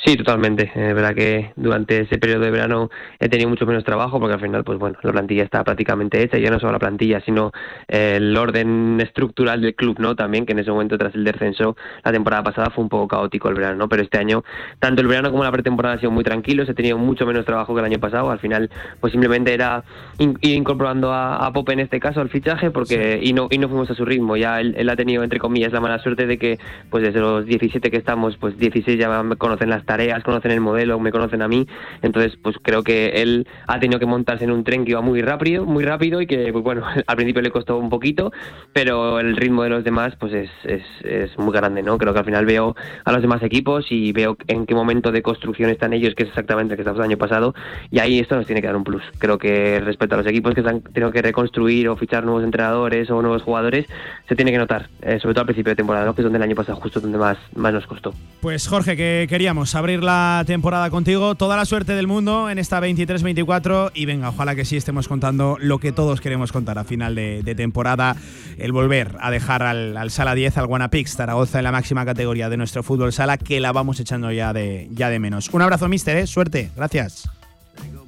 [0.05, 0.71] Sí, totalmente.
[0.77, 2.89] Es verdad que durante ese periodo de verano
[3.19, 6.39] he tenido mucho menos trabajo porque al final, pues bueno, la plantilla está prácticamente hecha
[6.39, 7.51] y ya no solo la plantilla, sino
[7.89, 10.15] el orden estructural del club, ¿no?
[10.15, 13.49] También que en ese momento tras el descenso la temporada pasada fue un poco caótico
[13.49, 13.89] el verano, ¿no?
[13.89, 14.45] Pero este año
[14.79, 17.75] tanto el verano como la pretemporada han sido muy tranquilos, he tenido mucho menos trabajo
[17.75, 18.31] que el año pasado.
[18.31, 18.71] Al final,
[19.01, 19.83] pues simplemente era
[20.19, 23.91] ir incorporando a, Pope en este caso al fichaje porque y no y no fuimos
[23.91, 24.37] a su ritmo.
[24.37, 26.59] Ya él, él, ha tenido entre comillas la mala suerte de que
[26.89, 31.01] pues desde los 17 que estamos, pues 16 ya conocen las tareas, conocen el modelo,
[31.01, 31.67] me conocen a mí,
[32.03, 35.23] entonces pues creo que él ha tenido que montarse en un tren que iba muy
[35.23, 38.31] rápido, muy rápido y que pues bueno, al principio le costó un poquito,
[38.73, 41.99] pero el ritmo de los demás pues es, es, es muy grande, ¿no?
[41.99, 45.23] Creo que al final veo a los demás equipos y veo en qué momento de
[45.23, 47.55] construcción están ellos, que es exactamente el que estamos el año pasado,
[47.91, 49.03] y ahí esto nos tiene que dar un plus.
[49.19, 53.11] Creo que respecto a los equipos que han tenido que reconstruir o fichar nuevos entrenadores
[53.11, 53.87] o nuevos jugadores,
[54.29, 56.43] se tiene que notar, eh, sobre todo al principio de temporada, que es donde el
[56.43, 58.13] año pasado justo donde más, más nos costó.
[58.41, 61.35] Pues Jorge, que queríamos abrir la temporada contigo.
[61.35, 65.57] Toda la suerte del mundo en esta 23-24 y venga, ojalá que sí estemos contando
[65.61, 68.17] lo que todos queremos contar a final de, temporada,
[68.59, 72.57] el volver a dejar al, Sala 10, al Guanapix, Zaragoza en la máxima categoría de
[72.57, 75.49] nuestro fútbol sala, que la vamos echando ya de, ya de menos.
[75.53, 76.27] Un abrazo, mister, ¿eh?
[76.27, 77.29] suerte, gracias.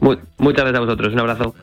[0.01, 1.55] muchas gracias a vosotros, un abrazo.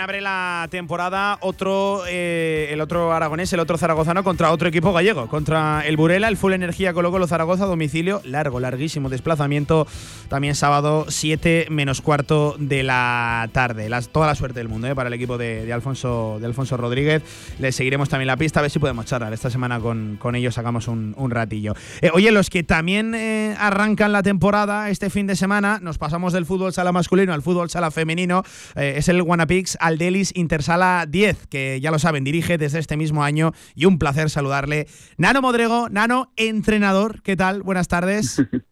[0.00, 5.28] Abre la temporada otro, eh, el otro aragonés, el otro zaragozano contra otro equipo gallego,
[5.28, 9.86] contra el Burela, el Full Energía Colo Colo Zaragoza, domicilio, largo, larguísimo desplazamiento,
[10.28, 13.90] también sábado 7 menos cuarto de la tarde.
[14.10, 17.22] Toda la suerte del mundo eh, para el equipo de, Alfonso, de Alfonso Rodríguez.
[17.58, 20.54] Le seguiremos también la pista, a ver si podemos charlar esta semana con, con ellos,
[20.54, 21.74] sacamos un, ratillo.
[22.00, 23.14] Eh, oye, los que también
[23.58, 27.70] arrancan la temporada este fin de semana, nos pasamos del fútbol sala masculino al fútbol
[27.70, 28.42] sala femenino,
[28.74, 33.52] es el Guanapix Aldelis Intersala 10, que ya lo saben, dirige desde este mismo año
[33.74, 34.86] y un placer saludarle.
[35.18, 37.62] Nano Modrego, Nano, entrenador, ¿qué tal?
[37.62, 38.42] Buenas tardes.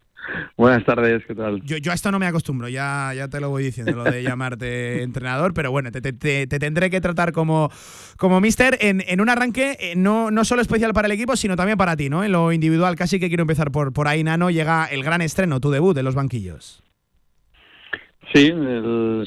[0.57, 1.63] Buenas tardes, ¿qué tal?
[1.63, 5.03] Yo, a esto no me acostumbro, ya, ya te lo voy diciendo, lo de llamarte
[5.03, 6.01] entrenador, pero bueno, te,
[6.47, 7.71] tendré que tratar como,
[8.19, 11.57] como mister en, en un arranque eh, no, no solo especial para el equipo, sino
[11.57, 12.25] también para ti, ¿no?
[12.25, 15.61] En lo individual, casi que quiero empezar por, por ahí, Nano, llega el gran estreno,
[15.61, 16.83] tu debut en los banquillos.
[18.33, 18.51] Sí,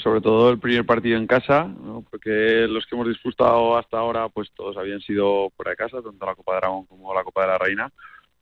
[0.04, 1.68] sobre todo el primer partido en casa,
[2.12, 6.26] porque los que hemos disputado hasta ahora, pues todos habían sido fuera de casa, tanto
[6.26, 7.92] la Copa de Aragón como la Copa de la Reina.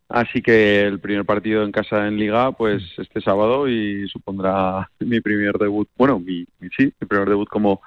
[0.10, 5.22] Así que el primer partido en casa en Liga, pues este sábado y supondrá mi
[5.22, 6.46] primer debut, bueno, mi,
[6.76, 7.82] sí, mi primer debut como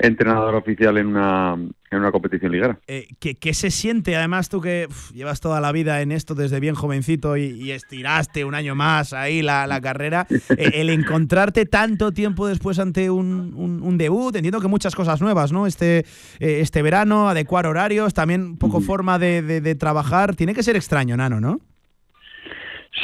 [0.00, 2.78] entrenador oficial en una, en una competición ligera.
[2.86, 4.16] Eh, ¿qué, se siente?
[4.16, 8.54] Además, tú que llevas toda la vida en esto desde bien jovencito y, estiraste un
[8.54, 14.60] año más ahí la, carrera, eh, el encontrarte tanto tiempo después ante un, debut, entiendo
[14.60, 15.66] que muchas cosas nuevas, ¿no?
[15.66, 15.98] Este,
[16.40, 21.16] eh, este verano, adecuar horarios, también un poco forma de, trabajar, tiene que ser extraño,
[21.16, 21.60] Nano, ¿no?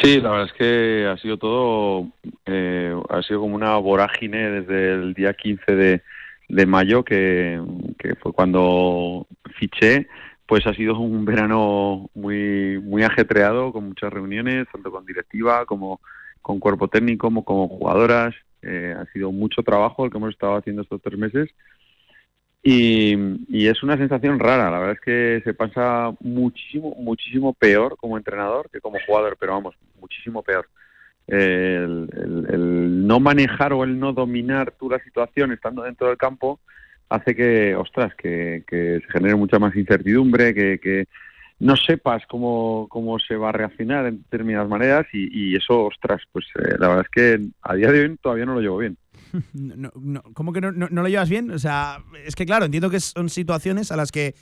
[0.03, 2.09] Sí, la verdad es que ha sido todo,
[2.47, 6.03] ha sido como una vorágine desde el día 15 de
[6.49, 7.61] de mayo, que,
[8.21, 9.27] fue cuando
[9.59, 10.09] fiché,
[10.47, 16.01] pues ha sido un verano muy, muy ajetreado, con muchas reuniones, tanto con directiva como
[16.41, 18.35] con cuerpo técnico, como con jugadoras.
[18.63, 21.51] Eh, ha sido mucho trabajo el que hemos estado haciendo estos tres meses.
[22.63, 23.15] Y,
[23.49, 28.17] y, es una sensación rara, la verdad es que se pasa muchísimo, muchísimo peor como
[28.17, 30.69] entrenador que como jugador, pero vamos, muchísimo peor
[31.27, 36.61] el, no manejar o el no dominar tú la situación estando dentro del campo
[37.09, 41.07] hace que, ostras, que, se genere mucha más incertidumbre, que,
[41.59, 46.45] no sepas cómo, cómo se va a reaccionar en determinadas maneras y, eso, ostras, pues
[46.57, 48.97] eh, la verdad es que a día de hoy todavía no lo llevo bien.
[49.53, 49.91] No,
[50.35, 51.51] ¿Cómo que no, no, lo llevas bien?
[51.51, 54.35] O sea, es que claro, entiendo que son situaciones a las que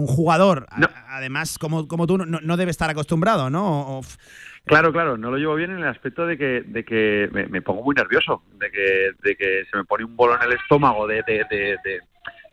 [0.00, 0.66] un jugador,
[1.08, 4.00] además como, como tú, no, debe estar acostumbrado, ¿no?
[4.64, 7.82] Claro, claro, no lo llevo bien en el aspecto de que, de que me, pongo
[7.82, 11.22] muy nervioso, de que, de que se me pone un bolo en el estómago, de,
[11.26, 11.76] de,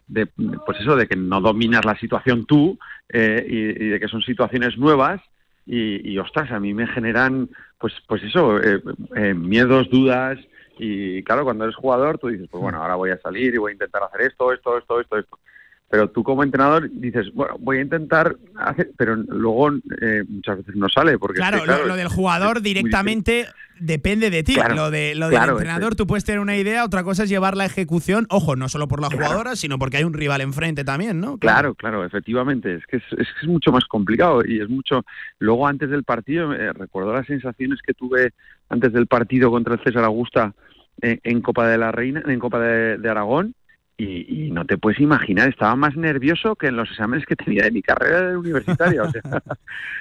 [0.08, 0.28] de,
[0.66, 2.78] pues eso, de que no dominas la situación tú
[3.10, 5.22] eh, y, de que son situaciones nuevas
[5.66, 8.82] y, y, ostras, a mí me generan, pues, pues eso, eh,
[9.16, 10.40] eh, miedos, dudas
[10.80, 13.72] y claro, cuando eres jugador tú dices, pues bueno, ahora voy a salir y voy
[13.72, 15.40] a intentar hacer esto, esto, esto, esto, esto
[15.90, 20.76] pero tú como entrenador dices, bueno, voy a intentar hacer, pero luego eh, muchas veces
[20.76, 21.18] no sale.
[21.18, 23.48] Porque claro, lo, del jugador directamente
[23.80, 24.58] depende de ti.
[24.76, 27.64] lo, de, lo del entrenador, tú puedes tener una idea, otra cosa es llevar la
[27.64, 31.38] ejecución, ojo, no solo por la jugadora, sino porque hay un rival enfrente también, ¿no?
[31.38, 32.76] Claro, claro, efectivamente.
[32.76, 35.06] Es que es, es, mucho más complicado y es mucho.
[35.40, 38.34] Luego, antes del partido, recuerdo las sensaciones que tuve
[38.68, 40.54] antes del partido contra el César Augusta
[41.02, 43.56] en, Copa de la Reina, en Copa de Aragón
[43.98, 47.72] y, no te puedes imaginar, estaba más nervioso que en los exámenes que tenía de
[47.72, 49.04] mi carrera universitaria.
[49.04, 49.22] O sea,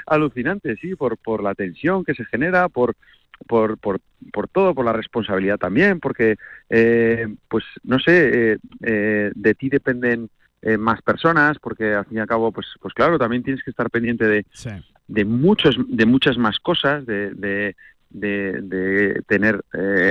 [0.06, 2.94] alucinante, sí, por, por la tensión que se genera, por,
[3.46, 4.00] por, por,
[4.32, 6.36] por todo, por la responsabilidad también, porque,
[6.68, 10.30] eh, pues, no sé, eh, eh, de ti dependen
[10.80, 13.88] más personas, porque al fin y al cabo, pues, pues claro, también tienes que estar
[13.88, 14.44] pendiente de,
[15.06, 17.76] de, muchos, de muchas más cosas, de, de,
[18.10, 19.62] de tener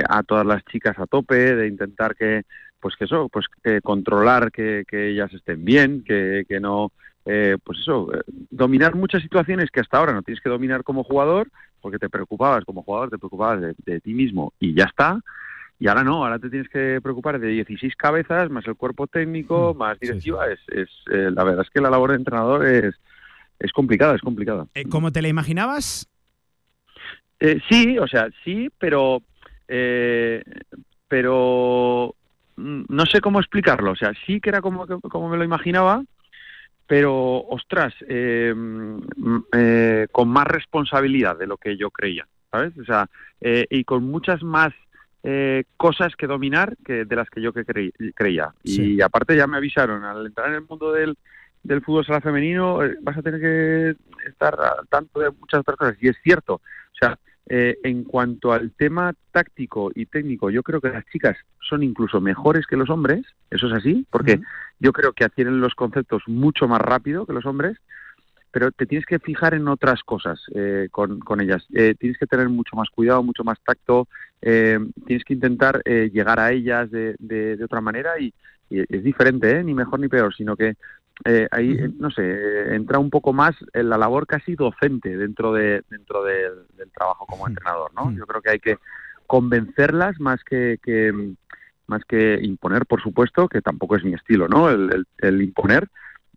[0.08, 2.44] a todas las chicas a tope, de intentar que
[2.80, 6.92] pues que eso, pues que controlar que, ellas estén bien, que, que no,
[7.28, 11.02] eh, pues eso, eh, dominar muchas situaciones que hasta ahora no tienes que dominar como
[11.02, 11.48] jugador,
[11.80, 15.20] porque te preocupabas como jugador, te preocupabas de, ti mismo y ya está.
[15.78, 19.74] Y ahora no, ahora te tienes que preocupar de 16 cabezas, más el cuerpo técnico,
[19.74, 20.46] mm, más directiva.
[20.46, 22.94] Es, es eh, la verdad es que la labor de entrenador es,
[23.58, 24.66] es complicada, es complicada.
[24.88, 26.08] ¿Cómo te la imaginabas?
[27.68, 29.20] sí, o sea, sí, pero
[31.08, 32.14] pero
[32.56, 33.92] no sé cómo explicarlo.
[33.92, 36.02] O sea, sí que era como, como me lo imaginaba,
[36.86, 42.76] pero ostras, eh, mm, eh, con más responsabilidad de lo que yo creía, ¿sabes?
[42.78, 43.08] O sea,
[43.40, 44.72] eh, y con muchas más
[45.76, 47.64] cosas que dominar que de las que yo que
[48.14, 48.54] creía.
[48.62, 51.18] Y aparte ya me avisaron, al entrar en el mundo del,
[51.64, 53.96] del fútbol sala femenino vas a tener que
[54.28, 55.96] estar al tanto de muchas otras cosas.
[56.00, 56.60] Y es cierto, o
[56.92, 61.84] sea, eh, en cuanto al tema táctico y técnico, yo creo que las chicas son
[61.84, 64.40] incluso mejores que los hombres, eso es así, porque
[64.80, 67.76] yo creo que adquieren los conceptos mucho más rápido que los hombres,
[68.50, 71.64] pero te tienes que fijar en otras cosas eh, con, ellas.
[71.72, 74.08] Eh, tienes que tener mucho más cuidado, mucho más tacto,
[74.40, 78.32] tienes que intentar llegar a ellas de, de, otra manera y,
[78.70, 80.76] y es diferente, ni mejor ni peor, sino que
[81.24, 85.82] eh, ahí, no sé, entra un poco más en la labor casi docente dentro de
[85.90, 88.12] dentro del trabajo como entrenador, ¿no?
[88.12, 88.78] Yo creo que hay que
[89.26, 91.34] convencerlas más que, que
[91.86, 94.70] más que imponer, por supuesto, que tampoco es mi estilo, ¿no?
[94.70, 95.88] el, el imponer,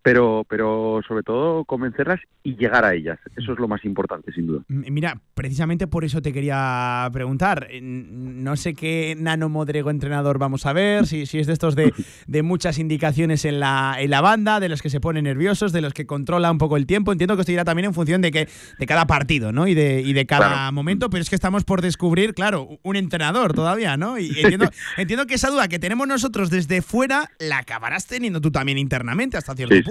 [0.01, 3.19] pero, pero sobre todo convencerlas y llegar a ellas.
[3.35, 4.63] Eso es lo más importante, sin duda.
[4.67, 7.67] Mira, precisamente por eso te quería preguntar.
[7.81, 11.93] No sé qué nano modrego entrenador vamos a ver, si, si es de estos de,
[12.27, 15.81] de, muchas indicaciones en la, en la banda, de los que se ponen nerviosos, de
[15.81, 17.11] los que controla un poco el tiempo.
[17.11, 18.47] Entiendo que esto irá también en función de, que,
[18.77, 19.67] de cada partido ¿no?
[19.67, 23.53] y, de, y de cada momento, pero es que estamos por descubrir, claro, un entrenador
[23.53, 24.17] todavía, ¿no?
[24.17, 28.51] Y entiendo, entiendo que esa duda que tenemos nosotros desde fuera la acabarás teniendo tú
[28.51, 29.88] también internamente hasta cierto punto.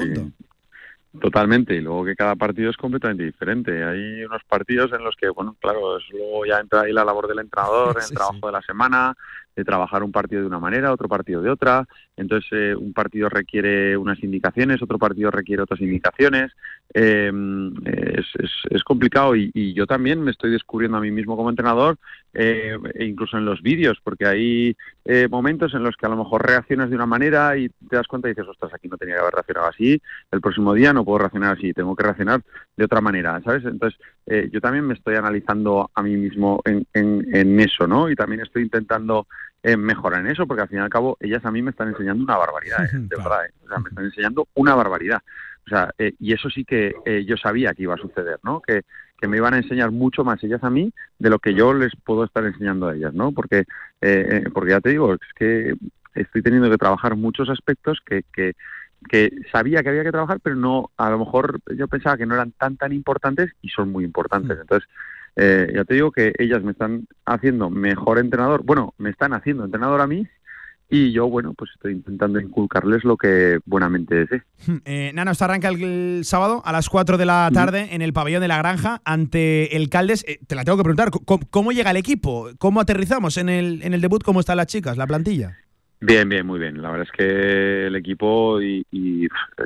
[1.21, 3.83] Totalmente, y luego que cada partido es completamente diferente.
[3.83, 7.39] Hay unos partidos en los que, bueno, claro, luego ya entra ahí la labor del
[7.39, 9.17] entrenador, el trabajo de la semana,
[9.57, 11.89] de trabajar un partido de una manera, otro partido de otra.
[12.19, 16.53] Entonces, eh, un partido requiere unas indicaciones, otro partido requiere otras indicaciones.
[16.93, 17.31] Eh,
[18.71, 21.99] es, complicado y, yo también me estoy descubriendo a mí mismo como entrenador,
[22.33, 24.77] eh, e incluso en los vídeos, porque hay
[25.31, 28.29] momentos en los que a lo mejor reaccionas de una manera y te das cuenta
[28.29, 30.01] y dices, ostras, aquí no tenía que haber reaccionado así,
[30.31, 32.43] el próximo día no puedo reaccionar así, tengo que reaccionar
[32.77, 33.65] de otra manera, ¿sabes?
[33.65, 33.99] Entonces,
[34.51, 38.11] yo también me estoy analizando a mí mismo en, en eso, ¿no?
[38.11, 39.27] Y también estoy intentando
[39.63, 41.89] eh, mejorar en eso, porque al fin y al cabo ellas a mí me están
[41.89, 42.91] enseñando una barbaridad, ¿eh?
[42.93, 43.53] de verdad, ¿eh?
[43.65, 45.21] o sea, me están enseñando una barbaridad.
[45.67, 46.95] O sea, y eso sí que
[47.27, 48.63] yo sabía que iba a suceder, ¿no?
[48.63, 48.85] Que,
[49.21, 51.93] que me iban a enseñar mucho más ellas a mí de lo que yo les
[51.95, 53.33] puedo estar enseñando a ellas, ¿no?
[53.33, 53.65] Porque,
[54.55, 55.75] porque ya te digo, es que
[56.15, 58.55] estoy teniendo que trabajar muchos aspectos que, que,
[59.11, 62.35] que sabía que había que trabajar, pero no, a lo mejor yo pensaba que no
[62.35, 64.59] eran tan tan importantes y son muy importantes.
[64.59, 64.89] Entonces,
[65.39, 69.65] eh, ya te digo que ellas me están haciendo mejor entrenador, bueno, me están haciendo
[69.65, 70.27] entrenador a mí
[70.91, 74.43] y yo, bueno, pues estoy intentando inculcarles lo que buenamente desee.
[74.85, 78.41] Eh, Nano, esto arranca el, sábado a las 4 de la tarde en el pabellón
[78.41, 80.25] de la granja ante el Caldes.
[80.27, 81.11] Eh, te la tengo que preguntar,
[81.51, 82.49] ¿cómo, llega el equipo?
[82.59, 84.25] ¿Cómo aterrizamos en el, en el debut?
[84.25, 85.57] ¿Cómo están las chicas, la plantilla?
[86.01, 86.81] Bien, bien, muy bien.
[86.81, 88.85] La verdad es que el equipo y,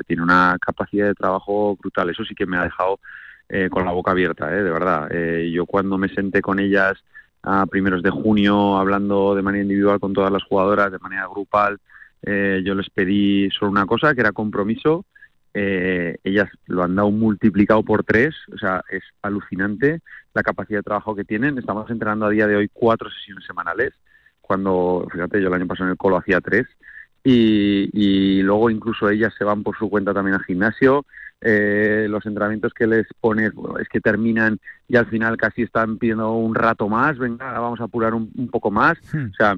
[0.07, 2.09] tiene una capacidad de trabajo brutal.
[2.09, 2.99] Eso sí que me ha dejado
[3.49, 5.07] eh, con la boca abierta, eh, de verdad.
[5.11, 7.03] Eh, yo cuando me senté con ellas
[7.41, 11.79] a primeros de junio hablando de manera individual con todas las jugadoras, de manera grupal,
[12.25, 15.03] yo les pedí solo una cosa, que era compromiso.
[15.53, 19.99] ellas lo han dado multiplicado por tres, o sea, es alucinante
[20.33, 21.57] la capacidad de trabajo que tienen.
[21.57, 23.93] Estamos entrenando a día de hoy cuatro sesiones semanales,
[24.39, 26.65] cuando, fíjate, yo el año pasado en el Colo hacía tres,
[27.23, 31.05] y, luego incluso ellas se van por su cuenta también al gimnasio.
[31.45, 33.51] Eh, los entrenamientos que les pones
[33.81, 37.83] es que terminan y al final casi están pidiendo un rato más, venga, vamos a
[37.83, 38.97] apurar un, poco más.
[39.13, 39.29] Hmm.
[39.31, 39.57] O sea,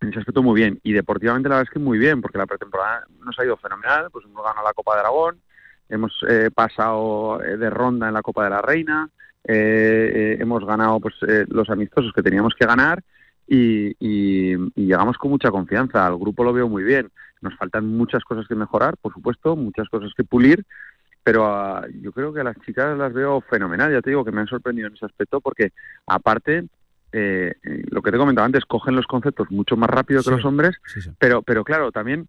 [0.00, 0.80] en ese aspecto muy bien.
[0.82, 4.08] Y deportivamente la verdad es que muy bien, porque la pretemporada nos ha ido fenomenal,
[4.10, 5.40] pues hemos ganado la Copa de Aragón,
[5.90, 9.10] hemos eh, pasado eh, de ronda en la Copa de la Reina,
[9.46, 11.16] hemos ganado pues
[11.48, 13.02] los amistosos que teníamos que ganar
[13.46, 16.06] y, llegamos con mucha confianza.
[16.06, 17.10] Al grupo lo veo muy bien.
[17.40, 20.64] Nos faltan muchas cosas que mejorar, por supuesto, muchas cosas que pulir,
[21.24, 23.90] pero ah, yo creo que a las chicas las veo fenomenal.
[23.90, 25.72] Ya te digo que me han sorprendido en ese aspecto porque,
[26.06, 26.66] aparte,
[27.12, 27.54] eh,
[27.90, 30.76] lo que te he comentado antes, cogen los conceptos mucho más rápido que los hombres,
[31.18, 32.28] pero pero claro, también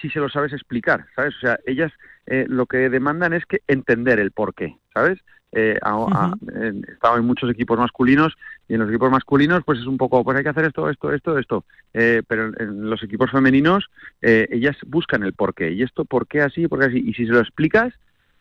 [0.00, 1.34] si se lo sabes explicar, ¿sabes?
[1.36, 1.92] O sea, ellas
[2.26, 5.20] eh, lo que demandan es que entender el por qué, ¿sabes?
[5.56, 8.34] Eh, he estado en muchos equipos masculinos
[8.68, 11.12] y en los equipos masculinos pues es un poco, pues hay que hacer esto, esto,
[11.12, 11.64] esto, esto.
[11.92, 13.88] Eh, pero en los equipos femeninos
[14.20, 15.70] eh, ellas buscan el por qué.
[15.70, 16.66] Y esto, ¿por qué así?
[16.66, 17.04] ¿Por qué así?
[17.06, 17.94] Y si se lo explicas,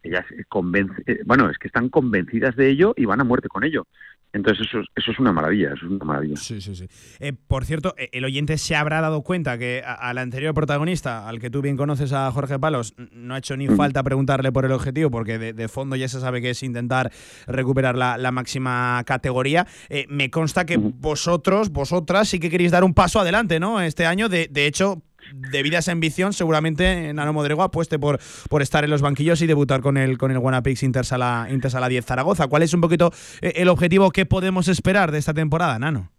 [0.04, 3.64] ellas convence, eh, bueno, es que están convencidas de ello y van a muerte con
[3.64, 3.88] ello.
[4.34, 6.36] Entonces eso, eso es una maravilla, eso es una maravilla.
[6.38, 6.88] Sí, sí, sí.
[7.20, 11.40] Eh, por cierto, eh, el oyente se habrá dado cuenta que al anterior protagonista, al
[11.40, 14.72] que tú bien conoces a Jorge Palos, no ha hecho ni falta preguntarle por el
[14.72, 17.12] objetivo, porque de, fondo ya se sabe que es intentar
[17.46, 19.68] recuperar la, máxima categoría.
[20.10, 23.82] me consta que vosotros, vosotras, sí que queréis dar un paso adelante, ¿no?
[23.82, 28.20] Este año, de, de hecho, debido a esa ambición, seguramente Nano Modrego apueste por,
[28.50, 32.06] por estar en los banquillos y debutar con el, con el Guanapix Intersala, Intersala 10
[32.06, 32.48] Zaragoza.
[32.48, 36.12] ¿Cuál es un poquito eh, el objetivo que podemos esperar de esta temporada, Nano?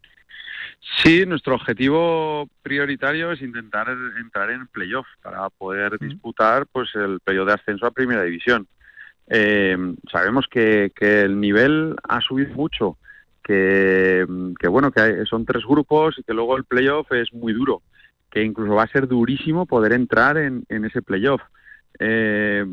[1.03, 3.89] Sí, nuestro objetivo prioritario es intentar
[4.21, 8.67] entrar en playoff para poder disputar pues el periodo de ascenso a Primera División.
[9.29, 9.77] Eh,
[10.13, 12.99] sabemos que, que, el nivel ha subido mucho,
[13.43, 14.27] que,
[14.61, 17.83] que bueno que son tres grupos y que luego el playoff es muy duro
[18.35, 21.41] que incluso va a ser durísimo poder entrar en, ese playoff.
[22.01, 22.67] Eh,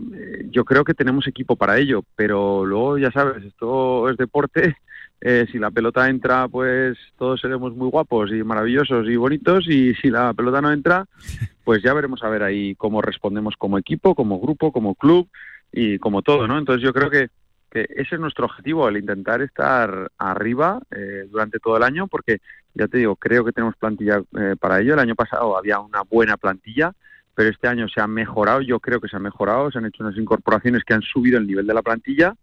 [0.50, 4.76] yo creo que tenemos equipo para ello, pero luego ya sabes, esto es deporte.
[5.24, 9.68] Eh, si la pelota entra, pues todos seremos muy guapos y maravillosos y bonitos.
[9.68, 11.06] Y si la pelota no entra,
[11.64, 15.30] pues ya veremos a ver ahí cómo respondemos como equipo, como grupo, como club
[15.72, 16.58] y como todo, ¿no?
[16.58, 17.30] Entonces yo creo que
[17.72, 22.40] que ese es nuestro objetivo, el intentar estar arriba eh, durante todo el año, porque
[22.74, 24.94] ya te digo, creo que tenemos plantilla eh, para ello.
[24.94, 26.94] El año pasado había una buena plantilla,
[27.36, 30.04] pero este año se ha mejorado, yo creo que se ha mejorado, se han hecho
[30.04, 32.36] unas incorporaciones que han subido el nivel de la plantilla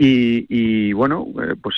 [0.00, 1.74] y, bueno, eh, pues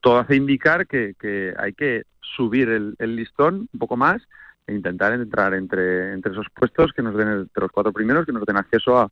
[0.00, 4.22] todo hace indicar que, hay que subir el, listón un poco más
[4.66, 8.32] e intentar entrar entre, entre esos puestos que nos den entre los cuatro primeros, que
[8.32, 9.10] nos den acceso a,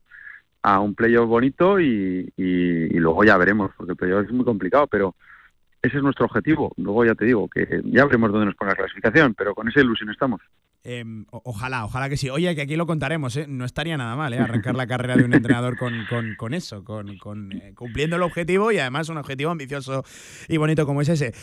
[0.67, 5.15] a un playoff bonito y, luego ya veremos, porque el playoff es muy complicado, pero
[5.81, 6.71] ese es nuestro objetivo.
[6.77, 9.81] Luego ya te digo que ya veremos dónde nos pone la clasificación, pero con esa
[9.81, 10.41] ilusión estamos.
[10.83, 12.29] Em, ojalá, ojalá que sí.
[12.29, 13.45] Oye, que aquí lo contaremos, ¿eh?
[13.47, 14.39] no estaría nada mal ¿eh?
[14.39, 15.93] arrancar la carrera de un entrenador con,
[16.37, 20.03] con, eso, con, con eh, cumpliendo el objetivo y además un objetivo ambicioso
[20.47, 21.33] y bonito como es ese.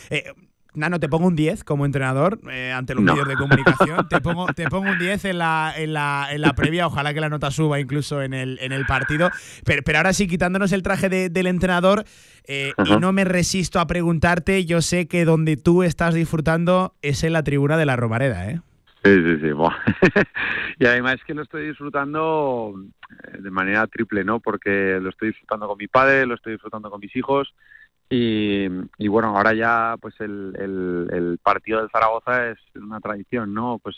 [0.75, 4.07] Nano, te pongo un 10 como entrenador eh, ante los medios de comunicación.
[4.09, 6.87] Te pongo, te pongo un 10 en la, en, la, en la previa.
[6.87, 9.29] Ojalá que la nota suba incluso en el, en el partido.
[9.63, 12.05] Pero, pero ahora sí, quitándonos el traje del entrenador,
[12.47, 17.23] eh, y no me resisto a preguntarte, yo sé que donde tú estás disfrutando es
[17.23, 18.61] en la tribuna de la Romareda, ¿eh?
[19.03, 19.49] Sí, sí, sí.
[20.79, 22.73] y además es que lo estoy disfrutando
[23.09, 24.39] eh, de manera triple, ¿no?
[24.39, 27.53] Porque lo estoy disfrutando con mi padre, lo estoy disfrutando con mis hijos
[28.09, 30.55] y, bueno, ahora ya pues el,
[31.11, 33.79] el, partido del Zaragoza es una tradición, ¿no?
[33.81, 33.95] Pues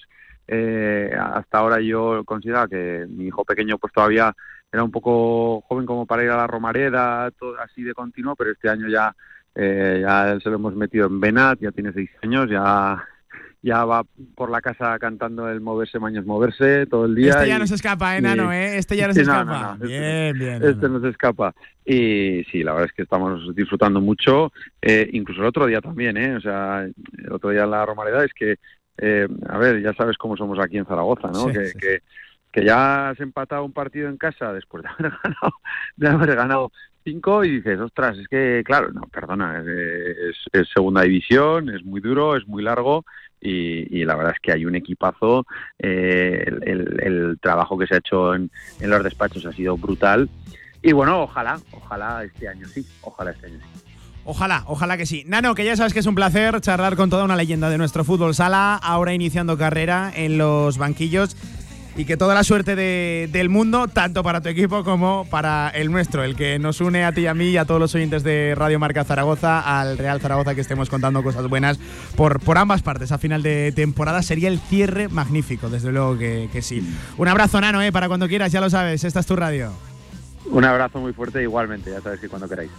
[0.48, 4.34] eh, hasta ahora yo consideraba que mi hijo pequeño pues todavía
[4.72, 8.52] era un poco joven como para ir a la Romareda, todo así de continuo, pero
[8.52, 9.16] este año ya,
[9.56, 13.04] eh, ya se lo hemos metido en Benat, ya tiene seis años, ya
[13.62, 14.04] ya va
[14.36, 17.32] por la casa cantando el moverse, maños moverse todo el día.
[17.32, 18.78] Este ya no se escapa, enano, ¿eh?
[18.78, 19.78] Este ya no se escapa.
[19.82, 20.64] Este bien, bien.
[20.64, 21.54] Este no se escapa.
[21.86, 24.52] Y sí, la verdad es que estamos disfrutando mucho,
[24.82, 26.36] eh, incluso el otro día también, ¿eh?
[26.36, 28.58] O sea, el otro día en la Romareda es que,
[28.98, 31.48] eh, a ver, ya sabes cómo somos aquí en Zaragoza, ¿no?
[31.48, 32.02] que, que,
[32.52, 35.54] que ya has empatado un partido en casa después de haber ganado,
[35.96, 36.72] de haber ganado
[37.08, 39.64] y dices, ostras, es que, claro, no, perdona,
[40.54, 43.06] es segunda división, es muy duro, es muy largo
[43.42, 45.46] y, la verdad es que hay un equipazo.
[45.80, 48.50] Eh, el, trabajo que se ha hecho en,
[48.82, 50.30] los despachos ha sido brutal.
[50.82, 53.84] Y bueno, ojalá, ojalá este año sí, ojalá este año sí.
[54.26, 55.24] Ojalá, ojalá que sí.
[55.26, 58.04] Nano, que ya sabes que es un placer charlar con toda una leyenda de nuestro
[58.04, 61.38] fútbol sala, ahora iniciando carrera en los banquillos
[61.98, 66.24] y que toda la suerte del mundo, tanto para tu equipo como para el nuestro,
[66.24, 68.54] el que nos une a ti y a mí y a todos los oyentes de
[68.56, 71.80] Radio Marca Zaragoza, al Real Zaragoza, que estemos contando cosas buenas
[72.16, 73.12] por, por ambas partes.
[73.12, 76.88] A final de temporada sería el cierre magnífico, desde luego que, que sí.
[77.18, 77.92] Un abrazo, Nano, ¿eh?
[77.92, 79.72] para cuando quieras, ya lo sabes, esta es tu radio.
[80.46, 82.72] Un abrazo muy fuerte igualmente, ya sabes que cuando queráis.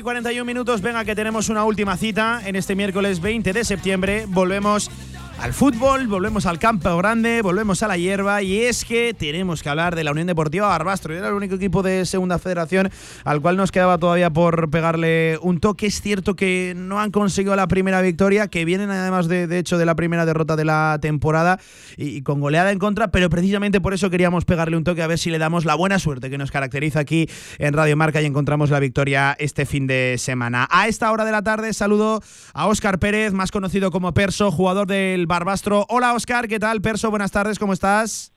[0.00, 0.80] Y 41 minutos.
[0.80, 4.24] Venga, que tenemos una última cita en este miércoles 20 de septiembre.
[4.26, 4.90] Volvemos
[5.40, 9.70] al fútbol, volvemos al campo grande, volvemos a la hierba y es que tenemos que
[9.70, 11.14] hablar de la Unión Deportiva Barbastro.
[11.14, 12.90] Era el único equipo de segunda federación
[13.24, 15.86] al cual nos quedaba todavía por pegarle un toque.
[15.86, 19.86] Es cierto que no han conseguido la primera victoria, que vienen además de, hecho de
[19.86, 21.58] la primera derrota de la temporada
[21.96, 25.18] y, con goleada en contra, pero precisamente por eso queríamos pegarle un toque a ver
[25.18, 28.68] si le damos la buena suerte que nos caracteriza aquí en Radio Marca y encontramos
[28.68, 30.68] la victoria este fin de semana.
[30.70, 32.20] A esta hora de la tarde saludo
[32.52, 35.86] a Óscar Pérez, más conocido como Perso, jugador del Barbastro.
[35.88, 36.80] Hola Oscar, ¿qué tal?
[36.80, 38.34] Perso, buenas tardes, ¿cómo estás?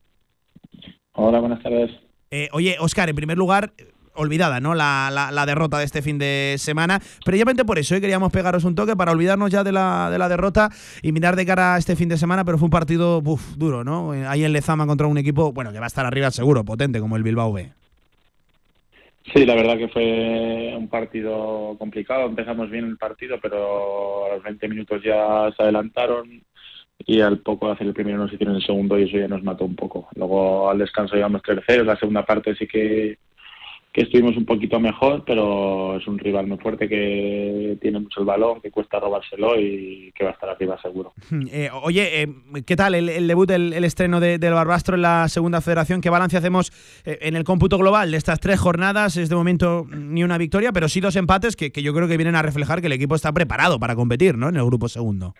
[1.13, 1.89] Hola, buenas tardes.
[2.29, 3.73] Eh, oye, Oscar, en primer lugar,
[4.13, 4.75] olvidada, ¿no?
[4.75, 6.99] La, la, derrota de este fin de semana.
[7.25, 8.01] Precisamente por eso ¿eh?
[8.01, 10.69] queríamos pegaros un toque para olvidarnos ya de la, de la derrota
[11.01, 13.23] y mirar de cara a este fin de semana, pero fue un partido
[13.57, 14.13] duro, ¿no?
[14.13, 16.99] Eh, ahí en Lezama contra un equipo, bueno, que va a estar arriba seguro, potente,
[16.99, 17.71] como el Bilbao B.
[19.33, 22.27] Sí, la verdad que fue un partido complicado.
[22.27, 26.43] Empezamos bien el partido, pero a los 20 minutos ya se adelantaron
[26.99, 29.65] y al poco hacer el primero nos hicieron el segundo y eso ya nos mató
[29.65, 30.07] un poco.
[30.15, 33.17] Luego al descanso llevamos terceros, la segunda parte sí que,
[33.93, 38.25] que estuvimos un poquito mejor, pero es un rival muy fuerte que tiene mucho el
[38.25, 41.13] balón, que cuesta robárselo y que va a estar arriba seguro.
[41.55, 42.27] Eh, oye, eh,
[42.65, 46.01] ¿qué tal el, debut, el, estreno del Barbastro en la segunda federación?
[46.01, 46.71] ¿Qué balance hacemos
[47.05, 49.17] eh, en el cómputo global de estas tres jornadas?
[49.17, 52.17] Es de momento ni una victoria, pero sí dos empates que, que yo creo que
[52.17, 54.49] vienen a reflejar que el equipo está preparado para competir ¿no?
[54.49, 55.35] en el grupo segundo.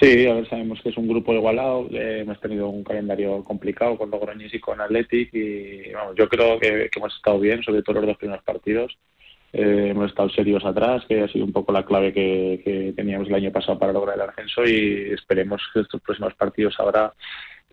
[0.00, 4.10] Sí, a ver, sabemos que es un grupo igualado, hemos tenido un calendario complicado con
[4.10, 8.06] Logroñés y con Athletic y vamos, yo creo que, hemos estado bien, sobre todo los
[8.06, 8.96] dos primeros partidos.
[9.52, 13.34] Eh, hemos estado serios atrás, que ha sido un poco la clave que, teníamos el
[13.36, 17.12] año pasado para lograr el ascenso y esperemos que estos próximos partidos ahora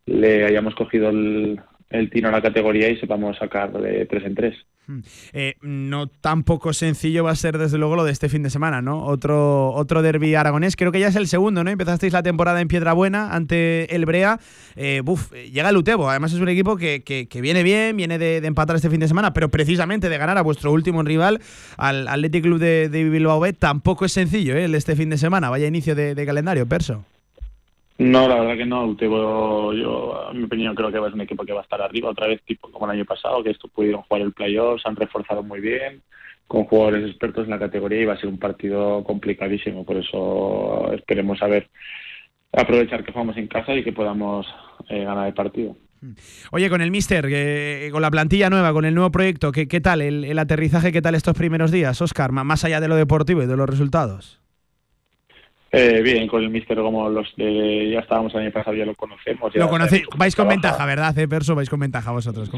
[0.06, 1.60] le hayamos cogido el,
[1.92, 4.56] el tino a la categoría y sepamos sacar de tres en tres.
[4.88, 5.00] Hmm.
[5.34, 8.50] Eh, no tan poco sencillo va a ser desde luego lo de este fin de
[8.50, 9.06] semana, ¿no?
[9.06, 11.70] Otro, otro derby aragonés, creo que ya es el segundo, ¿no?
[11.70, 14.40] Empezasteis la temporada en Piedrabuena ante el Brea.
[14.76, 15.04] Eh,
[15.52, 18.90] llega el Utebo, además es un equipo que, que, viene bien, viene de, empatar este
[18.90, 21.40] fin de semana, pero precisamente de ganar a vuestro último rival,
[21.78, 24.66] al Athletic Club de, de Bilbao B, tampoco es sencillo, ¿eh?
[24.82, 27.06] Este fin de semana, vaya inicio de, de calendario, Perso.
[28.02, 28.94] No, la verdad que no.
[29.74, 31.80] Yo, a mi opinión, creo que va a ser un equipo que va a estar
[31.84, 34.90] arriba otra vez, tipo como el año pasado, que esto pudieron jugar el playoff, se
[34.90, 36.02] han reforzado muy bien,
[36.48, 39.86] con jugadores expertos en la categoría y va a ser un partido complicadísimo.
[39.86, 41.70] Por eso esperemos a ver,
[42.52, 44.48] aprovechar que jugamos en casa y que podamos
[44.90, 45.78] eh, ganar el partido.
[46.52, 47.30] Oye, con el Mister,
[47.92, 50.92] con la plantilla nueva, con el nuevo proyecto, ¿qué, qué tal el, el aterrizaje?
[50.92, 52.32] ¿Qué tal estos primeros días, Oscar?
[52.32, 54.41] Más allá de lo deportivo y de los resultados.
[55.74, 58.94] Eh, bien, con el Mister como los de ya estábamos el año pasado, ya lo
[58.94, 59.56] conocemos.
[59.56, 61.18] lo conocéis, vais con ventaja, ¿verdad?
[61.18, 62.52] Eh, Perso, vais con ventaja vosotros,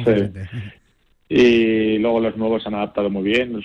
[1.30, 3.62] Y luego los nuevos se han adaptado muy bien.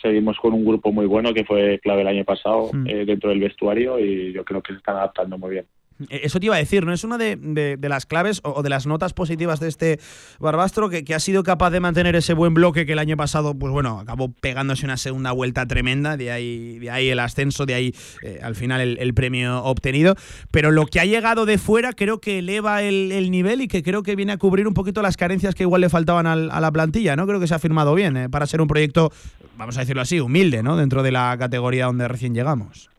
[0.00, 2.86] seguimos con un grupo muy bueno que fue clave el año pasado mm.
[2.86, 5.66] eh, dentro del vestuario y yo creo que se están adaptando muy bien.
[6.10, 6.92] Eh, eso te iba a decir, ¿no?
[6.92, 10.00] Es una de, las claves o, de las notas positivas de este
[10.38, 13.72] Barbastro que, ha sido capaz de mantener ese buen bloque que el año pasado, pues
[13.72, 17.94] bueno, acabó pegándose una segunda vuelta tremenda, de ahí, de ahí el ascenso, de ahí
[18.22, 20.14] eh, al final el, premio obtenido.
[20.50, 24.02] Pero lo que ha llegado de fuera creo que eleva el, nivel y que creo
[24.02, 27.16] que viene a cubrir un poquito las carencias que igual le faltaban a la plantilla,
[27.16, 27.26] ¿no?
[27.26, 28.28] Creo que se ha firmado bien ¿eh?
[28.28, 29.10] para ser un proyecto,
[29.56, 30.76] vamos a decirlo así, humilde, ¿no?
[30.76, 32.90] Dentro de la categoría donde recién llegamos.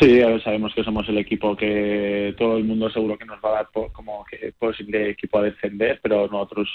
[0.00, 3.52] Sí, sabemos que somos el equipo que todo el mundo seguro que nos va a
[3.52, 6.68] dar como que posible equipo a descender, pero nosotros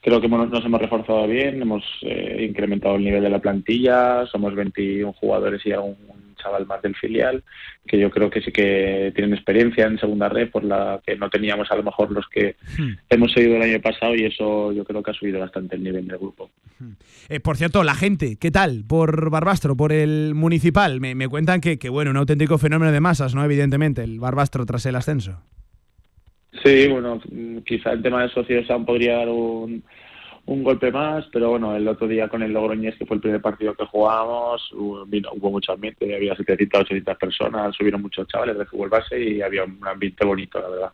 [0.00, 4.54] creo que nos hemos reforzado bien, hemos eh, incrementado el nivel de la plantilla, somos
[4.54, 5.96] 21 jugadores y un
[6.44, 7.42] chaval más del filial,
[7.86, 11.30] que yo creo que sí que tienen experiencia en segunda red, por la que no
[11.30, 12.92] teníamos a lo mejor los que hmm.
[13.08, 16.06] hemos seguido el año pasado y eso yo creo que ha subido bastante el nivel
[16.06, 16.50] del grupo.
[17.28, 18.84] Eh, por cierto, la gente, ¿qué tal?
[18.86, 21.00] Por Barbastro, por el municipal.
[21.00, 23.44] Me, me cuentan que, que, bueno, un auténtico fenómeno de masas, ¿no?
[23.44, 25.40] Evidentemente, el Barbastro tras el ascenso.
[26.62, 27.20] Sí, bueno,
[27.66, 29.82] quizá el tema de socios aún podría dar un,
[30.46, 33.40] un golpe más, pero bueno, el otro día con el Logroñés, que fue el primer
[33.40, 38.90] partido que jugábamos, hubo, mucho ambiente, había 700, 800 personas, subieron muchos chavales de fútbol
[38.90, 40.92] base y había un ambiente bonito, la verdad.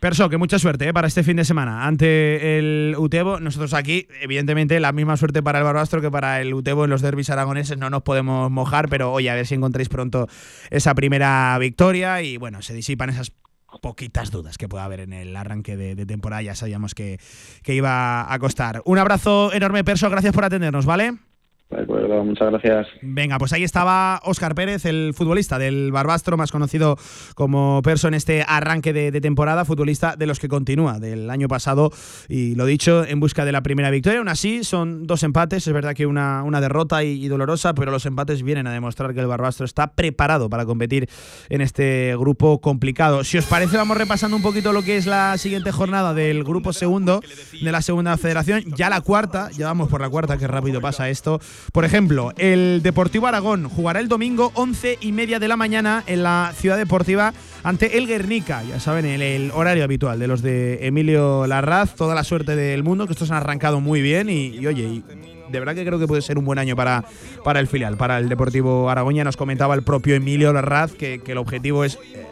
[0.00, 0.92] Perso, que mucha suerte ¿eh?
[0.92, 3.40] para este fin de semana ante el Utebo.
[3.40, 7.00] Nosotros aquí, evidentemente, la misma suerte para el Barbastro que para el Utebo en los
[7.00, 7.78] derbis aragoneses.
[7.78, 10.28] No nos podemos mojar, pero oye, a ver si encontréis pronto
[10.70, 13.32] esa primera victoria y bueno, se disipan esas
[13.80, 16.42] poquitas dudas que pueda haber en el arranque de, temporada.
[16.42, 17.18] Ya sabíamos que,
[17.62, 18.82] que iba a costar.
[18.84, 20.08] Un abrazo enorme, Perso.
[20.10, 21.25] Gracias por atendernos, ¿vale?
[21.68, 22.86] De acuerdo, muchas gracias.
[23.02, 26.96] Venga, pues ahí estaba Óscar Pérez, el futbolista del Barbastro, más conocido
[27.34, 31.90] como Perso en este arranque de, temporada, futbolista de los que continúa del año pasado
[32.28, 34.20] y lo dicho, en busca de la primera victoria.
[34.20, 37.90] Aún así, son dos empates, es verdad que una, una derrota y, y, dolorosa, pero
[37.90, 41.08] los empates vienen a demostrar que el Barbastro está preparado para competir
[41.48, 43.24] en este grupo complicado.
[43.24, 46.72] Si os parece, vamos repasando un poquito lo que es la siguiente jornada del grupo
[46.72, 47.22] segundo
[47.60, 51.08] de la segunda federación, ya la cuarta, ya vamos por la cuarta, que rápido pasa
[51.08, 51.40] esto.
[51.72, 56.22] Por ejemplo, el Deportivo Aragón jugará el domingo 11 y media de la mañana en
[56.22, 58.62] la Ciudad Deportiva ante el Guernica.
[58.62, 61.94] Ya saben, el, el horario habitual de los de Emilio Larraz.
[61.94, 65.04] Toda la suerte del mundo, que estos han arrancado muy bien y, oye, y
[65.50, 67.04] de verdad que creo que puede ser un buen año para,
[67.44, 69.14] para el filial, para el Deportivo Aragón.
[69.14, 72.26] Ya nos comentaba el propio Emilio Larraz que, que el objetivo es eh,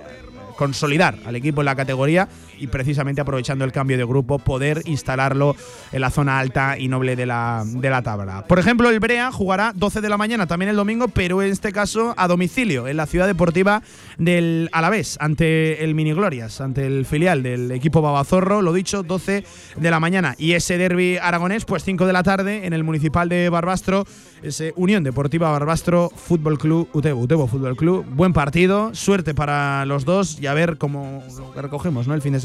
[0.56, 2.28] consolidar al equipo en la categoría
[2.58, 5.56] y precisamente aprovechando el cambio de grupo poder instalarlo
[5.92, 8.46] en la zona alta y noble de la, de la tabla.
[8.46, 11.72] Por ejemplo, el Brea jugará 12 de la mañana también el domingo, pero en este
[11.72, 13.82] caso a domicilio, en la ciudad deportiva
[14.18, 19.44] del Alavés, ante el Mini Glorias, ante el filial del equipo Babazorro, lo dicho, 12
[19.76, 20.34] de la mañana.
[20.38, 24.04] Y ese derby aragonés, pues 5 de la tarde en el municipal de Barbastro,
[24.42, 28.04] ese Unión Deportiva Barbastro Fútbol Club, Utebo, Utebo Fútbol Club.
[28.10, 31.22] Buen partido, suerte para los dos y a ver cómo
[31.54, 32.14] lo recogemos, ¿no?
[32.14, 32.43] El fin de semana.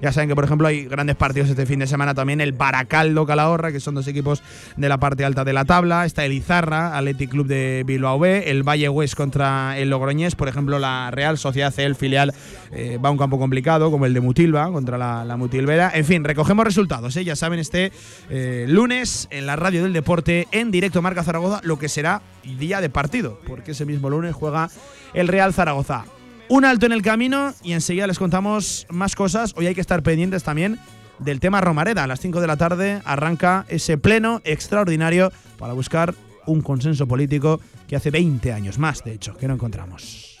[0.00, 2.40] Ya saben que, por ejemplo, hay grandes partidos este fin de semana también.
[2.40, 4.42] El Baracaldo Calahorra, que son dos equipos
[4.76, 6.04] de la parte alta de la tabla.
[6.04, 8.50] Está el Izarra, Athletic Club de Bilbao B.
[8.50, 10.34] El Valle West contra el Logroñés.
[10.34, 12.34] Por ejemplo, la Real Sociedad C, el filial,
[12.72, 15.90] eh, va a un campo complicado, como el de Mutilva contra la, la Mutilvera.
[15.94, 17.16] En fin, recogemos resultados.
[17.16, 17.24] ¿eh?
[17.24, 17.92] Ya saben, este
[18.28, 22.22] eh, lunes en la radio del deporte, en directo Marca Zaragoza, lo que será
[22.58, 24.70] día de partido, porque ese mismo lunes juega
[25.14, 26.04] el Real Zaragoza
[26.50, 29.54] un alto en el camino y enseguida les contamos más cosas.
[29.56, 30.80] Hoy hay que estar pendientes también
[31.20, 32.02] del tema Romareda.
[32.04, 36.12] A las 5 de la tarde arranca ese pleno extraordinario para buscar
[36.46, 40.40] un consenso político que hace 20 años más, de hecho, que no encontramos.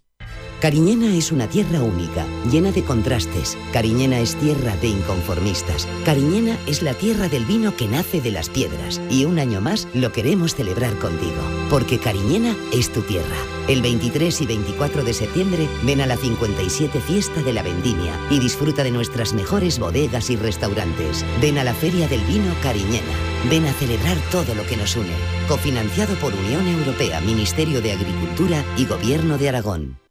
[0.61, 3.57] Cariñena es una tierra única, llena de contrastes.
[3.73, 5.87] Cariñena es tierra de inconformistas.
[6.05, 9.01] Cariñena es la tierra del vino que nace de las piedras.
[9.09, 11.41] Y un año más lo queremos celebrar contigo.
[11.67, 13.35] Porque Cariñena es tu tierra.
[13.67, 18.37] El 23 y 24 de septiembre ven a la 57 Fiesta de la Vendimia y
[18.37, 21.25] disfruta de nuestras mejores bodegas y restaurantes.
[21.41, 23.13] Ven a la Feria del Vino Cariñena.
[23.49, 25.09] Ven a celebrar todo lo que nos une.
[25.47, 30.10] Cofinanciado por Unión Europea, Ministerio de Agricultura y Gobierno de Aragón.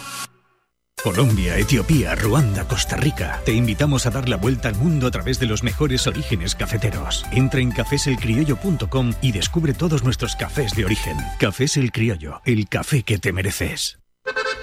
[1.03, 3.41] Colombia, Etiopía, Ruanda, Costa Rica.
[3.43, 7.25] Te invitamos a dar la vuelta al mundo a través de los mejores orígenes cafeteros.
[7.31, 11.17] Entra en cafeselcriollo.com y descubre todos nuestros cafés de origen.
[11.39, 13.97] Cafés El Criollo, el café que te mereces.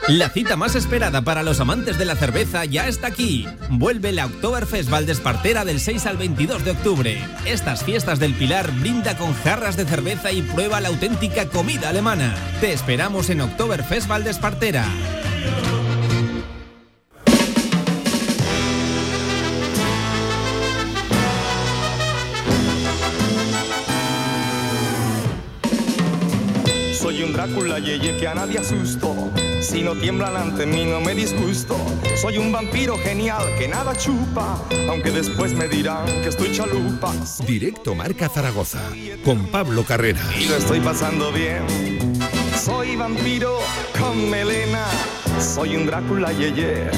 [0.07, 3.47] La cita más esperada para los amantes de la cerveza ya está aquí.
[3.69, 7.21] Vuelve la Oktoberfest Valdespartera del 6 al 22 de octubre.
[7.45, 12.35] Estas fiestas del Pilar brinda con jarras de cerveza y prueba la auténtica comida alemana.
[12.61, 14.87] Te esperamos en Oktoberfest Valdespartera.
[27.49, 29.31] Un Drácula, yeye, que a nadie asusto.
[29.63, 31.77] Si no tiemblan ante mí no me disgusto.
[32.21, 37.13] Soy un vampiro genial que nada chupa, aunque después me dirán que estoy chalupa.
[37.47, 38.83] Directo Marca Zaragoza
[39.25, 40.21] con Pablo Carrera.
[40.39, 41.63] Y lo estoy pasando bien.
[42.55, 43.59] Soy vampiro
[43.99, 44.85] con melena.
[45.41, 46.91] Soy un Drácula yeye.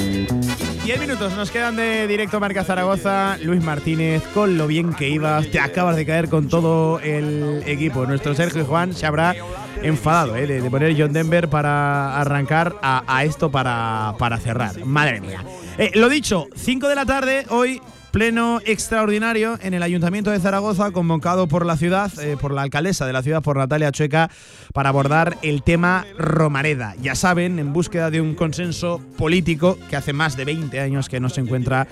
[0.83, 3.37] 10 minutos nos quedan de directo Marca Zaragoza.
[3.43, 8.07] Luis Martínez, con lo bien que ibas, te acabas de caer con todo el equipo.
[8.07, 9.35] Nuestro Sergio Juan se habrá
[9.83, 10.47] enfadado ¿eh?
[10.47, 14.83] de, poner John Denver para arrancar a, a esto para, para, cerrar.
[14.83, 15.43] Madre mía.
[15.77, 17.79] Eh, lo dicho, 5 de la tarde, hoy
[18.11, 23.05] pleno extraordinario en el Ayuntamiento de Zaragoza, convocado por la ciudad, eh, por la alcaldesa
[23.05, 24.29] de la ciudad, por Natalia Chueca,
[24.73, 26.95] para abordar el tema Romareda.
[27.01, 31.19] Ya saben, en búsqueda de un consenso político que hace más de 20 años que
[31.19, 31.87] no se encuentra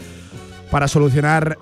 [0.69, 1.57] para solucionar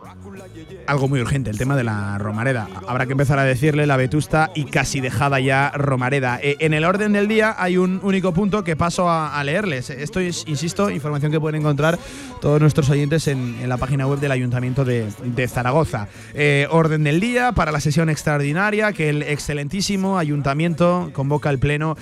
[0.87, 2.67] algo muy urgente, el tema de la Romareda.
[2.87, 6.39] Habrá que empezar a decirle la vetusta y casi dejada ya Romareda.
[6.41, 9.89] Eh, en el orden del día hay un único punto que paso a, leerles.
[9.89, 11.99] Esto es, insisto, información que pueden encontrar
[12.41, 16.07] todos nuestros oyentes en, la página web del Ayuntamiento de, Zaragoza.
[16.33, 21.97] Eh, orden del día para la sesión extraordinaria que el excelentísimo Ayuntamiento convoca al Pleno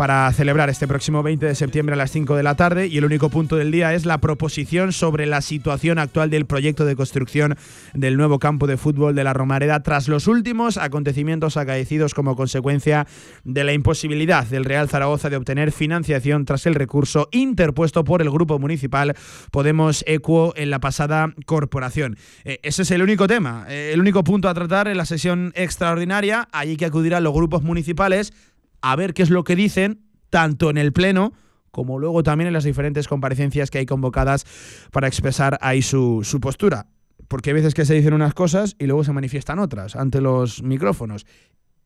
[0.00, 3.04] para celebrar este próximo 20 de septiembre a las 5 de la tarde y el
[3.04, 7.58] único punto del día es la proposición sobre la situación actual del proyecto de construcción
[7.92, 13.06] del nuevo campo de fútbol de la Romareda tras los últimos acontecimientos acaecidos como consecuencia
[13.44, 18.30] de la imposibilidad del Real Zaragoza de obtener financiación tras el recurso interpuesto por el
[18.30, 19.14] grupo municipal
[19.50, 22.16] Podemos Equo en la pasada corporación.
[22.44, 25.52] Eh, ese es el único tema, eh, el único punto a tratar en la sesión
[25.54, 26.48] extraordinaria.
[26.52, 28.32] Allí que acudirán los grupos municipales
[28.82, 31.32] a ver qué es lo que dicen, tanto en el Pleno
[31.70, 34.44] como luego también en las diferentes comparecencias que hay convocadas
[34.90, 36.88] para expresar ahí su, su postura
[37.30, 40.64] porque hay veces que se dicen unas cosas y luego se manifiestan otras ante los
[40.64, 41.26] micrófonos.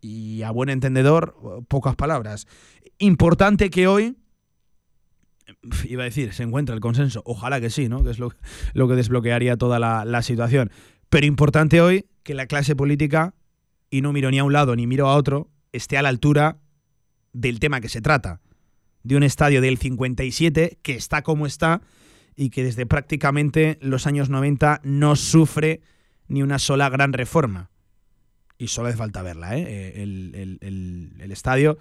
[0.01, 1.37] Y a buen entendedor,
[1.69, 2.47] pocas palabras.
[2.97, 4.17] Importante que hoy,
[5.87, 7.23] iba a decir, se encuentre el consenso.
[7.27, 8.03] Ojalá que sí, ¿no?
[8.03, 8.33] Que es lo,
[8.73, 10.71] lo que desbloquearía toda la, la situación.
[11.11, 13.35] Pero importante hoy que la clase política,
[13.91, 16.57] y no miro ni a un lado ni miro a otro, esté a la altura
[17.35, 18.41] del tema que se trata.
[19.03, 21.83] De un estadio del 57 que está como está
[22.35, 25.83] y que desde prácticamente los años 90 no sufre
[26.27, 27.69] ni una sola gran reforma.
[28.57, 30.03] Y solo hace falta verla, ¿eh?
[30.03, 31.77] El, el, el, el estadio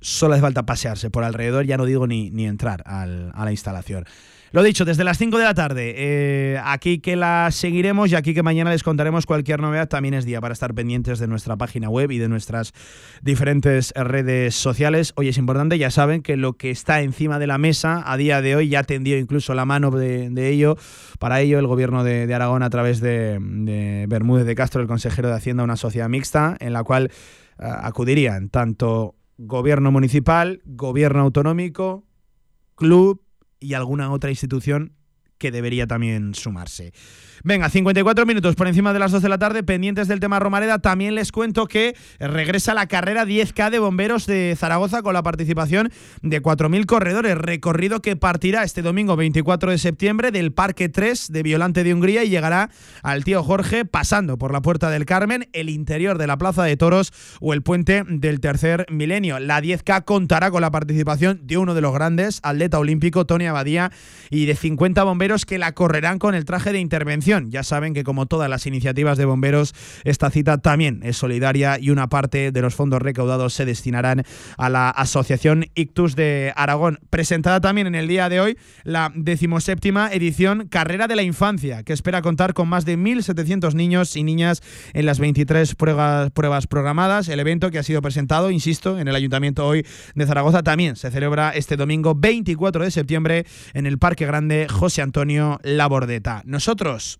[0.00, 3.50] solo hace falta pasearse por alrededor, ya no digo ni, ni entrar al, a la
[3.50, 4.06] instalación.
[4.52, 8.34] Lo dicho, desde las 5 de la tarde, eh, aquí que la seguiremos y aquí
[8.34, 11.88] que mañana les contaremos cualquier novedad, también es día para estar pendientes de nuestra página
[11.88, 12.72] web y de nuestras
[13.22, 15.12] diferentes redes sociales.
[15.14, 18.42] Hoy es importante, ya saben que lo que está encima de la mesa a día
[18.42, 20.76] de hoy ya tendió incluso la mano de, ello.
[21.20, 25.28] Para ello, el gobierno de, Aragón, a través de, de, Bermúdez de Castro, el consejero
[25.28, 27.12] de Hacienda, una sociedad mixta en la cual
[27.60, 32.04] uh, acudirían tanto gobierno municipal, gobierno autonómico,
[32.74, 33.22] club
[33.60, 34.92] y alguna otra institución
[35.38, 36.92] que debería también sumarse.
[37.42, 40.78] Venga, 54 minutos por encima de las 2 de la tarde, pendientes del tema Romareda.
[40.78, 45.90] También les cuento que regresa la carrera 10K de bomberos de Zaragoza con la participación
[46.20, 47.38] de 4.000 corredores.
[47.38, 52.24] Recorrido que partirá este domingo 24 de septiembre del Parque 3 de Violante de Hungría
[52.24, 52.68] y llegará
[53.02, 56.76] al tío Jorge pasando por la Puerta del Carmen, el interior de la Plaza de
[56.76, 57.10] Toros
[57.40, 59.38] o el puente del tercer milenio.
[59.38, 63.90] La 10K contará con la participación de uno de los grandes, atleta olímpico Tony Abadía,
[64.28, 67.29] y de 50 bomberos que la correrán con el traje de intervención.
[67.30, 71.90] Ya saben que como todas las iniciativas de bomberos, esta cita también es solidaria y
[71.90, 74.24] una parte de los fondos recaudados se destinarán
[74.58, 76.98] a la Asociación Ictus de Aragón.
[77.08, 81.92] Presentada también en el día de hoy la decimoséptima edición Carrera de la Infancia, que
[81.92, 84.60] espera contar con más de 1.700 niños y niñas
[84.92, 87.28] en las 23 pruebas, pruebas programadas.
[87.28, 89.86] El evento que ha sido presentado, insisto, en el Ayuntamiento hoy
[90.16, 95.02] de Zaragoza también se celebra este domingo 24 de septiembre en el Parque Grande José
[95.02, 96.42] Antonio Labordeta.
[96.44, 97.19] Nosotros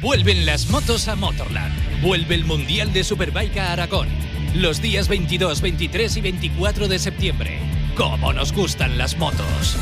[0.00, 2.02] Vuelven las motos a Motorland.
[2.02, 4.08] Vuelve el Mundial de Superbike a Aragón.
[4.54, 7.58] Los días 22, 23 y 24 de septiembre.
[7.96, 9.76] ¡Cómo nos gustan las motos!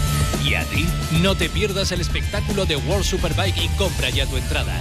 [0.44, 0.86] ¿Y a ti?
[1.22, 4.80] No te pierdas el espectáculo de World Superbike y compra ya tu entrada.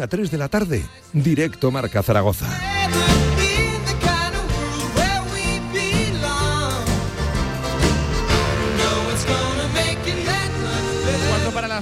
[0.00, 0.82] 1 a 3 de la tarde,
[1.12, 2.46] directo Marca Zaragoza.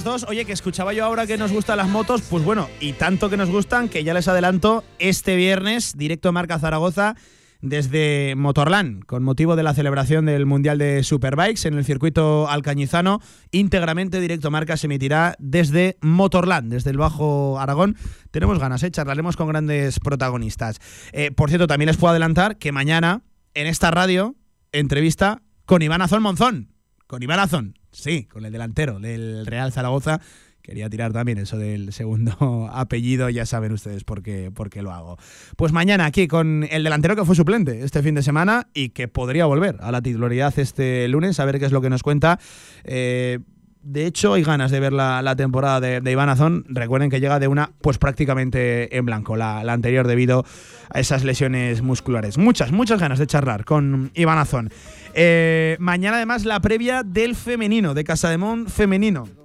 [0.05, 0.24] Dos.
[0.28, 2.23] Oye, que escuchaba yo ahora que nos gustan las motos.
[2.23, 6.61] Pues bueno, y tanto que nos gustan que ya les adelanto este viernes, directo Marca
[6.61, 7.16] Zaragoza.
[7.61, 13.21] Desde Motorland, con motivo de la celebración del Mundial de Superbikes en el circuito alcañizano,
[13.51, 17.97] íntegramente directo marca se emitirá desde Motorland, desde el Bajo Aragón.
[18.31, 18.93] Tenemos ganas, ¿eh?
[18.93, 20.79] charlaremos con grandes protagonistas.
[21.13, 23.23] Eh, por cierto, también les puedo adelantar que mañana
[23.55, 24.37] en esta radio,
[24.71, 26.73] entrevista con Iván Azón Monzón.
[27.09, 30.21] Con Iván Azón, sí, con el delantero del Real Zaragoza.
[30.69, 34.93] Quería tirar también eso del segundo apellido, ya saben ustedes por qué, por qué lo
[34.93, 35.16] hago.
[35.57, 39.09] Pues mañana aquí con el delantero que fue suplente este fin de semana y que
[39.09, 42.39] podría volver a la titularidad este lunes, a ver qué es lo que nos cuenta.
[42.85, 43.39] Eh,
[43.81, 46.66] de hecho, hay ganas de ver la, temporada de, de Iván Azón.
[46.69, 50.45] Recuerden que llega de una, pues prácticamente en blanco, la, la anterior debido
[50.90, 52.36] a esas lesiones musculares.
[52.36, 54.70] Muchas, muchas ganas de charlar con Iván Azón.
[55.15, 59.38] Eh, mañana además la previa del femenino, de Casademón femenino.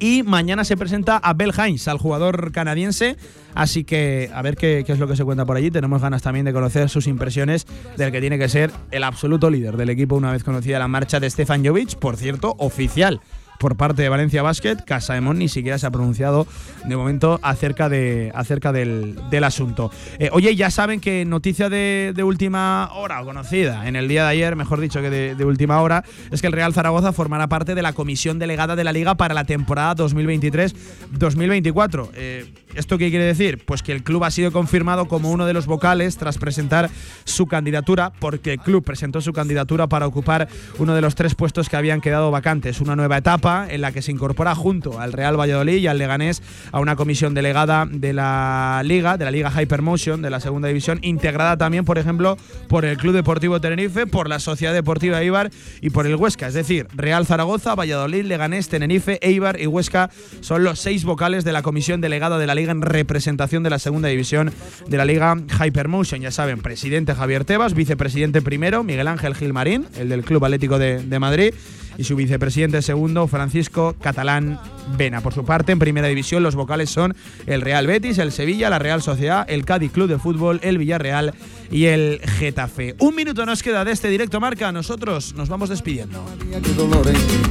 [0.00, 3.16] Y mañana se presenta a Bel Hines, al jugador canadiense.
[3.54, 5.70] Así que a ver qué, qué es lo que se cuenta por allí.
[5.70, 7.66] Tenemos ganas también de conocer sus impresiones
[7.96, 11.20] del que tiene que ser el absoluto líder del equipo una vez conocida la marcha
[11.20, 13.20] de Stefan Jovic, por cierto, oficial
[13.60, 14.76] por parte de Valencia Basket.
[14.84, 16.48] Casaemón ni siquiera se ha pronunciado
[16.84, 19.92] de momento acerca, de, acerca del, del asunto.
[20.18, 24.30] Eh, oye, ya saben que noticia de, última hora, o conocida en el día de
[24.30, 27.74] ayer, mejor dicho que de, de última hora, es que el Real Zaragoza formará parte
[27.74, 32.08] de la comisión delegada de la Liga para la temporada 2023-2024.
[32.14, 33.62] Eh, ¿Esto qué quiere decir?
[33.66, 36.88] Pues que el club ha sido confirmado como uno de los vocales tras presentar
[37.24, 41.68] su candidatura, porque el club presentó su candidatura para ocupar uno de los tres puestos
[41.68, 42.80] que habían quedado vacantes.
[42.80, 46.42] Una nueva etapa en la que se incorpora junto al Real Valladolid y al Leganés
[46.72, 50.98] a una comisión delegada de la Liga, de la Liga Hypermotion, de la segunda división,
[51.02, 52.36] integrada también, por ejemplo,
[52.68, 55.50] por el Club Deportivo Tenerife, por la Sociedad Deportiva Eibar
[55.80, 56.48] y por el Huesca.
[56.48, 60.10] Es decir, Real Zaragoza, Valladolid, Leganés, Tenerife, Eibar y Huesca
[60.40, 63.78] son los seis vocales de la comisión delegada de la Liga en representación de la
[63.78, 64.52] segunda división
[64.88, 66.20] de la Liga Hypermotion.
[66.20, 71.02] Ya saben, presidente Javier Tebas, vicepresidente primero Miguel Ángel Gilmarín, el del Club Atlético de,
[71.02, 71.54] de Madrid,
[72.00, 74.58] y su vicepresidente segundo, Francisco Catalán
[74.96, 75.20] Vena.
[75.20, 77.14] Por su parte, en primera división, los vocales son
[77.46, 81.34] el Real Betis, el Sevilla, la Real Sociedad, el Cádiz Club de Fútbol, el Villarreal
[81.70, 82.94] y el Getafe.
[83.00, 84.72] Un minuto nos queda de este directo marca.
[84.72, 86.24] Nosotros nos vamos despidiendo.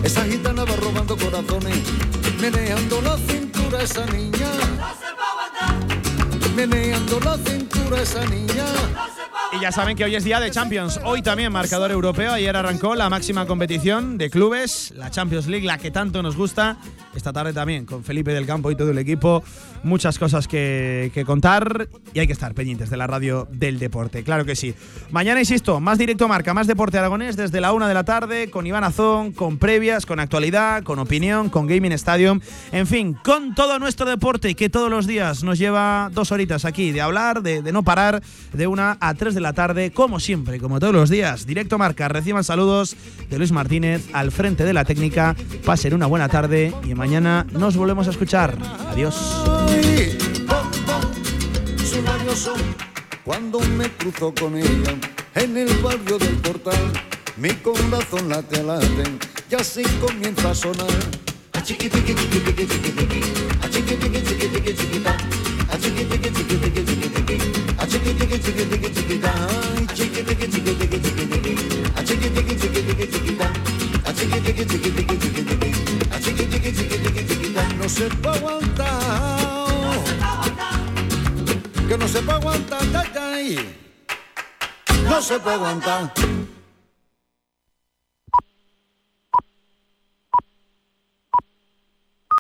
[0.03, 1.83] Esa gitana va robando corazones,
[2.41, 4.49] meneando la cintura esa niña.
[9.51, 10.99] Y ya saben que hoy es día de Champions.
[11.03, 12.33] Hoy también marcador europeo.
[12.33, 16.77] Ayer arrancó la máxima competición de clubes, la Champions League, la que tanto nos gusta.
[17.15, 19.43] Esta tarde también con Felipe del Campo y todo el equipo.
[19.83, 24.23] Muchas cosas que, que contar y hay que estar pendientes de la radio del deporte.
[24.23, 24.75] Claro que sí.
[25.09, 28.67] Mañana, insisto, más directo marca, más deporte aragonés desde la una de la tarde con
[28.67, 32.39] Iván Azón, con previas, con actualidad, con opinión, con Gaming Stadium.
[32.71, 36.91] En fin, con todo nuestro deporte que todos los días nos lleva dos horitas aquí
[36.91, 38.21] de hablar, de, no parar,
[38.53, 41.45] de una a tres de la tarde, como siempre, como todos los días.
[41.45, 42.95] Directo marca, reciban saludos
[43.29, 45.35] de Luis Martínez al frente de la técnica.
[45.65, 48.57] Pasen una buena tarde y mañana nos volvemos a escuchar.
[48.89, 49.15] Adiós.
[81.89, 82.81] Que no se puede aguantar,
[85.09, 86.13] no se puede aguantar.